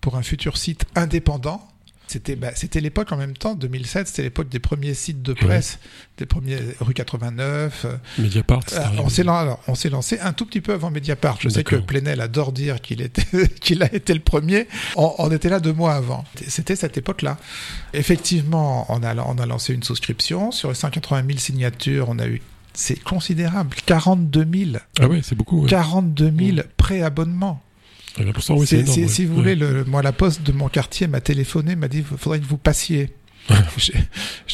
pour 0.00 0.16
un 0.16 0.22
futur 0.22 0.56
site 0.56 0.84
indépendant 0.94 1.68
c'était 2.08 2.36
bah, 2.36 2.50
c'était 2.54 2.80
l'époque 2.80 3.12
en 3.12 3.16
même 3.16 3.36
temps 3.36 3.54
2007 3.54 4.08
c'était 4.08 4.22
l'époque 4.22 4.48
des 4.48 4.58
premiers 4.58 4.94
sites 4.94 5.22
de 5.22 5.32
presse 5.32 5.78
des 6.16 6.26
premiers 6.26 6.58
rue 6.80 6.94
89 6.94 7.84
euh, 7.84 7.96
Mediapart 8.18 8.60
euh, 8.72 8.78
on 9.66 9.74
s'est 9.74 9.90
lancé 9.90 10.18
un 10.20 10.32
tout 10.32 10.46
petit 10.46 10.60
peu 10.60 10.72
avant 10.72 10.90
Mediapart. 10.90 11.38
Je 11.40 11.48
sais 11.48 11.64
que 11.64 11.76
Plenel 11.76 12.20
adore 12.20 12.52
dire 12.52 12.80
qu'il 12.80 13.00
était 13.00 13.48
qu'il 13.60 13.82
a 13.82 13.94
été 13.94 14.14
le 14.14 14.20
premier. 14.20 14.66
On, 14.96 15.30
était 15.30 15.48
là 15.48 15.60
deux 15.60 15.72
mois 15.72 15.94
avant. 15.94 16.24
C'était 16.46 16.76
cette 16.76 16.96
époque 16.96 17.22
là 17.22 17.38
effectivement 17.92 18.86
on 18.88 19.02
a 19.02 19.14
on 19.16 19.38
a 19.38 19.46
lancé 19.46 19.74
une 19.74 19.82
souscription. 19.82 20.50
Sur 20.52 20.70
les 20.70 20.74
180 20.74 21.24
000 21.26 21.38
signatures 21.38 22.08
on 22.08 22.18
a 22.18 22.26
eu 22.26 22.40
c'est 22.74 23.02
considérable 23.02 23.76
42 23.86 24.46
000 24.52 24.70
ah 25.00 25.08
ouais 25.08 25.20
c'est 25.22 25.34
beaucoup 25.34 25.66
42 25.66 26.32
000 26.54 26.58
préabonnements 26.76 27.60
si, 29.08 29.24
vous 29.24 29.34
voulez, 29.34 29.54
le, 29.54 29.84
moi, 29.84 30.02
la 30.02 30.12
poste 30.12 30.42
de 30.42 30.52
mon 30.52 30.68
quartier 30.68 31.06
m'a 31.06 31.20
téléphoné, 31.20 31.76
m'a 31.76 31.88
dit 31.88 31.98
il 31.98 32.18
faudrait 32.18 32.40
que 32.40 32.46
vous 32.46 32.58
passiez. 32.58 33.10
je, 33.78 33.92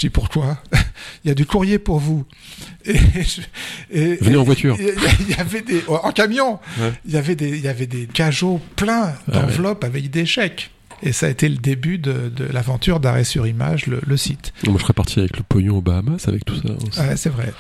dis 0.01 0.11
pourquoi 0.11 0.59
Il 1.25 1.29
y 1.29 1.31
a 1.31 1.35
du 1.35 1.47
courrier 1.47 1.79
pour 1.79 1.99
vous. 1.99 2.25
Et, 2.85 4.17
Venez 4.21 4.37
en 4.37 4.45
voiture. 4.45 4.77
Il 4.79 5.29
y 5.29 5.35
avait 5.35 5.63
des 5.63 5.83
en 5.89 6.13
camion. 6.13 6.61
Il 7.05 7.13
y 7.13 7.17
avait 7.17 7.35
des 7.35 7.49
il 7.49 7.61
y 7.61 7.69
avait 7.69 7.87
des 7.87 8.07
cajots 8.07 8.61
pleins 8.77 9.15
ah 9.29 9.33
d'enveloppes 9.33 9.85
avec 9.85 10.11
des 10.11 10.27
chèques. 10.27 10.71
Et 11.03 11.13
ça 11.13 11.27
a 11.27 11.29
été 11.29 11.49
le 11.49 11.57
début 11.57 11.99
de, 11.99 12.31
l'aventure 12.53 13.01
d'arrêt 13.01 13.25
sur 13.25 13.47
image, 13.47 13.87
le, 13.87 14.17
site. 14.17 14.53
Moi, 14.65 14.77
je 14.79 14.83
serais 14.83 14.95
parti 14.95 15.19
avec 15.19 15.37
le 15.37 15.43
pognon 15.43 15.79
aux 15.79 15.83
Bahamas, 15.83 16.29
avec 16.29 16.45
tout 16.45 16.57
ça. 16.57 17.03
Ouais, 17.03 17.17
c'est 17.17 17.31
vrai. 17.31 17.53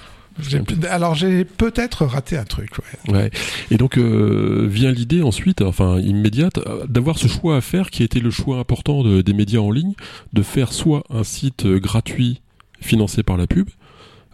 Alors 0.91 1.15
j'ai 1.15 1.45
peut-être 1.45 2.05
raté 2.05 2.37
un 2.37 2.45
truc. 2.45 2.71
Ouais. 3.09 3.15
ouais. 3.15 3.31
Et 3.71 3.77
donc 3.77 3.99
euh, 3.99 4.67
vient 4.69 4.91
l'idée 4.91 5.23
ensuite, 5.23 5.63
enfin 5.63 5.99
immédiate, 6.01 6.59
d'avoir 6.89 7.19
ce 7.19 7.29
choix 7.29 7.57
à 7.57 7.61
faire 7.61 7.91
qui 7.91 8.03
a 8.03 8.05
été 8.05 8.21
le 8.21 8.31
choix 8.31 8.59
important 8.59 9.03
de, 9.03 9.23
des 9.23 9.33
médias 9.33 9.61
en 9.61 9.71
ligne, 9.71 9.95
de 10.33 10.43
faire 10.43 10.73
soit 10.73 11.05
un 11.11 11.25
site 11.25 11.67
gratuit 11.67 12.41
financé 12.81 13.23
par 13.23 13.37
la 13.37 13.47
pub, 13.47 13.69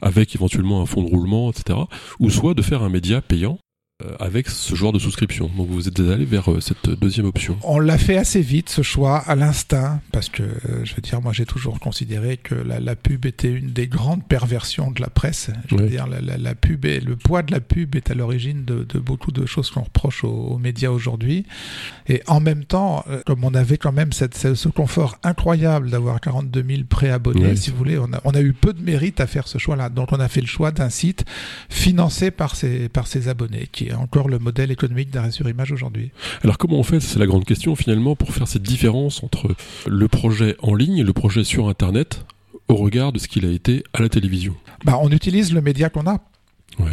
avec 0.02 0.34
éventuellement 0.34 0.82
un 0.82 0.86
fonds 0.86 1.02
de 1.02 1.08
roulement, 1.08 1.50
etc., 1.50 1.78
ou 2.18 2.30
soit 2.30 2.54
de 2.54 2.62
faire 2.62 2.82
un 2.82 2.88
média 2.88 3.20
payant 3.20 3.58
avec 4.18 4.48
ce 4.48 4.74
genre 4.74 4.92
de 4.92 4.98
souscription. 4.98 5.50
Donc 5.56 5.68
vous 5.68 5.88
êtes 5.88 6.00
allé 6.00 6.24
vers 6.24 6.50
euh, 6.50 6.60
cette 6.60 6.90
deuxième 6.90 7.26
option. 7.26 7.58
On 7.62 7.78
l'a 7.78 7.98
fait 7.98 8.16
assez 8.16 8.40
vite 8.40 8.68
ce 8.68 8.82
choix, 8.82 9.18
à 9.18 9.34
l'instinct, 9.34 10.00
parce 10.12 10.28
que 10.28 10.42
euh, 10.42 10.84
je 10.84 10.94
veux 10.94 11.02
dire, 11.02 11.20
moi 11.20 11.32
j'ai 11.32 11.46
toujours 11.46 11.78
considéré 11.80 12.36
que 12.36 12.54
la, 12.54 12.96
pub 12.96 13.26
était 13.26 13.50
une 13.50 13.70
des 13.70 13.86
grandes 13.86 14.24
perversions 14.24 14.90
de 14.90 15.00
la 15.00 15.08
presse. 15.08 15.50
Je 15.68 15.76
veux 15.76 15.88
dire, 15.88 16.06
la, 16.06 16.54
pub 16.54 16.84
et 16.84 17.00
le 17.00 17.16
poids 17.16 17.42
de 17.42 17.52
la 17.52 17.60
pub 17.60 17.96
est 17.96 18.10
à 18.10 18.14
l'origine 18.14 18.64
de, 18.64 18.98
beaucoup 18.98 19.32
de 19.32 19.46
choses 19.46 19.70
qu'on 19.70 19.82
reproche 19.82 20.24
aux, 20.24 20.58
médias 20.58 20.90
aujourd'hui. 20.90 21.46
Et 22.08 22.22
en 22.26 22.40
même 22.40 22.64
temps, 22.64 23.04
comme 23.26 23.44
on 23.44 23.54
avait 23.54 23.78
quand 23.78 23.92
même 23.92 24.12
cette, 24.12 24.36
ce 24.36 24.68
confort 24.68 25.18
incroyable 25.22 25.90
d'avoir 25.90 26.20
42 26.20 26.64
000 26.68 26.82
préabonnés, 26.88 27.56
si 27.56 27.70
vous 27.70 27.76
voulez, 27.76 27.98
on 27.98 28.12
a, 28.12 28.20
on 28.24 28.32
a 28.32 28.40
eu 28.40 28.52
peu 28.52 28.72
de 28.72 28.82
mérite 28.82 29.20
à 29.20 29.26
faire 29.26 29.48
ce 29.48 29.58
choix-là. 29.58 29.88
Donc 29.88 30.12
on 30.12 30.20
a 30.20 30.28
fait 30.28 30.40
le 30.40 30.46
choix 30.46 30.70
d'un 30.70 30.90
site 30.90 31.24
financé 31.68 32.30
par 32.30 32.56
ses, 32.56 32.88
par 32.88 33.06
ses 33.06 33.28
abonnés, 33.28 33.68
qui 33.72 33.89
encore 33.94 34.28
le 34.28 34.38
modèle 34.38 34.70
économique 34.70 35.10
d'arrêt 35.10 35.30
sur 35.30 35.48
image 35.48 35.72
aujourd'hui. 35.72 36.10
Alors 36.42 36.58
comment 36.58 36.78
on 36.78 36.82
fait? 36.82 37.00
C'est 37.00 37.18
la 37.18 37.26
grande 37.26 37.44
question 37.44 37.74
finalement 37.76 38.16
pour 38.16 38.32
faire 38.32 38.48
cette 38.48 38.62
différence 38.62 39.22
entre 39.22 39.54
le 39.86 40.08
projet 40.08 40.56
en 40.62 40.74
ligne 40.74 40.98
et 40.98 41.04
le 41.04 41.12
projet 41.12 41.44
sur 41.44 41.68
Internet 41.68 42.24
au 42.68 42.76
regard 42.76 43.12
de 43.12 43.18
ce 43.18 43.28
qu'il 43.28 43.44
a 43.46 43.50
été 43.50 43.82
à 43.92 44.02
la 44.02 44.08
télévision. 44.08 44.54
Bah, 44.84 44.98
on 45.00 45.10
utilise 45.10 45.52
le 45.52 45.60
média 45.60 45.88
qu'on 45.90 46.06
a. 46.06 46.18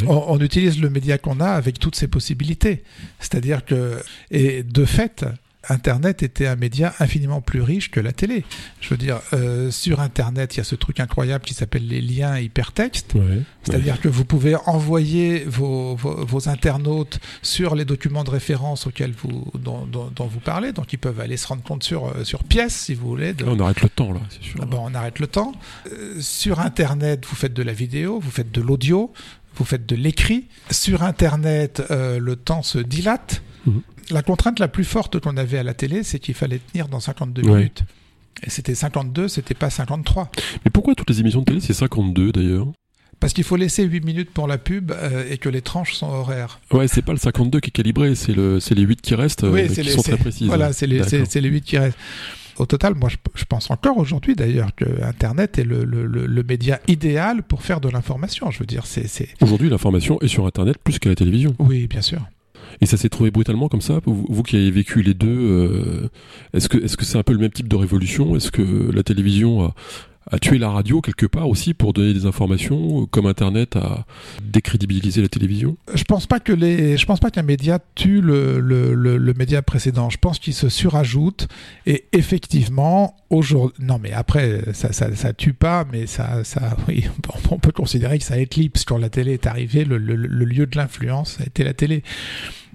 On, 0.06 0.38
utilise 0.40 0.80
le 0.80 0.90
média 0.90 1.16
qu'on 1.18 1.40
a 1.40 1.48
avec 1.48 1.78
toutes 1.78 1.94
ses 1.94 2.08
possibilités. 2.08 2.82
C'est-à-dire 3.20 3.64
que, 3.64 4.02
et 4.30 4.62
de 4.62 4.84
fait, 4.84 5.24
Internet 5.68 6.22
était 6.22 6.46
un 6.46 6.56
média 6.56 6.94
infiniment 6.98 7.40
plus 7.40 7.60
riche 7.62 7.90
que 7.90 8.00
la 8.00 8.12
télé. 8.12 8.44
Je 8.80 8.90
veux 8.90 8.96
dire, 8.96 9.20
euh, 9.32 9.70
sur 9.70 10.00
Internet, 10.00 10.54
il 10.54 10.58
y 10.58 10.60
a 10.60 10.64
ce 10.64 10.74
truc 10.74 11.00
incroyable 11.00 11.44
qui 11.44 11.54
s'appelle 11.54 11.86
les 11.86 12.00
liens 12.00 12.38
hypertextes. 12.38 13.14
Ouais. 13.14 13.40
C'est-à-dire 13.62 14.00
que 14.00 14.08
vous 14.08 14.24
pouvez 14.24 14.56
envoyer 14.66 15.44
vos, 15.44 15.94
vos, 15.96 16.24
vos 16.24 16.48
internautes 16.48 17.20
sur 17.42 17.74
les 17.74 17.84
documents 17.84 18.24
de 18.24 18.30
référence 18.30 18.86
auxquels 18.86 19.12
vous, 19.12 19.46
dont, 19.54 19.84
dont- 19.86 20.10
dont 20.14 20.26
vous 20.26 20.40
parlez. 20.40 20.72
Donc, 20.72 20.92
ils 20.92 20.98
peuvent 20.98 21.20
aller 21.20 21.36
se 21.36 21.46
rendre 21.46 21.62
compte 21.62 21.82
sur, 21.82 22.06
euh, 22.08 22.24
sur 22.24 22.44
pièce, 22.44 22.74
si 22.74 22.94
vous 22.94 23.08
voulez. 23.08 23.34
de- 23.34 23.44
Là, 23.44 23.52
on 23.54 23.60
arrête 23.60 23.82
le 23.82 23.88
temps, 23.88 24.12
là, 24.12 24.20
c'est 24.30 24.42
sûr. 24.42 24.60
ah 24.62 24.66
bon, 24.66 24.80
on 24.82 24.94
arrête 24.94 25.18
le 25.18 25.26
temps. 25.26 25.52
Euh, 25.92 26.20
sur 26.20 26.60
Internet, 26.60 27.24
vous 27.28 27.36
faites 27.36 27.52
de 27.54 27.62
la 27.62 27.72
vidéo, 27.72 28.18
vous 28.20 28.30
faites 28.30 28.50
de 28.52 28.60
l'audio, 28.60 29.12
vous 29.56 29.64
faites 29.64 29.86
de 29.86 29.96
l'écrit. 29.96 30.46
Sur 30.70 31.02
Internet, 31.02 31.82
euh, 31.90 32.18
le 32.18 32.36
temps 32.36 32.62
se 32.62 32.78
dilate. 32.78 33.42
Mhm. 33.66 33.82
La 34.10 34.22
contrainte 34.22 34.58
la 34.58 34.68
plus 34.68 34.84
forte 34.84 35.20
qu'on 35.20 35.36
avait 35.36 35.58
à 35.58 35.62
la 35.62 35.74
télé, 35.74 36.02
c'est 36.02 36.18
qu'il 36.18 36.34
fallait 36.34 36.60
tenir 36.72 36.88
dans 36.88 37.00
52 37.00 37.42
Ouais. 37.42 37.56
minutes. 37.56 37.84
Et 38.44 38.50
c'était 38.50 38.74
52, 38.74 39.28
c'était 39.28 39.54
pas 39.54 39.68
53. 39.70 40.30
Mais 40.64 40.70
pourquoi 40.70 40.94
toutes 40.94 41.10
les 41.10 41.20
émissions 41.20 41.40
de 41.40 41.44
télé, 41.46 41.60
c'est 41.60 41.72
52 41.74 42.32
d'ailleurs? 42.32 42.68
Parce 43.20 43.32
qu'il 43.32 43.42
faut 43.42 43.56
laisser 43.56 43.82
8 43.82 44.04
minutes 44.04 44.30
pour 44.30 44.46
la 44.46 44.58
pub 44.58 44.92
euh, 44.92 45.24
et 45.28 45.38
que 45.38 45.48
les 45.48 45.60
tranches 45.60 45.94
sont 45.94 46.06
horaires. 46.08 46.60
Ouais, 46.70 46.86
c'est 46.86 47.02
pas 47.02 47.12
le 47.12 47.18
52 47.18 47.58
qui 47.58 47.68
est 47.68 47.72
calibré, 47.72 48.14
c'est 48.14 48.32
le, 48.32 48.60
les 48.70 48.82
8 48.82 49.00
qui 49.02 49.14
restent, 49.16 49.42
euh, 49.42 49.50
Oui, 49.52 49.66
qui 49.68 49.82
les- 49.82 49.90
sont 49.90 50.02
très 50.02 50.16
précises. 50.16 50.46
Voilà, 50.46 50.72
c'est 50.72 50.86
les, 50.86 51.00
les 51.00 51.48
8 51.48 51.62
qui 51.62 51.78
restent. 51.78 51.98
Au 52.58 52.66
total, 52.66 52.94
moi, 52.94 53.08
je, 53.34 53.44
pense 53.44 53.70
encore 53.70 53.98
aujourd'hui, 53.98 54.34
d'ailleurs, 54.36 54.72
que 54.74 54.84
Internet 55.02 55.58
est 55.58 55.64
le, 55.64 55.84
le- 55.84 56.06
le- 56.06 56.26
le 56.26 56.42
média 56.44 56.80
idéal 56.88 57.42
pour 57.42 57.62
faire 57.62 57.80
de 57.80 57.88
l'information. 57.88 58.50
Je 58.52 58.60
veux 58.60 58.66
dire, 58.66 58.86
c'est- 58.86 59.28
Aujourd'hui, 59.40 59.68
l'information 59.68 60.20
est 60.20 60.28
sur 60.28 60.46
Internet 60.46 60.76
plus 60.82 60.98
qu'à 61.00 61.08
la 61.08 61.14
télévision. 61.16 61.54
Oui, 61.58 61.86
bien 61.88 62.02
sûr. 62.02 62.20
Et 62.80 62.86
ça 62.86 62.96
s'est 62.96 63.08
trouvé 63.08 63.30
brutalement 63.30 63.68
comme 63.68 63.80
ça 63.80 64.00
vous, 64.06 64.42
qui 64.42 64.56
avez 64.56 64.70
vécu 64.70 65.02
les 65.02 65.14
deux, 65.14 65.28
euh, 65.28 66.08
est-ce 66.54 66.68
que 66.68 66.78
est-ce 66.78 66.96
que 66.96 67.04
c'est 67.04 67.18
un 67.18 67.22
peu 67.22 67.32
le 67.32 67.38
même 67.38 67.50
type 67.50 67.68
de 67.68 67.76
révolution? 67.76 68.36
Est-ce 68.36 68.50
que 68.50 68.90
la 68.92 69.02
télévision 69.02 69.72
a, 70.30 70.38
tué 70.40 70.58
la 70.58 70.68
radio 70.68 71.00
quelque 71.00 71.24
part 71.24 71.48
aussi 71.48 71.72
pour 71.72 71.94
donner 71.94 72.12
des 72.12 72.26
informations, 72.26 73.02
euh, 73.02 73.06
comme 73.06 73.24
Internet 73.24 73.76
a 73.76 74.04
décrédibilisé 74.42 75.22
la 75.22 75.28
télévision? 75.28 75.76
Je 75.94 76.04
pense 76.04 76.26
pense 77.06 77.20
pas 77.20 77.30
qu'un 77.30 77.42
média 77.42 77.78
tue 77.94 78.20
le, 78.20 78.60
le, 78.60 79.34
média 79.34 79.62
précédent. 79.62 80.10
Je 80.10 80.18
pense 80.18 80.38
qu'il 80.38 80.52
se 80.52 80.68
surajoute 80.68 81.48
et 81.86 82.04
effectivement 82.12 83.16
aujourd'hui, 83.30 83.84
non 83.84 83.98
mais 83.98 84.12
après 84.12 84.62
ça, 84.74 84.92
ça, 84.92 85.14
ça 85.14 85.32
tue 85.32 85.54
pas, 85.54 85.86
mais 85.90 86.06
ça, 86.06 86.44
ça, 86.44 86.76
oui, 86.88 87.06
on 87.50 87.58
peut 87.58 87.72
considérer 87.72 88.18
que 88.18 88.24
ça 88.24 88.38
éclipse 88.38 88.84
quand 88.84 88.98
la 88.98 89.08
télé 89.08 89.32
est 89.32 89.46
arrivée. 89.46 89.84
Le 89.84 89.98
lieu 89.98 90.66
de 90.66 90.76
l'influence 90.76 91.40
a 91.40 91.46
été 91.46 91.64
la 91.64 91.72
télé. 91.72 92.02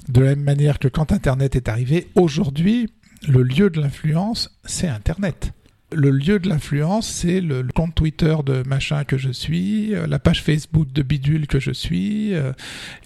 De 0.09 0.21
la 0.21 0.29
même 0.35 0.43
manière 0.43 0.79
que 0.79 0.87
quand 0.87 1.11
Internet 1.11 1.55
est 1.55 1.69
arrivé, 1.69 2.07
aujourd'hui, 2.15 2.89
le 3.27 3.41
lieu 3.41 3.69
de 3.69 3.79
l'influence, 3.79 4.57
c'est 4.65 4.87
Internet. 4.87 5.53
Le 5.95 6.09
lieu 6.09 6.39
de 6.39 6.49
l'influence, 6.49 7.07
c'est 7.07 7.39
le, 7.39 7.63
compte 7.73 7.93
Twitter 7.93 8.35
de 8.43 8.63
machin 8.67 9.03
que 9.03 9.15
je 9.17 9.29
suis, 9.29 9.93
euh, 9.93 10.07
la 10.07 10.17
page 10.17 10.41
Facebook 10.41 10.91
de 10.91 11.03
bidule 11.03 11.45
que 11.45 11.59
je 11.59 11.71
suis. 11.71 12.33
euh, 12.33 12.51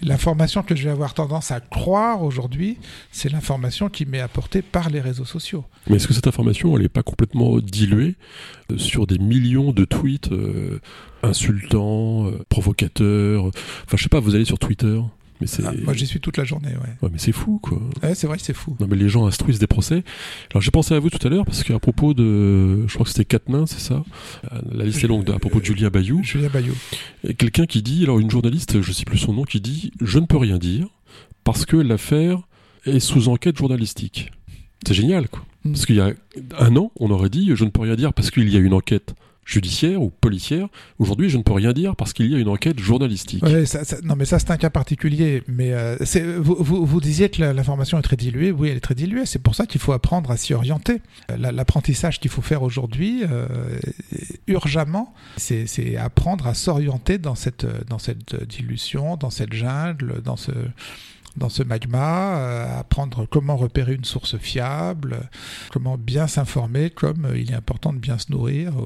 L'information 0.00 0.62
que 0.62 0.74
je 0.74 0.84
vais 0.84 0.90
avoir 0.90 1.12
tendance 1.12 1.50
à 1.50 1.60
croire 1.60 2.22
aujourd'hui, 2.22 2.78
c'est 3.12 3.30
l'information 3.30 3.90
qui 3.90 4.06
m'est 4.06 4.20
apportée 4.20 4.62
par 4.62 4.88
les 4.88 5.00
réseaux 5.02 5.26
sociaux. 5.26 5.66
Mais 5.90 5.96
est-ce 5.96 6.08
que 6.08 6.14
cette 6.14 6.26
information, 6.28 6.74
elle 6.76 6.82
n'est 6.82 6.88
pas 6.88 7.02
complètement 7.02 7.58
diluée 7.58 8.16
euh, 8.72 8.78
sur 8.78 9.06
des 9.06 9.18
millions 9.18 9.72
de 9.72 9.84
tweets 9.84 10.30
insultants, 11.22 12.30
provocateurs 12.48 13.46
Enfin, 13.84 13.96
je 13.96 14.02
sais 14.02 14.08
pas, 14.08 14.20
vous 14.20 14.34
allez 14.34 14.46
sur 14.46 14.58
Twitter, 14.58 14.98
mais 15.40 15.46
c'est 15.46 15.62
Ah, 15.66 15.72
moi, 15.84 15.94
j'y 15.94 16.06
suis 16.06 16.20
toute 16.20 16.36
la 16.36 16.44
journée, 16.44 16.68
ouais. 16.68 16.92
ouais, 17.02 17.08
mais 17.12 17.18
c'est 17.18 17.32
fou, 17.32 17.58
quoi. 17.62 17.80
Ouais, 18.02 18.14
c'est 18.14 18.26
vrai 18.26 18.36
que 18.38 18.42
c'est 18.42 18.54
fou. 18.54 18.76
Non 18.80 18.86
mais 18.88 18.96
les 18.96 19.08
gens 19.08 19.26
instruisent 19.26 19.58
des 19.58 19.66
procès. 19.66 20.02
Alors 20.50 20.62
j'ai 20.62 20.70
pensé 20.70 20.94
à 20.94 20.98
vous 20.98 21.10
tout 21.10 21.24
à 21.26 21.30
l'heure 21.30 21.44
parce 21.44 21.62
qu'à 21.64 21.78
propos 21.78 22.14
de, 22.14 22.86
je 22.86 22.94
crois 22.94 23.04
que 23.04 23.10
c'était 23.10 23.24
Quatennin, 23.24 23.66
c'est 23.66 23.80
ça? 23.80 24.04
Euh, 24.52 24.60
La 24.72 24.84
liste 24.84 25.02
est 25.04 25.08
longue. 25.08 25.28
À 25.30 25.38
propos 25.38 25.60
de 25.60 25.64
Julia 25.64 25.90
Bayou, 25.90 26.22
Julien 26.22 26.48
Bayou. 26.48 26.74
Quelqu'un 27.36 27.66
qui 27.66 27.82
dit, 27.82 28.04
alors 28.04 28.18
une 28.18 28.30
journaliste, 28.30 28.80
je 28.80 28.92
sais 28.92 29.04
plus 29.04 29.18
son 29.18 29.32
nom, 29.32 29.42
qui 29.44 29.60
dit, 29.60 29.92
je 30.00 30.18
ne 30.18 30.26
peux 30.26 30.36
rien 30.38 30.58
dire 30.58 30.86
parce 31.44 31.66
que 31.66 31.76
l'affaire 31.76 32.40
est 32.84 33.00
sous 33.00 33.28
enquête 33.28 33.56
journalistique. 33.56 34.30
C'est 34.86 34.94
génial, 34.94 35.28
quoi. 35.28 35.44
Mm. 35.64 35.72
Parce 35.72 35.86
qu'il 35.86 35.96
y 35.96 36.00
a 36.00 36.12
un 36.58 36.76
an, 36.76 36.92
on 36.96 37.10
aurait 37.10 37.30
dit, 37.30 37.50
je 37.54 37.64
ne 37.64 37.70
peux 37.70 37.80
rien 37.82 37.96
dire 37.96 38.12
parce 38.12 38.30
qu'il 38.30 38.48
y 38.48 38.56
a 38.56 38.60
une 38.60 38.74
enquête 38.74 39.14
judiciaire 39.48 40.02
ou 40.02 40.10
policière. 40.10 40.68
Aujourd'hui, 40.98 41.30
je 41.30 41.38
ne 41.38 41.42
peux 41.42 41.54
rien 41.54 41.72
dire 41.72 41.96
parce 41.96 42.12
qu'il 42.12 42.30
y 42.30 42.34
a 42.34 42.38
une 42.38 42.48
enquête 42.50 42.78
journalistique. 42.78 43.42
Non, 43.42 44.14
mais 44.14 44.26
ça, 44.26 44.38
c'est 44.38 44.50
un 44.50 44.58
cas 44.58 44.68
particulier. 44.68 45.42
Mais 45.48 45.72
euh, 45.72 45.96
vous, 46.38 46.56
vous, 46.60 46.84
vous 46.84 47.00
disiez 47.00 47.30
que 47.30 47.42
l'information 47.42 47.98
est 47.98 48.02
très 48.02 48.16
diluée. 48.16 48.52
Oui, 48.52 48.68
elle 48.68 48.76
est 48.76 48.80
très 48.80 48.94
diluée. 48.94 49.24
C'est 49.24 49.38
pour 49.42 49.54
ça 49.54 49.64
qu'il 49.64 49.80
faut 49.80 49.92
apprendre 49.92 50.30
à 50.30 50.36
s'y 50.36 50.52
orienter. 50.52 51.00
Euh, 51.30 51.36
la- 51.38 51.50
L'apprentissage 51.50 52.20
qu'il 52.20 52.30
faut 52.30 52.42
faire 52.42 52.62
aujourd'hui, 52.62 53.22
euh, 53.24 53.46
urgemment, 54.46 55.14
c'est 55.38 55.66
c'est 55.66 55.96
apprendre 55.96 56.46
à 56.46 56.52
s'orienter 56.54 57.16
dans 57.16 57.34
cette, 57.34 57.66
dans 57.88 57.98
cette 57.98 58.36
dilution, 58.44 59.16
dans 59.16 59.30
cette 59.30 59.54
jungle, 59.54 60.20
dans 60.22 60.36
ce 60.36 60.52
dans 61.38 61.48
ce 61.48 61.62
magma, 61.62 62.38
euh, 62.38 62.80
apprendre 62.80 63.26
comment 63.30 63.56
repérer 63.56 63.94
une 63.94 64.04
source 64.04 64.36
fiable, 64.38 65.20
comment 65.72 65.96
bien 65.96 66.26
s'informer, 66.26 66.90
comme 66.90 67.24
euh, 67.26 67.38
il 67.38 67.50
est 67.50 67.54
important 67.54 67.92
de 67.92 67.98
bien 67.98 68.18
se 68.18 68.30
nourrir. 68.30 68.72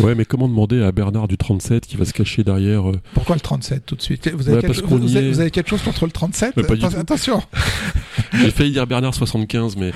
Ouais, 0.00 0.14
mais 0.14 0.24
comment 0.24 0.48
demander 0.48 0.80
à 0.82 0.92
Bernard 0.92 1.26
du 1.26 1.36
37 1.36 1.84
qui 1.84 1.96
va 1.96 2.04
se 2.04 2.12
cacher 2.12 2.44
derrière 2.44 2.88
euh, 2.88 3.00
Pourquoi 3.14 3.34
le 3.34 3.40
37 3.40 3.84
tout 3.84 3.96
de 3.96 4.02
suite? 4.02 4.28
Vous 4.32 4.48
avez, 4.48 4.56
Ouais, 4.58 4.60
quelque, 4.62 4.72
parce 4.80 4.82
qu'on 4.88 4.96
vous, 4.96 5.16
avez, 5.16 5.26
est. 5.26 5.32
vous 5.32 5.40
avez 5.40 5.50
quelque 5.50 5.70
chose 5.70 5.82
contre 5.82 6.04
le 6.06 6.12
37 6.12 6.56
Mais 6.56 6.62
pas 6.62 6.76
du 6.76 6.82
Atten- 6.84 6.90
tout. 6.92 7.00
Attention 7.00 7.42
J'ai 8.32 8.50
failli 8.52 8.70
dire 8.72 8.86
Bernard 8.86 9.14
75, 9.14 9.76
mais 9.76 9.90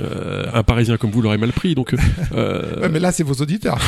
euh, 0.00 0.46
un 0.52 0.62
Parisien 0.64 0.96
comme 0.96 1.10
vous 1.12 1.22
l'aurait 1.22 1.38
mal 1.38 1.52
pris. 1.52 1.74
Donc, 1.76 1.94
euh, 2.32 2.80
Ouais, 2.80 2.88
mais 2.88 2.98
là, 2.98 3.12
c'est 3.12 3.22
vos 3.22 3.34
auditeurs. 3.34 3.78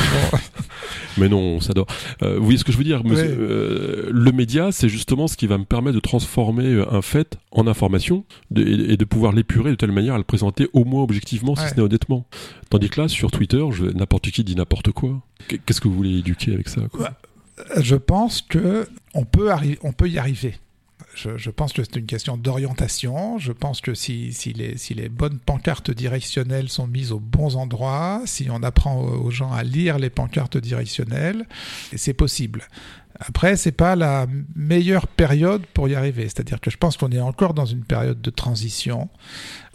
Mais 1.17 1.27
non, 1.27 1.39
on 1.39 1.59
s'adore. 1.59 1.87
Euh, 2.21 2.37
vous 2.37 2.43
voyez 2.45 2.57
ce 2.59 2.63
que 2.63 2.71
je 2.71 2.77
veux 2.77 2.83
dire 2.85 3.01
Le 3.03 4.31
média, 4.31 4.71
c'est 4.71 4.87
justement 4.89 5.27
ce 5.27 5.35
qui 5.35 5.47
va 5.47 5.57
me 5.57 5.65
permettre 5.65 5.95
de 5.95 5.99
transformer 6.01 6.81
un 6.89 7.01
fait 7.01 7.36
en 7.51 7.67
information 7.67 8.25
de- 8.51 8.61
et, 8.63 8.93
et 8.93 8.97
de 8.97 9.05
pouvoir 9.05 9.31
l'épurer 9.31 9.71
de 9.71 9.75
telle 9.75 9.91
manière 9.91 10.13
à 10.15 10.17
le 10.17 10.23
présenter 10.23 10.67
au 10.73 10.83
moins 10.85 11.03
objectivement, 11.03 11.55
si 11.55 11.67
ce 11.69 11.75
n'est 11.75 11.81
honnêtement. 11.81 12.25
Tandis 12.69 12.89
que 12.89 13.01
là, 13.01 13.07
sur 13.07 13.31
Twitter, 13.31 13.63
je- 13.71 13.85
n'importe 13.85 14.29
qui 14.31 14.43
dit 14.43 14.55
n'importe 14.55 14.91
quoi. 14.91 15.21
Qu- 15.47 15.59
Qu'est-ce 15.65 15.81
que 15.81 15.87
vous 15.87 15.95
voulez 15.95 16.17
éduquer 16.19 16.53
avec 16.53 16.69
ça 16.69 16.81
quoi? 16.91 17.11
Je 17.81 17.95
pense 17.95 18.41
que 18.43 18.87
on 19.15 19.25
peut, 19.25 19.49
on 19.81 19.91
peut 19.91 20.07
y 20.09 20.19
arriver. 20.19 20.55
Je, 21.15 21.35
je 21.37 21.49
pense 21.49 21.73
que 21.73 21.83
c'est 21.83 21.95
une 21.95 22.05
question 22.05 22.37
d'orientation. 22.37 23.39
Je 23.39 23.51
pense 23.51 23.81
que 23.81 23.95
si, 23.95 24.31
si, 24.33 24.53
les, 24.53 24.77
si 24.77 24.93
les 24.93 25.09
bonnes 25.09 25.39
pancartes 25.39 25.89
directionnelles 25.89 26.69
sont 26.69 26.85
mises 26.85 27.11
aux 27.11 27.19
bons 27.19 27.55
endroits, 27.55 28.21
si 28.25 28.47
on 28.51 28.61
apprend 28.61 29.01
aux 29.01 29.31
gens 29.31 29.51
à 29.51 29.63
lire 29.63 29.97
les 29.97 30.11
pancartes 30.11 30.57
directionnelles, 30.57 31.47
c'est 31.95 32.13
possible. 32.13 32.67
Après, 33.19 33.55
c'est 33.55 33.71
pas 33.71 33.95
la 33.95 34.27
meilleure 34.55 35.07
période 35.07 35.65
pour 35.73 35.87
y 35.89 35.95
arriver. 35.95 36.23
C'est-à-dire 36.23 36.61
que 36.61 36.69
je 36.69 36.77
pense 36.77 36.97
qu'on 36.97 37.11
est 37.11 37.19
encore 37.19 37.53
dans 37.53 37.65
une 37.65 37.83
période 37.83 38.21
de 38.21 38.29
transition 38.29 39.09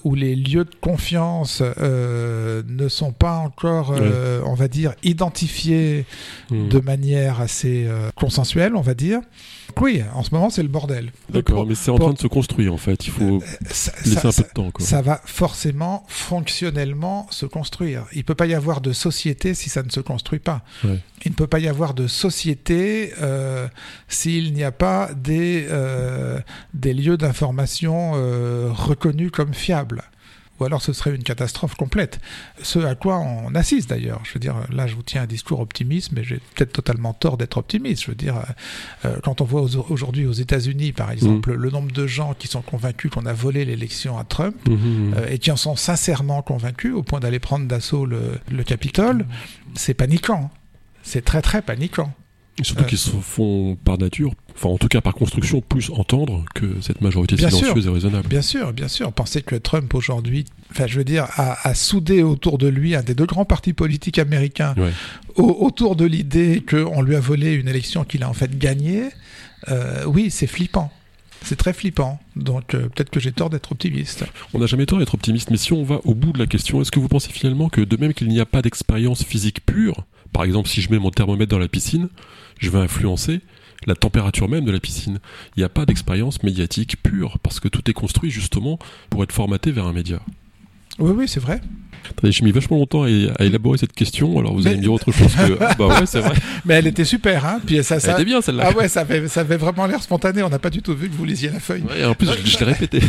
où 0.05 0.15
les 0.15 0.35
lieux 0.37 0.65
de 0.65 0.75
confiance 0.81 1.63
euh, 1.79 2.63
ne 2.69 2.89
sont 2.89 3.13
pas 3.13 3.37
encore, 3.37 3.95
euh, 3.99 4.41
on 4.45 4.55
va 4.55 4.69
dire, 4.69 4.95
identifiés 5.03 6.05
Hmm. 6.51 6.69
de 6.69 6.81
manière 6.81 7.41
assez 7.41 7.87
euh, 7.87 8.11
consensuelle, 8.15 8.75
on 8.77 8.81
va 8.83 8.95
dire. 8.95 9.21
Oui, 9.81 10.03
en 10.15 10.23
ce 10.23 10.35
moment, 10.35 10.51
c'est 10.51 10.63
le 10.63 10.69
bordel. 10.69 11.13
D'accord, 11.31 11.65
mais 11.67 11.75
c'est 11.75 11.91
en 11.91 11.97
pour- 11.97 12.07
train 12.09 12.15
de 12.15 12.19
se 12.19 12.27
construire 12.27 12.75
en 12.75 12.77
fait. 12.77 13.07
Il 13.07 13.11
faut 13.11 13.41
ça, 13.71 13.93
laisser 14.05 14.17
ça- 14.21 14.29
un 14.29 14.33
peu 14.33 14.43
de 14.43 14.49
temps. 14.49 14.71
Quoi. 14.71 14.85
ça 14.85 15.01
va 15.01 15.21
forcément, 15.25 16.05
fonctionnellement, 16.09 17.27
se 17.31 17.47
construire. 17.47 18.05
Il 18.13 18.19
ne 18.19 18.23
peut 18.25 18.35
pas 18.35 18.47
y 18.47 18.55
avoir 18.55 18.81
de 18.83 18.93
société 18.93 19.55
si 19.55 19.71
ça 19.71 19.83
ne 19.83 19.89
se 19.91 20.01
construit 20.01 20.41
pas. 20.41 20.63
Ouais. 20.85 20.99
Il 21.25 21.31
ne 21.31 21.37
peut 21.37 21.47
pas 21.47 21.59
y 21.61 21.69
avoir 21.69 21.95
de 21.95 22.07
société 22.07 23.13
s'il 24.09 24.53
n'y 24.55 24.65
a 24.65 24.73
pas 24.73 25.11
des, 25.17 25.67
des 26.75 26.93
lieux 26.95 27.17
d'information 27.17 28.13
reconnus 28.73 29.31
comme 29.33 29.55
fiables. 29.55 29.91
Ou 30.63 30.65
alors 30.65 30.81
ce 30.81 30.93
serait 30.93 31.15
une 31.15 31.25
catastrophe 31.25 31.75
complète. 31.75 32.21
Ce 32.63 32.79
à 32.79 32.95
quoi 32.95 33.19
on 33.19 33.53
assiste 33.57 33.91
d'ailleurs. 33.91 34.21
Je 34.25 34.33
veux 34.35 34.41
dire, 34.41 34.55
là 34.73 34.87
je 34.87 34.95
vous 34.95 35.03
tiens 35.03 35.23
un 35.23 35.27
discours 35.27 35.59
optimiste, 35.61 36.13
mais 36.13 36.23
j'ai 36.23 36.41
peut-être 36.55 36.73
totalement 36.73 37.13
tort 37.15 37.37
d'être 37.37 37.57
optimiste. 37.57 38.05
Je 38.05 38.11
veux 38.13 38.15
dire, 38.17 38.37
euh, 39.05 39.17
quand 39.25 39.41
on 39.41 39.45
voit 39.45 39.63
aujourd'hui 39.91 40.25
aux 40.27 40.33
États-Unis, 40.33 40.93
par 40.93 41.11
exemple, 41.11 41.53
le 41.53 41.71
nombre 41.71 41.91
de 41.91 42.07
gens 42.07 42.35
qui 42.35 42.47
sont 42.47 42.63
convaincus 42.63 43.11
qu'on 43.11 43.27
a 43.27 43.33
volé 43.33 43.65
l'élection 43.65 44.19
à 44.19 44.25
Trump, 44.25 44.55
Mhm. 44.69 45.15
euh, 45.17 45.29
et 45.29 45.39
qui 45.39 45.51
en 45.51 45.57
sont 45.57 45.75
sincèrement 45.75 46.43
convaincus 46.43 46.95
au 46.95 47.03
point 47.03 47.19
d'aller 47.19 47.41
prendre 47.41 47.67
d'assaut 47.67 48.07
le, 48.07 48.39
le 48.51 48.63
Capitole, 48.63 49.27
c'est 49.75 49.95
paniquant. 49.95 50.51
C'est 51.03 51.25
très 51.25 51.43
très 51.43 51.63
paniquant. 51.63 52.15
Et 52.61 52.65
Surtout 52.65 52.83
euh, 52.83 52.87
qu'ils 52.87 52.99
se 52.99 53.11
font 53.11 53.77
par 53.83 53.97
nature, 53.97 54.33
enfin 54.55 54.69
en 54.69 54.77
tout 54.77 54.89
cas 54.89 55.01
par 55.01 55.15
construction, 55.15 55.63
plus 55.63 55.91
entendre 55.91 56.45
que 56.55 56.67
cette 56.83 57.01
majorité 57.01 57.37
silencieuse 57.37 57.87
et 57.87 57.91
raisonnable. 57.91 58.29
Bien 58.29 58.43
sûr, 58.43 58.73
bien 58.75 58.89
sûr. 58.89 59.11
Pensez 59.13 59.41
que 59.41 59.57
Trump 59.57 59.93
aujourd'hui, 59.95 60.45
enfin 60.71 60.87
je 60.87 60.99
veux 60.99 61.05
dire, 61.05 61.25
a, 61.37 61.67
a 61.67 61.75
soudé 61.75 62.23
autour 62.23 62.59
de 62.59 62.69
lui 62.69 62.95
un 62.95 63.03
des 63.03 63.15
deux 63.15 63.25
grands 63.25 63.47
partis 63.47 63.73
politiques 63.73 64.19
américains 64.19 64.75
Ouais. 64.77 64.91
au- 65.37 65.65
autour 65.65 65.97
de 65.97 66.05
l'idée 66.05 66.63
qu'on 66.69 67.01
lui 67.01 67.17
a 67.17 67.21
volé 67.21 67.55
une 67.55 67.69
élection 67.69 68.05
qu'il 68.05 68.23
a 68.23 68.29
en 68.29 68.35
fait 68.35 68.59
gagnée. 68.59 69.05
Euh, 69.71 70.05
oui, 70.07 70.31
c'est 70.31 70.47
flippant. 70.47 70.93
c'est 71.45 71.57
très 71.57 71.73
flippant. 71.73 72.21
Donc 72.37 72.75
euh, 72.75 72.83
peut-être 72.89 73.11
que 73.11 73.19
j'ai 73.19 73.33
tort 73.33 73.49
d'être 73.49 73.73
optimiste. 73.73 74.25
On 74.53 74.59
n'a 74.59 74.67
jamais 74.67 74.85
tort 74.87 74.99
d'être 74.99 75.15
optimiste, 75.15 75.51
mais 75.51 75.57
si 75.57 75.73
on 75.73 75.85
va 75.85 76.01
au 76.05 76.15
bout 76.15 76.33
de 76.33 76.39
la 76.39 76.47
question, 76.47 76.83
est-ce 76.83 76.93
que 76.93 77.01
vous 77.01 77.09
pensez 77.09 77.33
finalement 77.33 77.69
que 77.71 77.81
de 77.81 77.97
même 77.97 78.13
qu'il 78.13 78.29
n'y 78.29 78.41
a 78.41 78.47
pas 78.47 78.61
d'expérience 78.63 79.25
physique 79.25 79.65
pure, 79.65 80.05
par 80.33 80.45
exemple 80.45 80.69
si 80.69 80.81
je 80.83 80.91
mets 80.91 80.99
mon 80.99 81.11
thermomètre 81.11 81.51
dans 81.51 81.59
la 81.59 81.69
piscine, 81.69 82.09
je 82.63 82.71
vais 82.71 82.79
influencer 82.79 83.41
la 83.87 83.95
température 83.95 84.49
même 84.49 84.65
de 84.65 84.71
la 84.71 84.81
piscine. 84.81 85.19
Il 85.57 85.61
n'y 85.61 85.65
a 85.65 85.69
pas 85.69 85.85
d'expérience 85.85 86.43
médiatique 86.43 87.03
pure, 87.03 87.39
parce 87.43 87.61
que 87.61 87.69
tout 87.69 87.91
est 87.91 87.95
construit 87.95 88.31
justement 88.31 88.79
pour 89.11 89.23
être 89.25 89.33
formaté 89.33 89.73
vers 89.73 89.87
un 89.87 89.93
média. 89.93 90.21
Oui, 90.99 91.13
oui, 91.17 91.29
c'est 91.29 91.41
vrai. 91.41 91.61
J'ai 92.25 92.45
mis 92.45 92.51
vachement 92.51 92.79
longtemps 92.79 93.05
à, 93.05 93.09
élaborer 93.45 93.79
cette 93.79 93.93
question, 93.93 94.39
alors 94.39 94.55
vous 94.55 94.67
allez 94.67 94.77
me 94.77 94.83
dire 94.83 94.93
autre 94.93 95.11
chose 95.13 95.35
que. 95.35 95.53
bah 95.79 95.87
ouais, 95.87 96.07
c'est 96.07 96.21
vrai. 96.21 96.35
Mais 96.65 96.75
elle 96.75 96.87
était 96.87 97.05
super, 97.05 97.47
hein. 97.47 97.61
Puis 97.65 97.83
ça, 97.83 97.99
ça... 97.99 98.09
Elle 98.09 98.15
était 98.15 98.25
bien 98.25 98.41
celle-là. 98.41 98.71
Ah 98.71 98.77
ouais, 98.77 98.89
ça 98.89 99.01
avait, 99.01 99.27
ça 99.29 99.41
avait 99.41 99.57
vraiment 99.57 99.87
l'air 99.87 100.03
spontané, 100.03 100.43
on 100.43 100.49
n'a 100.49 100.59
pas 100.59 100.71
du 100.71 100.83
tout 100.83 100.95
vu 100.95 101.09
que 101.09 101.15
vous 101.15 101.25
lisiez 101.25 101.51
la 101.51 101.61
feuille. 101.61 101.83
Ouais, 101.83 102.05
en 102.05 102.15
plus, 102.15 102.29
je, 102.45 102.59
l'ai 102.59 102.65
répété. 102.65 103.01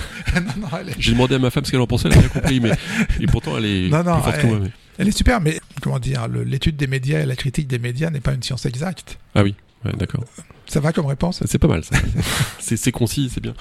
J'ai 1.00 1.12
demandé 1.12 1.36
à 1.36 1.40
ma 1.40 1.50
femme 1.50 1.66
ce 1.66 1.72
qu'elle 1.72 1.82
en 1.82 1.88
pensait, 1.88 2.08
elle 2.10 2.18
a 2.18 2.22
bien 2.22 2.30
compris, 2.30 2.60
mais 2.60 2.72
et 3.20 3.28
pourtant 3.28 3.58
elle 3.58 3.66
est 3.66 3.90
non, 3.90 4.04
non, 4.04 4.14
plus 4.14 4.24
forte 4.24 4.36
elle... 4.36 4.42
que 4.42 4.48
moi. 4.48 4.60
Mais... 4.64 4.70
Elle 4.98 5.08
est 5.08 5.18
super, 5.18 5.42
mais 5.42 5.60
comment 5.82 6.00
dire, 6.00 6.28
l'étude 6.28 6.76
des 6.76 6.88
médias 6.88 7.22
et 7.22 7.26
la 7.26 7.36
critique 7.36 7.68
des 7.68 7.80
médias 7.80 8.10
n'est 8.10 8.22
pas 8.22 8.34
une 8.34 8.44
science 8.44 8.66
exacte. 8.66 9.18
Ah 9.36 9.44
oui, 9.44 9.56
ouais, 9.86 9.92
d'accord. 9.98 10.24
Ça 10.66 10.80
va 10.80 10.94
comme 10.94 11.06
réponse? 11.06 11.44
C'est 11.46 11.60
pas 11.60 11.68
mal, 11.68 11.84
ça. 11.84 11.96
c'est 12.60 12.92
concis, 12.92 13.30
c'est 13.32 13.42
bien. 13.42 13.54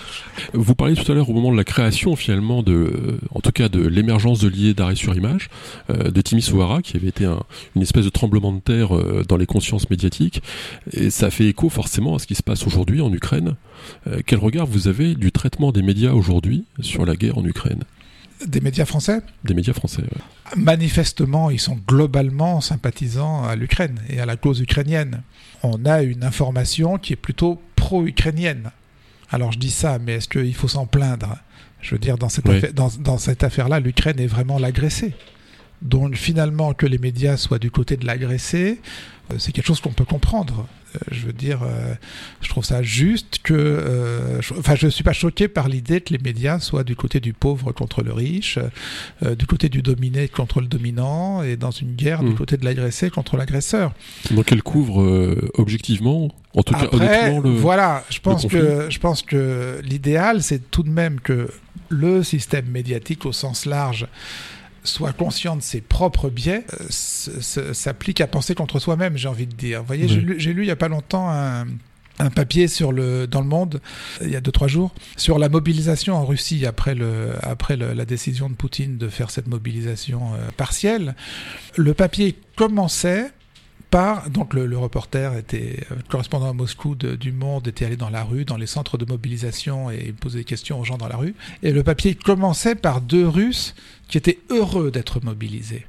Vous 0.54 0.74
parliez 0.74 0.94
tout 0.94 1.10
à 1.10 1.14
l'heure 1.14 1.28
au 1.28 1.32
moment 1.32 1.50
de 1.50 1.56
la 1.56 1.64
création, 1.64 2.16
finalement, 2.16 2.62
de, 2.62 3.18
en 3.34 3.40
tout 3.40 3.50
cas 3.50 3.68
de 3.68 3.86
l'émergence 3.86 4.38
de 4.40 4.48
l'idée 4.48 4.72
d'arrêt 4.72 4.94
sur 4.94 5.14
image, 5.14 5.50
euh, 5.90 6.10
de 6.10 6.20
Timisoara, 6.20 6.80
qui 6.80 6.96
avait 6.96 7.08
été 7.08 7.24
un, 7.24 7.42
une 7.76 7.82
espèce 7.82 8.04
de 8.04 8.10
tremblement 8.10 8.52
de 8.52 8.60
terre 8.60 8.96
euh, 8.96 9.24
dans 9.28 9.36
les 9.36 9.46
consciences 9.46 9.90
médiatiques. 9.90 10.42
Et 10.92 11.10
ça 11.10 11.30
fait 11.30 11.46
écho 11.46 11.68
forcément 11.68 12.14
à 12.14 12.18
ce 12.18 12.26
qui 12.26 12.34
se 12.34 12.42
passe 12.42 12.66
aujourd'hui 12.66 13.00
en 13.00 13.12
Ukraine. 13.12 13.56
Euh, 14.06 14.20
quel 14.24 14.38
regard 14.38 14.66
vous 14.66 14.88
avez 14.88 15.14
du 15.14 15.32
traitement 15.32 15.72
des 15.72 15.82
médias 15.82 16.12
aujourd'hui 16.12 16.64
sur 16.80 17.04
la 17.04 17.16
guerre 17.16 17.36
en 17.36 17.44
Ukraine? 17.44 17.82
Des 18.46 18.60
médias 18.60 18.84
français 18.84 19.20
Des 19.44 19.54
médias 19.54 19.72
français, 19.72 20.02
oui. 20.02 20.22
Manifestement, 20.56 21.50
ils 21.50 21.60
sont 21.60 21.78
globalement 21.86 22.60
sympathisants 22.60 23.44
à 23.44 23.56
l'Ukraine 23.56 24.00
et 24.08 24.20
à 24.20 24.26
la 24.26 24.36
cause 24.36 24.60
ukrainienne. 24.60 25.22
On 25.62 25.84
a 25.84 26.02
une 26.02 26.24
information 26.24 26.98
qui 26.98 27.12
est 27.14 27.16
plutôt 27.16 27.60
pro-ukrainienne. 27.76 28.70
Alors 29.30 29.52
je 29.52 29.58
dis 29.58 29.70
ça, 29.70 29.98
mais 29.98 30.14
est-ce 30.14 30.28
qu'il 30.28 30.54
faut 30.54 30.68
s'en 30.68 30.86
plaindre? 30.86 31.38
Je 31.80 31.94
veux 31.94 31.98
dire, 31.98 32.18
dans 32.18 32.28
cette, 32.28 32.48
affaire, 32.48 32.72
dans 32.72 33.18
cette 33.18 33.42
affaire-là, 33.42 33.80
l'Ukraine 33.80 34.20
est 34.20 34.26
vraiment 34.26 34.58
l'agressé. 34.58 35.14
Donc 35.82 36.14
finalement, 36.14 36.74
que 36.74 36.86
les 36.86 36.98
médias 36.98 37.36
soient 37.36 37.58
du 37.58 37.70
côté 37.70 37.96
de 37.96 38.06
l'agressé, 38.06 38.80
euh, 39.32 39.36
c'est 39.38 39.52
quelque 39.52 39.66
chose 39.66 39.80
qu'on 39.80 39.92
peut 39.92 40.04
comprendre. 40.04 40.66
Euh, 40.94 40.98
je 41.10 41.26
veux 41.26 41.32
dire, 41.32 41.62
euh, 41.62 41.94
je 42.40 42.48
trouve 42.48 42.64
ça 42.64 42.82
juste 42.82 43.40
que, 43.42 43.54
euh, 43.54 44.40
enfin, 44.58 44.74
je 44.74 44.88
suis 44.88 45.04
pas 45.04 45.12
choqué 45.12 45.48
par 45.48 45.68
l'idée 45.68 46.00
que 46.00 46.12
les 46.12 46.18
médias 46.18 46.58
soient 46.58 46.84
du 46.84 46.96
côté 46.96 47.20
du 47.20 47.32
pauvre 47.32 47.72
contre 47.72 48.02
le 48.02 48.12
riche, 48.12 48.58
du 49.22 49.46
côté 49.46 49.68
du 49.68 49.82
dominé 49.82 50.28
contre 50.28 50.60
le 50.60 50.66
dominant, 50.66 51.42
et 51.42 51.56
dans 51.56 51.70
une 51.70 51.94
guerre 51.94 52.22
du 52.22 52.30
hmm. 52.30 52.36
côté 52.36 52.56
de 52.56 52.64
l'agressé 52.64 53.10
contre 53.10 53.36
l'agresseur. 53.36 53.92
Donc 54.30 54.52
elle 54.52 54.62
couvre 54.62 55.50
objectivement, 55.54 56.28
en 56.54 56.62
tout 56.62 56.74
cas 56.74 56.88
honnêtement, 56.92 57.40
le, 57.40 57.50
voilà, 57.50 58.04
je 58.10 58.18
pense 58.20 58.46
que 58.46 58.86
je 58.88 58.98
pense 58.98 59.22
que 59.22 59.80
l'idéal, 59.84 60.42
c'est 60.42 60.70
tout 60.70 60.82
de 60.82 60.90
même 60.90 61.20
que 61.20 61.48
le 61.88 62.22
système 62.22 62.66
médiatique 62.66 63.26
au 63.26 63.32
sens 63.32 63.66
large 63.66 64.06
soit 64.84 65.12
conscient 65.12 65.56
de 65.56 65.62
ses 65.62 65.80
propres 65.80 66.30
biais, 66.30 66.64
euh, 66.80 67.72
s'applique 67.72 68.20
à 68.20 68.26
penser 68.26 68.54
contre 68.54 68.78
soi-même, 68.78 69.16
j'ai 69.16 69.28
envie 69.28 69.46
de 69.46 69.54
dire. 69.54 69.80
Vous 69.80 69.86
voyez, 69.86 70.08
j'ai 70.08 70.20
lu, 70.20 70.34
lu, 70.36 70.62
il 70.62 70.66
n'y 70.66 70.70
a 70.70 70.76
pas 70.76 70.88
longtemps 70.88 71.30
un, 71.30 71.66
papier 72.36 72.68
sur 72.68 72.92
le, 72.92 73.26
dans 73.26 73.40
le 73.40 73.48
monde, 73.48 73.80
il 74.20 74.30
y 74.30 74.36
a 74.36 74.40
deux, 74.40 74.52
trois 74.52 74.68
jours, 74.68 74.94
sur 75.16 75.40
la 75.40 75.48
mobilisation 75.48 76.14
en 76.14 76.24
Russie 76.24 76.66
après, 76.66 76.94
le, 76.94 77.32
après 77.42 77.76
la 77.76 78.04
décision 78.04 78.48
de 78.48 78.54
Poutine 78.54 78.96
de 78.96 79.08
faire 79.08 79.30
cette 79.30 79.48
mobilisation 79.48 80.34
euh, 80.34 80.48
partielle. 80.56 81.16
Le 81.76 81.94
papier 81.94 82.36
commençait 82.54 83.32
donc 84.30 84.54
le, 84.54 84.78
reporter 84.78 85.36
était 85.36 85.80
euh, 85.90 85.96
correspondant 86.08 86.48
à 86.48 86.52
Moscou 86.52 86.94
du 86.94 87.32
Monde, 87.32 87.68
était 87.68 87.84
allé 87.84 87.96
dans 87.96 88.08
la 88.08 88.24
rue, 88.24 88.44
dans 88.44 88.56
les 88.56 88.66
centres 88.66 88.96
de 88.96 89.04
mobilisation 89.04 89.90
et 89.90 90.12
posait 90.18 90.38
des 90.38 90.44
questions 90.44 90.80
aux 90.80 90.84
gens 90.84 90.96
dans 90.96 91.08
la 91.08 91.16
rue. 91.16 91.34
Et 91.62 91.72
le 91.72 91.82
papier 91.82 92.14
commençait 92.14 92.74
par 92.74 93.00
deux 93.00 93.28
Russes 93.28 93.74
qui 94.08 94.16
étaient 94.16 94.38
heureux 94.50 94.90
d'être 94.90 95.22
mobilisés. 95.22 95.86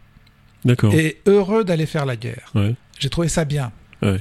D'accord. 0.65 0.93
Et 0.93 1.21
heureux 1.25 1.63
d'aller 1.63 1.85
faire 1.85 2.05
la 2.05 2.15
guerre. 2.15 2.51
J'ai 2.99 3.09
trouvé 3.09 3.27
ça 3.27 3.45
bien. 3.45 3.71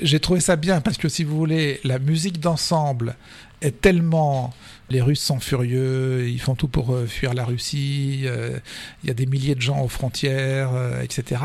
J'ai 0.00 0.20
trouvé 0.20 0.38
ça 0.38 0.54
bien 0.54 0.80
parce 0.80 0.96
que 0.96 1.08
si 1.08 1.24
vous 1.24 1.36
voulez, 1.36 1.80
la 1.82 1.98
musique 1.98 2.38
d'ensemble 2.38 3.16
est 3.62 3.80
tellement 3.80 4.54
les 4.90 5.00
Russes 5.00 5.22
sont 5.22 5.40
furieux, 5.40 6.28
ils 6.28 6.40
font 6.40 6.54
tout 6.54 6.68
pour 6.68 6.92
euh, 6.92 7.06
fuir 7.06 7.32
la 7.32 7.44
Russie, 7.44 8.24
euh, 8.26 8.58
il 9.02 9.08
y 9.08 9.10
a 9.10 9.14
des 9.14 9.24
milliers 9.24 9.54
de 9.54 9.60
gens 9.60 9.80
aux 9.80 9.88
frontières, 9.88 10.70
etc 11.02 11.40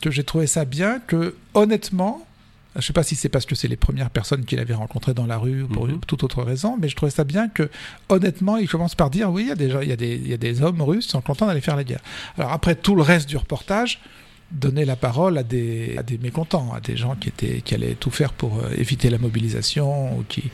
que 0.00 0.10
j'ai 0.10 0.24
trouvé 0.24 0.46
ça 0.46 0.64
bien, 0.64 1.00
que 1.00 1.34
honnêtement, 1.54 2.26
je 2.74 2.78
ne 2.78 2.82
sais 2.82 2.92
pas 2.92 3.02
si 3.02 3.16
c'est 3.16 3.28
parce 3.28 3.46
que 3.46 3.54
c'est 3.54 3.68
les 3.68 3.76
premières 3.76 4.10
personnes 4.10 4.44
qu'il 4.44 4.58
avait 4.60 4.74
rencontrées 4.74 5.14
dans 5.14 5.26
la 5.26 5.38
rue 5.38 5.62
ou 5.62 5.68
pour 5.68 5.88
mhm. 5.88 6.00
toute 6.06 6.22
autre 6.22 6.42
raison, 6.42 6.78
mais 6.80 6.88
je 6.88 6.96
trouvais 6.96 7.10
ça 7.10 7.24
bien 7.24 7.48
que, 7.48 7.68
honnêtement, 8.08 8.56
il 8.56 8.68
commence 8.68 8.94
par 8.94 9.10
dire 9.10 9.30
oui, 9.30 9.42
il 9.42 9.48
y 9.48 9.52
a 9.52 9.56
des, 9.56 9.66
il 9.82 9.88
y 9.88 9.92
a 9.92 9.96
des, 9.96 10.14
il 10.14 10.28
y 10.28 10.34
a 10.34 10.36
des 10.36 10.62
hommes 10.62 10.80
russes 10.80 11.06
qui 11.06 11.12
sont 11.12 11.20
contents 11.20 11.46
d'aller 11.46 11.60
faire 11.60 11.76
la 11.76 11.84
guerre. 11.84 12.02
Alors 12.38 12.52
après 12.52 12.76
tout 12.76 12.94
le 12.94 13.02
reste 13.02 13.28
du 13.28 13.36
reportage, 13.36 14.00
donner 14.52 14.84
la 14.84 14.96
parole 14.96 15.38
à 15.38 15.42
des, 15.42 15.96
à 15.96 16.02
des 16.02 16.18
mécontents, 16.18 16.72
à 16.72 16.80
des 16.80 16.96
gens 16.96 17.14
qui, 17.14 17.28
étaient, 17.28 17.60
qui 17.60 17.74
allaient 17.74 17.94
tout 17.94 18.10
faire 18.10 18.32
pour 18.32 18.58
euh, 18.58 18.70
éviter 18.76 19.10
la 19.10 19.18
mobilisation 19.18 20.18
ou 20.18 20.24
qui, 20.28 20.50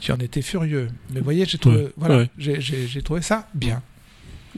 qui 0.00 0.12
en 0.12 0.18
étaient 0.18 0.42
furieux. 0.42 0.88
Mais 1.10 1.20
vous 1.20 1.24
voyez, 1.24 1.44
j'ai 1.46 1.58
trouvé, 1.58 1.88
voilà, 1.96 2.26
j'ai 2.36 3.02
trouvé 3.02 3.22
ça 3.22 3.48
bien. 3.54 3.82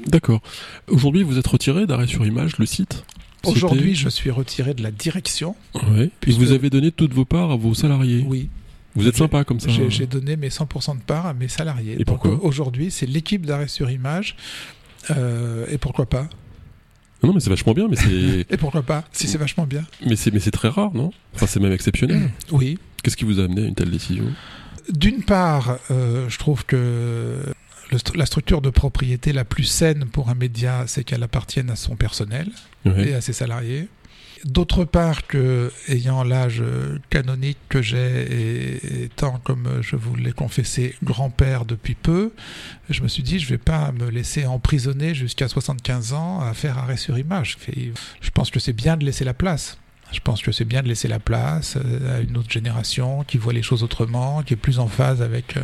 D'accord. 0.07 0.41
Aujourd'hui, 0.89 1.23
vous 1.23 1.39
êtes 1.39 1.47
retiré 1.47 1.87
d'arrêt 1.87 2.07
sur 2.07 2.25
image, 2.25 2.59
le 2.59 2.67
site? 2.67 3.05
Aujourd'hui, 3.45 3.95
je 3.95 4.09
suis 4.09 4.31
retiré 4.31 4.75
de 4.75 4.83
la 4.83 4.91
direction. 4.91 5.55
Oui. 5.75 6.11
Vous 6.27 6.53
avez 6.53 6.71
donné 6.71 6.91
toutes 6.93 7.15
vos 7.15 7.25
parts 7.25 7.51
à 7.51 7.57
vos 7.57 7.75
salariés. 7.75 8.25
Oui. 8.27 8.49
Vous 8.97 9.07
êtes 9.07 9.17
sympa 9.17 9.45
comme 9.45 9.61
ça. 9.61 9.71
J'ai 9.89 10.07
donné 10.07 10.37
mes 10.37 10.49
100% 10.49 10.99
de 10.99 11.03
parts 11.03 11.27
à 11.27 11.35
mes 11.35 11.49
salariés. 11.49 11.97
Et 11.99 12.05
pourquoi 12.05 12.43
Aujourd'hui, 12.43 12.91
c'est 12.91 13.07
l'équipe 13.07 13.47
d'arrêt 13.47 13.69
sur 13.69 13.91
image. 13.91 14.37
Euh, 15.11 15.67
et 15.71 15.79
pourquoi 15.79 16.07
pas? 16.07 16.29
Non, 17.23 17.33
mais 17.33 17.41
c'est 17.41 17.51
vachement 17.51 17.75
bien, 17.75 17.89
mais 17.89 17.97
c'est. 17.97 18.47
et 18.51 18.57
pourquoi 18.57 18.83
pas 18.83 19.05
Si 19.13 19.27
c'est 19.29 19.39
vachement 19.39 19.67
bien. 19.67 19.85
Mais 20.07 20.17
c'est, 20.17 20.33
mais 20.33 20.41
c'est 20.41 20.51
très 20.51 20.69
rare, 20.69 20.93
non? 20.95 21.13
Enfin, 21.35 21.47
c'est 21.47 21.61
même 21.61 21.73
exceptionnel. 21.73 22.31
Oui. 22.51 22.79
Qu'est-ce 23.03 23.17
qui 23.17 23.25
vous 23.25 23.41
a 23.41 23.45
amené 23.45 23.63
à 23.63 23.67
une 23.67 23.75
telle 23.75 23.91
décision? 23.91 24.25
D'une 24.91 25.23
part, 25.23 25.79
euh, 25.91 26.29
je 26.29 26.39
trouve 26.39 26.67
que 26.67 27.39
la 28.15 28.27
structure 28.27 28.61
de 28.61 28.71
propriété 28.71 29.33
la 29.33 29.45
plus 29.45 29.65
saine 29.65 30.05
pour 30.07 30.29
un 30.29 30.35
média, 30.35 30.85
c'est 30.87 31.05
qu'elle 31.05 31.23
appartienne 31.23 31.71
à 31.71 31.77
son 31.77 31.97
personnel 31.97 32.51
et 32.85 33.15
à 33.15 33.21
ses 33.21 33.33
salariés. 33.33 33.89
D'autre 34.45 34.85
part 34.85 35.27
que, 35.27 35.71
ayant 35.89 36.25
l'âge 36.25 36.63
canonique 37.11 37.59
que 37.69 37.83
j'ai 37.83 38.23
et 38.23 39.05
étant, 39.05 39.39
comme 39.45 39.81
je 39.83 39.97
vous 39.97 40.17
l'ai 40.17 40.33
confessé, 40.33 40.95
grand-père 41.03 41.67
depuis 41.67 41.95
peu, 41.95 42.33
je 42.89 43.03
me 43.03 43.09
suis 43.09 43.23
dit, 43.23 43.39
je 43.39 43.45
ne 43.45 43.51
vais 43.51 43.59
pas 43.59 43.93
me 43.93 44.09
laisser 44.09 44.47
emprisonner 44.47 45.15
jusqu'à 45.15 45.47
75 45.47 46.15
ans 46.15 46.41
à 46.41 46.55
faire 46.55 46.79
arrêt 46.79 46.97
sur 46.97 47.19
image. 47.19 47.59
Je 48.23 48.31
pense 48.31 48.51
que 48.51 48.61
c'est 48.61 48.73
bien 48.73 48.97
de 48.97 49.05
laisser 49.05 49.25
la 49.25 49.35
place. 49.35 49.77
Je 50.13 50.21
pense 50.21 50.43
que 50.43 50.53
c'est 50.53 50.65
bien 50.65 50.83
de 50.83 50.89
laisser 50.89 51.09
la 51.09 51.19
place 51.19 51.77
euh, 51.77 52.19
à 52.19 52.21
une 52.21 52.37
autre 52.37 52.51
génération 52.51 53.23
qui 53.25 53.39
voit 53.39 53.53
les 53.53 53.63
choses 53.63 53.83
autrement, 53.83 54.43
qui 54.43 54.55
est 54.55 54.57
plus 54.57 54.79
en 54.79 54.89
phase 54.89 55.23
avec, 55.23 55.57
euh, 55.57 55.61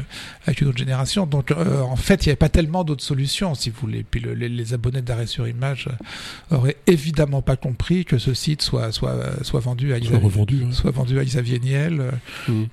avec 0.46 0.60
une 0.60 0.68
autre 0.68 0.78
génération. 0.78 1.26
Donc 1.26 1.50
euh, 1.50 1.80
en 1.80 1.96
fait, 1.96 2.24
il 2.24 2.28
n'y 2.28 2.30
avait 2.30 2.36
pas 2.36 2.48
tellement 2.48 2.84
d'autres 2.84 3.02
solutions, 3.02 3.54
si 3.54 3.70
vous 3.70 3.76
voulez. 3.80 4.04
Puis 4.08 4.20
les, 4.20 4.74
abonnés 4.74 5.02
d'arrêt 5.02 5.26
sur 5.26 5.46
image 5.46 5.88
auraient 6.50 6.76
évidemment 6.86 7.42
pas 7.42 7.56
compris 7.56 8.04
que 8.04 8.18
ce 8.18 8.34
site 8.34 8.62
soit, 8.62 8.92
soit, 8.92 9.16
soit 9.42 9.60
vendu 9.60 9.92
à 9.92 10.00
Xavier, 10.00 10.30
soit, 10.72 10.90
vendu 10.90 11.18
à 11.18 11.24
Xavier 11.24 11.58
Niel. 11.60 12.10
Mmh. 12.48 12.64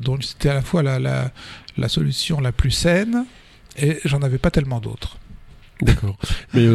donc 0.00 0.24
c'était 0.24 0.48
à 0.48 0.54
la 0.54 0.62
fois 0.62 0.82
la, 0.82 0.98
la, 0.98 1.30
la 1.76 1.88
solution 1.88 2.40
la 2.40 2.52
plus 2.52 2.70
saine 2.70 3.26
et 3.76 3.98
j'en 4.04 4.22
avais 4.22 4.38
pas 4.38 4.50
tellement 4.50 4.80
d'autres. 4.80 5.18
D'accord. 5.82 6.16
Mais 6.54 6.66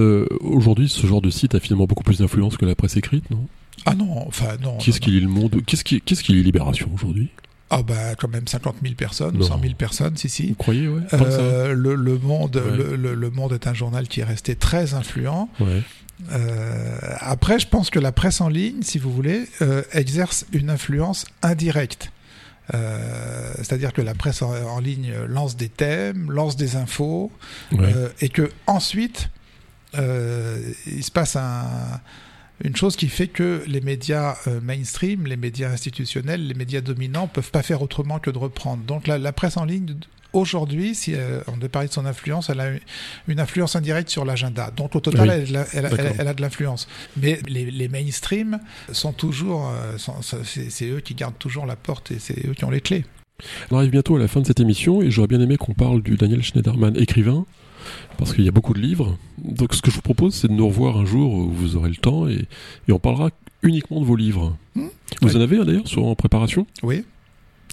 aujourd'hui, 0.42 0.88
ce 0.90 1.08
genre 1.08 1.22
de 1.22 1.32
site 1.32 1.56
a 1.56 1.60
finalement 1.60 1.86
beaucoup 1.86 2.04
plus 2.04 2.20
d'influence 2.20 2.58
que 2.58 2.66
la 2.66 2.76
presse 2.76 2.98
écrite, 2.98 3.30
non? 3.32 3.48
Ah 3.86 3.96
non, 3.96 4.28
enfin 4.28 4.58
non. 4.62 4.78
Qu'est-ce 4.78 5.00
qui 5.00 5.12
lit 5.12 5.22
le 5.22 5.28
monde? 5.28 5.62
Qu'est-ce 5.66 5.84
qui, 5.84 6.02
qu'est-ce 6.02 6.24
qui 6.24 6.34
lit 6.34 6.44
Libération 6.44 6.90
aujourd'hui? 6.94 7.30
Ah 7.70 7.84
bah 7.84 8.16
quand 8.18 8.28
même 8.28 8.48
50 8.48 8.76
000 8.84 8.96
personnes, 8.96 9.42
100 9.42 9.62
000 9.62 9.74
personnes, 9.76 10.18
si 10.18 10.28
si. 10.28 10.50
Vous 10.50 10.56
croyez, 10.56 10.90
ouais? 10.90 11.02
Euh, 11.14 11.74
le, 11.74 11.96
le, 11.96 12.18
Monde, 12.18 12.62
le, 12.62 13.16
le, 13.16 13.30
Monde 13.30 13.54
est 13.54 13.66
un 13.66 13.74
journal 13.74 14.10
qui 14.10 14.20
est 14.20 14.26
resté 14.26 14.56
très 14.56 14.94
influent. 14.94 15.48
Ouais. 15.62 15.82
Euh, 16.34 16.98
après, 17.20 17.60
je 17.60 17.68
pense 17.68 17.90
que 17.90 18.00
la 18.00 18.12
presse 18.12 18.42
en 18.42 18.50
ligne, 18.50 18.82
si 18.82 19.00
vous 19.00 19.12
voulez, 19.12 19.48
euh, 19.62 19.84
exerce 19.94 20.46
une 20.52 20.70
influence 20.70 21.26
indirecte. 21.42 22.12
Euh, 22.74 23.54
c'est-à-dire 23.58 23.92
que 23.92 24.02
la 24.02 24.14
presse 24.14 24.42
en, 24.42 24.54
en, 24.54 24.80
ligne 24.80 25.14
lance 25.28 25.56
des 25.56 25.70
thèmes, 25.70 26.32
lance 26.32 26.56
des 26.56 26.76
infos, 26.76 27.32
euh, 27.74 28.10
et 28.22 28.30
que 28.30 28.50
ensuite 28.68 29.30
euh, 29.98 30.62
il 30.88 31.04
se 31.04 31.12
passe 31.12 31.36
un 31.36 31.66
une 32.64 32.76
chose 32.76 32.96
qui 32.96 33.08
fait 33.08 33.28
que 33.28 33.64
les 33.68 33.82
médias 33.82 34.36
euh, 34.48 34.60
mainstream, 34.62 35.26
les 35.26 35.38
médias 35.38 35.70
institutionnels, 35.72 36.46
les 36.48 36.54
médias 36.54 36.82
dominants 36.82 37.28
peuvent 37.28 37.52
pas 37.52 37.64
faire 37.64 37.82
autrement 37.82 38.20
que 38.20 38.30
de 38.32 38.38
reprendre. 38.38 38.84
Donc 38.84 39.08
la, 39.08 39.32
presse 39.34 39.58
en 39.58 39.66
ligne 39.66 39.96
aujourd'hui, 40.34 40.96
si 40.96 41.14
euh, 41.16 41.42
on 41.48 41.58
devait 41.58 41.70
parler 41.70 41.88
de 41.88 41.94
son 41.94 42.06
influence, 42.06 42.50
elle 42.50 42.60
a 42.60 42.70
une 43.28 43.40
influence 43.40 43.76
indirecte 43.76 44.10
sur 44.10 44.26
l'agenda. 44.26 44.72
Donc 44.76 44.96
au 44.96 45.00
total, 45.00 45.28
Oui. 45.30 45.46
elle, 45.50 45.56
a- 45.58 45.66
elle 45.74 45.86
a- 45.86 45.90
elle- 45.98 46.16
elle 46.20 46.28
a 46.28 46.34
de 46.34 46.42
l'influence. 46.42 46.88
Mais 47.18 47.40
les, 47.48 47.70
les 47.72 47.88
mainstream 47.88 48.60
sont 48.92 49.14
toujours, 49.14 49.70
euh, 49.70 49.98
c'est 50.44 50.86
eux 50.90 51.00
qui 51.02 51.16
gardent 51.16 51.38
toujours 51.40 51.66
la 51.66 51.76
porte 51.76 52.12
et 52.12 52.20
c'est 52.20 52.46
eux 52.48 52.54
qui 52.54 52.64
ont 52.66 52.70
les 52.72 52.82
clés. 52.82 53.06
On 53.72 53.78
arrive 53.78 53.90
bientôt 53.90 54.16
à 54.16 54.20
la 54.20 54.28
fin 54.28 54.40
de 54.40 54.46
cette 54.46 54.60
émission 54.60 55.02
et 55.02 55.10
j'aurais 55.10 55.28
bien 55.28 55.42
aimé 55.42 55.58
qu'on 55.58 55.74
parle 55.74 56.04
du 56.04 56.16
Daniel 56.16 56.44
Schneiderman 56.44 56.96
écrivain 56.96 57.46
parce 58.18 58.34
qu'il 58.34 58.44
y 58.44 58.48
a 58.48 58.52
beaucoup 58.52 58.74
de 58.74 58.80
livres. 58.80 59.18
Donc 59.44 59.74
ce 59.74 59.82
que 59.82 59.90
je 59.92 59.96
vous 59.96 60.02
propose, 60.02 60.34
c'est 60.36 60.48
de 60.48 60.54
nous 60.54 60.68
revoir 60.68 60.98
un 60.98 61.06
jour 61.06 61.34
où 61.34 61.50
vous 61.50 61.76
aurez 61.76 61.90
le 61.90 61.96
temps 61.96 62.28
et, 62.28 62.46
et 62.88 62.92
on 62.92 63.00
parlera 63.00 63.30
uniquement 63.64 64.00
de 64.00 64.06
vos 64.06 64.16
livres. 64.16 64.56
Hmm. 64.76 64.88
Vous 65.22 65.28
Ouais. 65.30 65.36
en 65.38 65.42
avez 65.42 65.58
un 65.58 65.66
d'ailleurs 65.66 65.88
sur 65.88 66.06
en 66.06 66.16
préparation? 66.16 66.66
Oui, 66.84 67.04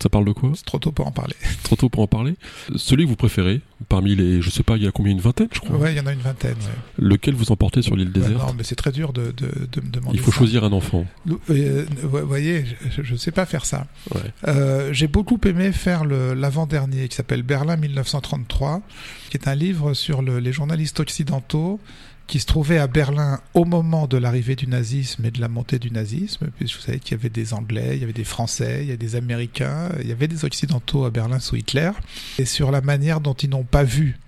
Ça 0.02 0.08
parle 0.08 0.24
de 0.24 0.32
quoi 0.32 0.52
c'est 0.54 0.64
trop 0.64 0.78
tôt 0.78 0.92
pour 0.92 1.06
en 1.06 1.10
parler. 1.12 1.34
Trop 1.64 1.76
tôt 1.76 1.88
pour 1.88 2.02
en 2.02 2.06
parler. 2.06 2.34
Celui 2.76 3.04
que 3.04 3.08
vous 3.08 3.16
préférez 3.16 3.60
parmi 3.88 4.14
les, 4.14 4.40
je 4.42 4.48
sais 4.50 4.62
pas, 4.62 4.76
il 4.76 4.82
y 4.84 4.86
a 4.86 4.90
combien 4.92 5.12
une 5.12 5.20
vingtaine, 5.20 5.48
je 5.52 5.60
crois. 5.60 5.76
Ouais, 5.76 5.92
il 5.92 5.96
y 5.96 6.00
en 6.00 6.06
a 6.06 6.12
une 6.12 6.20
vingtaine. 6.20 6.54
ouais. 6.54 7.04
Lequel 7.04 7.34
vous 7.34 7.50
emportez 7.52 7.82
sur 7.82 7.96
l'île 7.96 8.08
Ouais, 8.08 8.14
déserte 8.20 8.46
non, 8.46 8.54
mais 8.56 8.64
c'est 8.64 8.74
très 8.76 8.92
dur 8.92 9.12
de, 9.12 9.32
de, 9.36 9.50
de 9.70 9.80
me 9.80 9.90
demander. 9.90 10.16
Il 10.16 10.20
faut 10.20 10.30
ça. 10.30 10.38
choisir 10.38 10.64
un 10.64 10.72
enfant. 10.72 11.04
Nous- 11.26 11.40
euh, 11.50 11.84
vous 12.02 12.26
voyez, 12.26 12.64
je 13.02 13.12
ne 13.12 13.18
sais 13.18 13.32
pas 13.32 13.44
faire 13.46 13.64
ça. 13.66 13.86
Ouais. 14.14 14.20
Euh, 14.46 14.92
J'ai 14.92 15.08
beaucoup 15.08 15.38
aimé 15.44 15.72
faire 15.72 16.04
l'avant-dernier 16.04 17.08
qui 17.08 17.16
s'appelle 17.16 17.42
Berlin 17.42 17.76
1933, 17.76 18.82
qui 19.30 19.36
est 19.36 19.48
un 19.48 19.54
livre 19.54 19.94
sur 19.94 20.22
le- 20.22 20.38
les 20.38 20.52
journalistes 20.52 21.00
occidentaux 21.00 21.80
qui 22.28 22.38
se 22.38 22.46
trouvaient 22.46 22.78
à 22.78 22.86
Berlin 22.86 23.40
au 23.54 23.64
moment 23.64 24.06
de 24.06 24.16
l'arrivée 24.18 24.54
du 24.54 24.68
nazisme 24.68 25.24
et 25.24 25.30
de 25.32 25.40
la 25.40 25.48
montée 25.48 25.80
du 25.80 25.90
nazisme. 25.90 26.48
Puis 26.56 26.66
vous 26.72 26.80
savez 26.80 27.00
qu'il 27.00 27.16
y 27.16 27.20
avait 27.20 27.30
des 27.30 27.54
Anglais, 27.54 27.92
il 27.94 28.00
y 28.00 28.04
avait 28.04 28.12
des 28.12 28.22
Français, 28.22 28.78
il 28.82 28.86
y 28.86 28.90
avait 28.90 28.96
des 28.98 29.16
Américains, 29.16 29.88
il 30.00 30.06
y 30.06 30.12
avait 30.12 30.28
des 30.28 30.44
Occidentaux 30.44 31.04
à 31.06 31.10
Berlin 31.10 31.40
sous 31.40 31.56
Hitler, 31.56 31.90
et 32.38 32.44
sur 32.44 32.70
la 32.70 32.80
manière 32.82 33.20
dont 33.20 33.32
ils 33.34 33.48
n'ont 33.50 33.64
pas 33.64 33.82
vu 33.82 34.18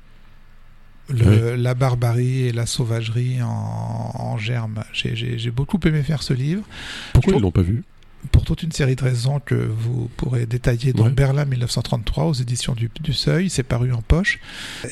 le- 1.08 1.56
la 1.56 1.74
barbarie 1.74 2.42
et 2.46 2.52
la 2.52 2.66
sauvagerie 2.66 3.42
en, 3.42 3.48
en 4.14 4.38
germe. 4.38 4.82
J'ai- 4.92 5.50
beaucoup 5.50 5.78
aimé 5.84 6.02
faire 6.02 6.22
ce 6.22 6.32
livre 6.32 6.62
Pourquoi 7.12 7.32
Je- 7.34 7.38
ils 7.38 7.42
l'ont 7.42 7.50
pas 7.50 7.62
vu? 7.62 7.82
Pour 8.32 8.44
toute 8.44 8.62
une 8.62 8.72
série 8.72 8.96
de 8.96 9.02
raisons 9.02 9.40
que 9.40 9.54
vous 9.54 10.10
pourrez 10.16 10.46
détailler 10.46 10.92
dans 10.92 11.04
Ouais. 11.04 11.10
Berlin 11.10 11.44
1933 11.44 12.24
aux 12.24 12.32
éditions 12.34 12.74
du, 12.74 12.90
du 13.00 13.12
Seuil. 13.12 13.48
C'est 13.50 13.62
paru 13.62 13.92
en 13.92 14.02
poche 14.02 14.38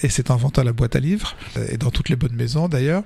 et 0.03 0.09
c'est 0.09 0.31
en 0.31 0.37
vente 0.37 0.59
à 0.59 0.65
la 0.65 0.73
boîte 0.73 0.97
à 0.97 1.01
livres 1.01 1.37
euh, 1.57 1.67
et 1.71 1.77
dans 1.77 1.91
toutes 1.91 2.09
les 2.09 2.17
bonnes 2.17 2.35
maisons 2.35 2.69
d'ailleurs. 2.69 3.03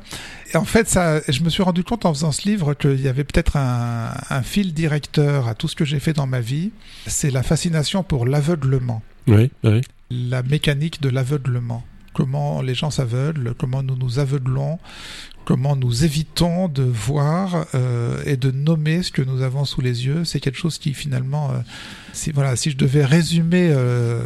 Et 0.55 0.57
en 0.57 0.65
fait, 0.65 0.89
ça, 0.89 1.21
je 1.29 1.43
me 1.43 1.51
suis 1.51 1.63
rendu 1.63 1.83
compte 1.85 2.05
en 2.07 2.15
faisant 2.15 2.33
ce 2.33 2.49
livre 2.49 2.75
qu'il 2.75 3.01
y 3.01 3.09
avait 3.09 3.25
peut-être 3.25 3.57
un, 3.57 4.13
un 4.31 4.43
fil 4.43 4.73
directeur 4.75 5.49
à 5.49 5.55
tout 5.55 5.69
ce 5.69 5.75
que 5.77 5.85
j'ai 5.85 5.99
fait 6.01 6.13
dans 6.13 6.27
ma 6.27 6.41
vie. 6.41 6.71
C'est 7.07 7.31
la 7.31 7.43
fascination 7.43 8.03
pour 8.03 8.27
l'aveuglement, 8.27 9.03
Oui, 9.27 9.51
oui. 9.65 9.81
la 10.11 10.43
mécanique 10.43 11.01
de 11.03 11.09
l'aveuglement. 11.09 11.85
Comment 12.13 12.61
les 12.63 12.75
gens 12.75 12.91
s'aveuglent, 12.91 13.55
comment 13.59 13.83
nous 13.83 13.97
nous 13.97 14.19
aveuglons, 14.19 14.79
comment 15.45 15.77
nous 15.77 16.05
évitons 16.05 16.69
de 16.69 16.83
voir 16.83 17.67
euh, 17.75 18.23
et 18.27 18.37
de 18.37 18.51
nommer 18.51 19.03
ce 19.03 19.11
que 19.11 19.23
nous 19.23 19.43
avons 19.43 19.65
sous 19.65 19.81
les 19.81 20.07
yeux. 20.07 20.25
C'est 20.25 20.41
quelque 20.41 20.59
chose 20.59 20.79
qui 20.79 20.93
finalement, 20.95 21.51
euh, 21.51 21.59
si, 22.13 22.31
voilà, 22.33 22.55
si 22.57 22.71
je 22.71 22.77
devais 22.77 23.05
résumer 23.05 23.69
euh, 23.71 24.23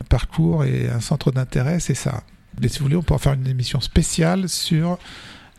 un 0.00 0.04
parcours 0.08 0.64
et 0.64 0.88
un 0.88 1.00
centre 1.00 1.32
d'intérêt, 1.32 1.80
c'est 1.80 1.94
ça. 1.94 2.22
Mais 2.60 2.68
si 2.68 2.78
vous 2.78 2.84
voulez, 2.84 2.96
on 2.96 3.02
pourra 3.02 3.18
faire 3.18 3.32
une 3.32 3.48
émission 3.48 3.80
spéciale 3.80 4.48
sur 4.48 4.98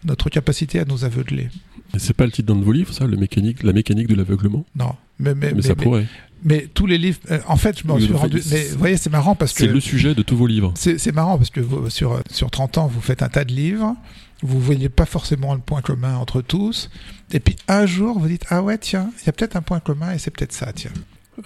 notre 0.05 0.29
capacité 0.29 0.79
à 0.79 0.85
nous 0.85 1.03
aveugler. 1.03 1.49
C'est 1.97 2.13
pas 2.15 2.25
le 2.25 2.31
titre 2.31 2.53
d'un 2.53 2.59
de 2.59 2.63
vos 2.65 2.71
livres, 2.71 2.93
ça, 2.93 3.05
le 3.05 3.17
mécanique, 3.17 3.63
la 3.63 3.73
mécanique 3.73 4.07
de 4.07 4.15
l'aveuglement? 4.15 4.65
Non, 4.75 4.95
mais, 5.19 5.35
mais, 5.35 5.47
mais, 5.47 5.53
mais- 5.55 5.61
ça 5.61 5.75
pourrait. 5.75 6.07
Mais 6.45 6.67
tous 6.73 6.85
les 6.85 6.97
livres, 6.97 7.19
euh, 7.31 7.39
en 7.47 7.57
fait, 7.57 7.79
je 7.81 7.87
me 7.87 7.93
Oui, 7.93 8.03
suis 8.03 8.13
rendu. 8.13 8.41
Mais 8.51 8.67
vous 8.69 8.77
voyez, 8.79 8.95
c'est 8.97 9.09
marrant 9.09 9.35
parce 9.35 9.51
que 9.51 9.59
C'est 9.59 9.67
le 9.67 9.79
sujet 9.81 10.15
de 10.15 10.21
tous 10.21 10.37
vos 10.37 10.47
livres. 10.47 10.71
C'est 10.75 10.97
c'est 10.97 11.11
marrant 11.11 11.37
parce 11.37 11.49
que 11.49 11.59
vous, 11.59 11.89
sur, 11.89 12.21
sur 12.31 12.49
30 12.49 12.77
ans, 12.77 12.87
vous 12.87 13.01
faites 13.01 13.21
un 13.23 13.29
tas 13.29 13.43
de 13.43 13.51
livres, 13.51 13.95
vous 14.41 14.59
voyez 14.61 14.87
pas 14.87 15.05
forcément 15.05 15.53
le 15.53 15.59
point 15.59 15.81
commun 15.81 16.15
entre 16.15 16.41
tous, 16.41 16.89
et 17.31 17.39
puis 17.39 17.55
un 17.67 17.85
jour, 17.85 18.17
vous 18.19 18.27
dites 18.27 18.45
Ah 18.49 18.61
ouais, 18.61 18.77
tiens, 18.77 19.09
il 19.21 19.25
y 19.25 19.29
a 19.29 19.33
peut-être 19.33 19.55
un 19.57 19.61
point 19.61 19.79
commun 19.79 20.13
et 20.13 20.19
c'est 20.19 20.31
peut-être 20.31 20.53
ça, 20.53 20.71
tiens. 20.71 20.91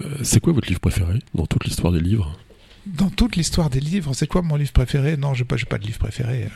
Euh, 0.01 0.05
c'est 0.21 0.39
quoi 0.39 0.53
votre 0.53 0.67
livre 0.67 0.81
préféré 0.81 1.19
dans 1.33 1.47
toute 1.47 1.65
l'histoire 1.65 1.91
des 1.93 1.99
livres? 2.01 2.37
Dans 2.97 3.09
toute 3.09 3.35
l'histoire 3.35 3.69
des 3.69 3.79
livres, 3.79 4.13
c'est 4.13 4.27
quoi 4.27 4.41
mon 4.41 4.55
livre 4.55 4.71
préféré? 4.71 5.15
Non, 5.17 5.33
j'ai 5.33 5.45
pas, 5.45 5.57
j'ai 5.57 5.65
pas 5.65 5.77
de 5.77 5.85
livre 5.85 5.99
préféré. 5.99 6.47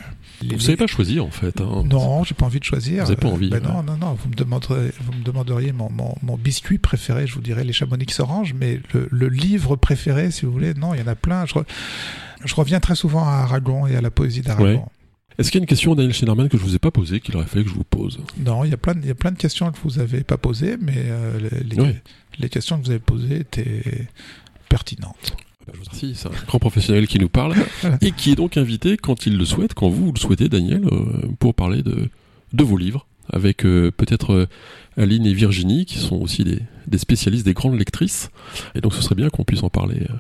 Les 0.41 0.55
Vous 0.55 0.59
savez 0.61 0.73
livres- 0.73 0.79
pas 0.86 0.88
choisir 0.88 1.25
en 1.25 1.31
fait. 1.31 1.61
hein. 1.61 1.84
Non, 1.86 2.23
j'ai 2.23 2.34
pas 2.34 2.45
envie 2.45 2.59
de 2.59 2.63
choisir. 2.63 3.03
Vous 3.05 3.11
avez 3.11 3.19
pas 3.19 3.27
envie, 3.29 3.49
Ben 3.49 3.61
ouais. 3.65 3.71
non, 3.71 3.84
non, 3.84 3.97
non. 3.97 4.13
Vous 4.13 4.29
me 4.29 4.36
demanderez, 4.36 4.91
vous 5.01 5.13
me 5.13 5.23
demanderiez 5.23 5.71
mon, 5.71 5.89
mon, 5.89 6.15
mon 6.21 6.38
biscuit 6.38 6.77
préféré, 6.79 7.27
je 7.27 7.36
vous 7.36 7.41
dirais 7.41 7.63
les 7.63 7.73
Chamonix 7.73 8.07
Orange, 8.19 8.53
mais 8.59 8.79
le, 8.93 9.07
le 9.11 9.27
livre 9.29 9.75
préféré, 9.75 10.31
si 10.31 10.45
vous 10.45 10.51
voulez, 10.51 10.73
non, 10.73 10.93
il 10.93 10.99
y 10.99 11.03
en 11.03 11.07
a 11.07 11.15
plein. 11.15 11.45
Je, 11.45 11.53
re- 11.53 11.65
je 12.43 12.55
reviens 12.55 12.79
très 12.79 12.95
souvent 12.95 13.25
à 13.27 13.31
Aragon 13.34 13.86
et 13.88 13.95
à 13.95 14.01
la 14.01 14.11
poésie 14.11 14.41
d'Aragon. 14.41 14.65
Ouais. 14.79 14.84
Est-ce 15.39 15.49
qu'il 15.51 15.59
y 15.59 15.61
a 15.61 15.63
une 15.63 15.67
question, 15.67 15.95
Daniel 15.95 16.13
Schneiderman, 16.13 16.47
que 16.47 16.57
je 16.57 16.63
vous 16.63 16.75
ai 16.75 16.79
pas 16.79 16.91
posée, 16.91 17.19
qu'il 17.19 17.36
aurait 17.36 17.47
fallu 17.47 17.63
que 17.63 17.69
je 17.71 17.75
vous 17.75 17.84
pose? 17.84 18.19
Non, 18.38 18.63
il 18.65 18.69
y 18.69 18.73
a 18.73 18.77
plein, 18.77 18.93
de- 18.95 18.99
il 19.01 19.07
y 19.07 19.11
a 19.11 19.15
plein 19.15 19.31
de 19.31 19.38
questions 19.38 19.71
que 19.71 19.77
vous 19.84 19.97
avez 19.99 20.23
pas 20.23 20.38
posées, 20.38 20.77
mais 20.79 20.93
euh, 20.97 21.39
les, 21.51 21.75
les- 21.75 21.81
Ouais. 21.81 22.01
les 22.39 22.49
questions 22.49 22.79
que 22.79 22.86
vous 22.86 22.91
avez 22.91 22.99
posées 22.99 23.38
étaient 23.39 24.07
pertinentes. 24.69 25.36
Ah 25.64 25.66
bah, 25.68 25.74
Je 25.74 25.80
vous 25.80 25.86
remercie, 25.86 26.14
c'est 26.16 26.28
un 26.28 26.45
grand 26.47 26.59
professionnel 26.59 27.07
qui 27.07 27.20
nous 27.20 27.30
parle 27.30 27.55
et 28.01 28.11
qui 28.11 28.32
est 28.32 28.36
donc 28.36 28.57
invité 28.57 28.97
quand 28.97 29.26
il 29.26 29.38
le 29.38 29.45
souhaite, 29.45 29.74
quand 29.74 29.89
vous 29.89 30.11
le 30.11 30.20
souhaitez, 30.20 30.49
Daniel, 30.49 30.86
euh, 30.91 31.28
pour 31.39 31.53
parler 31.53 31.82
de, 31.82 32.09
de 32.53 32.64
vos 32.64 32.78
livres 32.78 33.05
avec 33.32 33.66
euh, 33.66 33.89
peut-être 33.95 34.34
euh, 34.34 34.45
Aline 34.97 35.26
et 35.26 35.34
Virginie 35.34 35.86
qui 35.86 35.97
sont 35.97 36.18
aussi 36.18 36.43
des, 36.43 36.59
des 36.88 36.97
spécialistes, 36.97 37.45
des 37.45 37.53
grandes 37.53 37.80
lectrices. 37.80 38.30
Et 38.76 38.82
donc 38.82 38.93
ce 38.93 39.01
serait 39.01 39.16
bien 39.16 39.30
qu'on 39.30 39.45
puisse 39.45 39.64
en 39.64 39.70
parler 39.70 40.01
euh, 40.09 40.14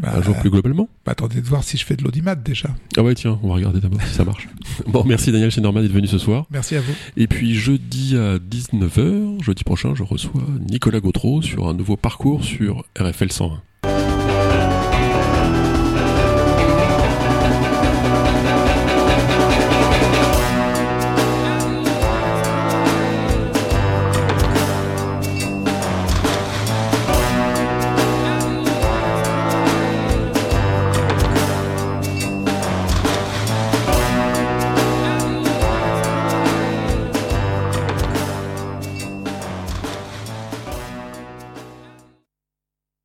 Bah, 0.00 0.14
un 0.16 0.20
jour 0.22 0.34
plus 0.36 0.50
globalement. 0.50 0.88
bah, 1.06 1.12
attendez 1.12 1.40
de 1.40 1.46
voir 1.46 1.62
si 1.62 1.76
je 1.76 1.84
fais 1.86 1.94
de 1.94 2.02
l'audimat 2.02 2.34
déjà. 2.34 2.70
Ah 2.96 3.04
ouais, 3.04 3.14
tiens, 3.14 3.38
on 3.44 3.48
va 3.48 3.54
regarder 3.54 3.78
d'abord 3.78 4.02
si 4.02 4.12
ça 4.14 4.24
marche. 4.24 4.48
bon, 4.88 5.04
merci 5.04 5.30
Daniel 5.30 5.52
Schneiderman 5.52 5.84
d'être 5.84 5.92
venu 5.92 6.08
ce 6.08 6.18
soir. 6.18 6.46
Merci 6.50 6.74
à 6.74 6.80
vous. 6.80 6.92
Et 7.16 7.28
puis 7.28 7.54
jeudi 7.54 8.16
à 8.16 8.38
19h, 8.38 9.44
jeudi 9.44 9.62
prochain, 9.62 9.94
je 9.94 10.02
reçois 10.02 10.42
Nicolas 10.68 10.98
Gautreau 10.98 11.42
sur 11.42 11.68
un 11.68 11.74
nouveau 11.74 11.96
parcours 11.96 12.42
sur 12.42 12.84
RFL 12.98 13.30
101. 13.30 13.62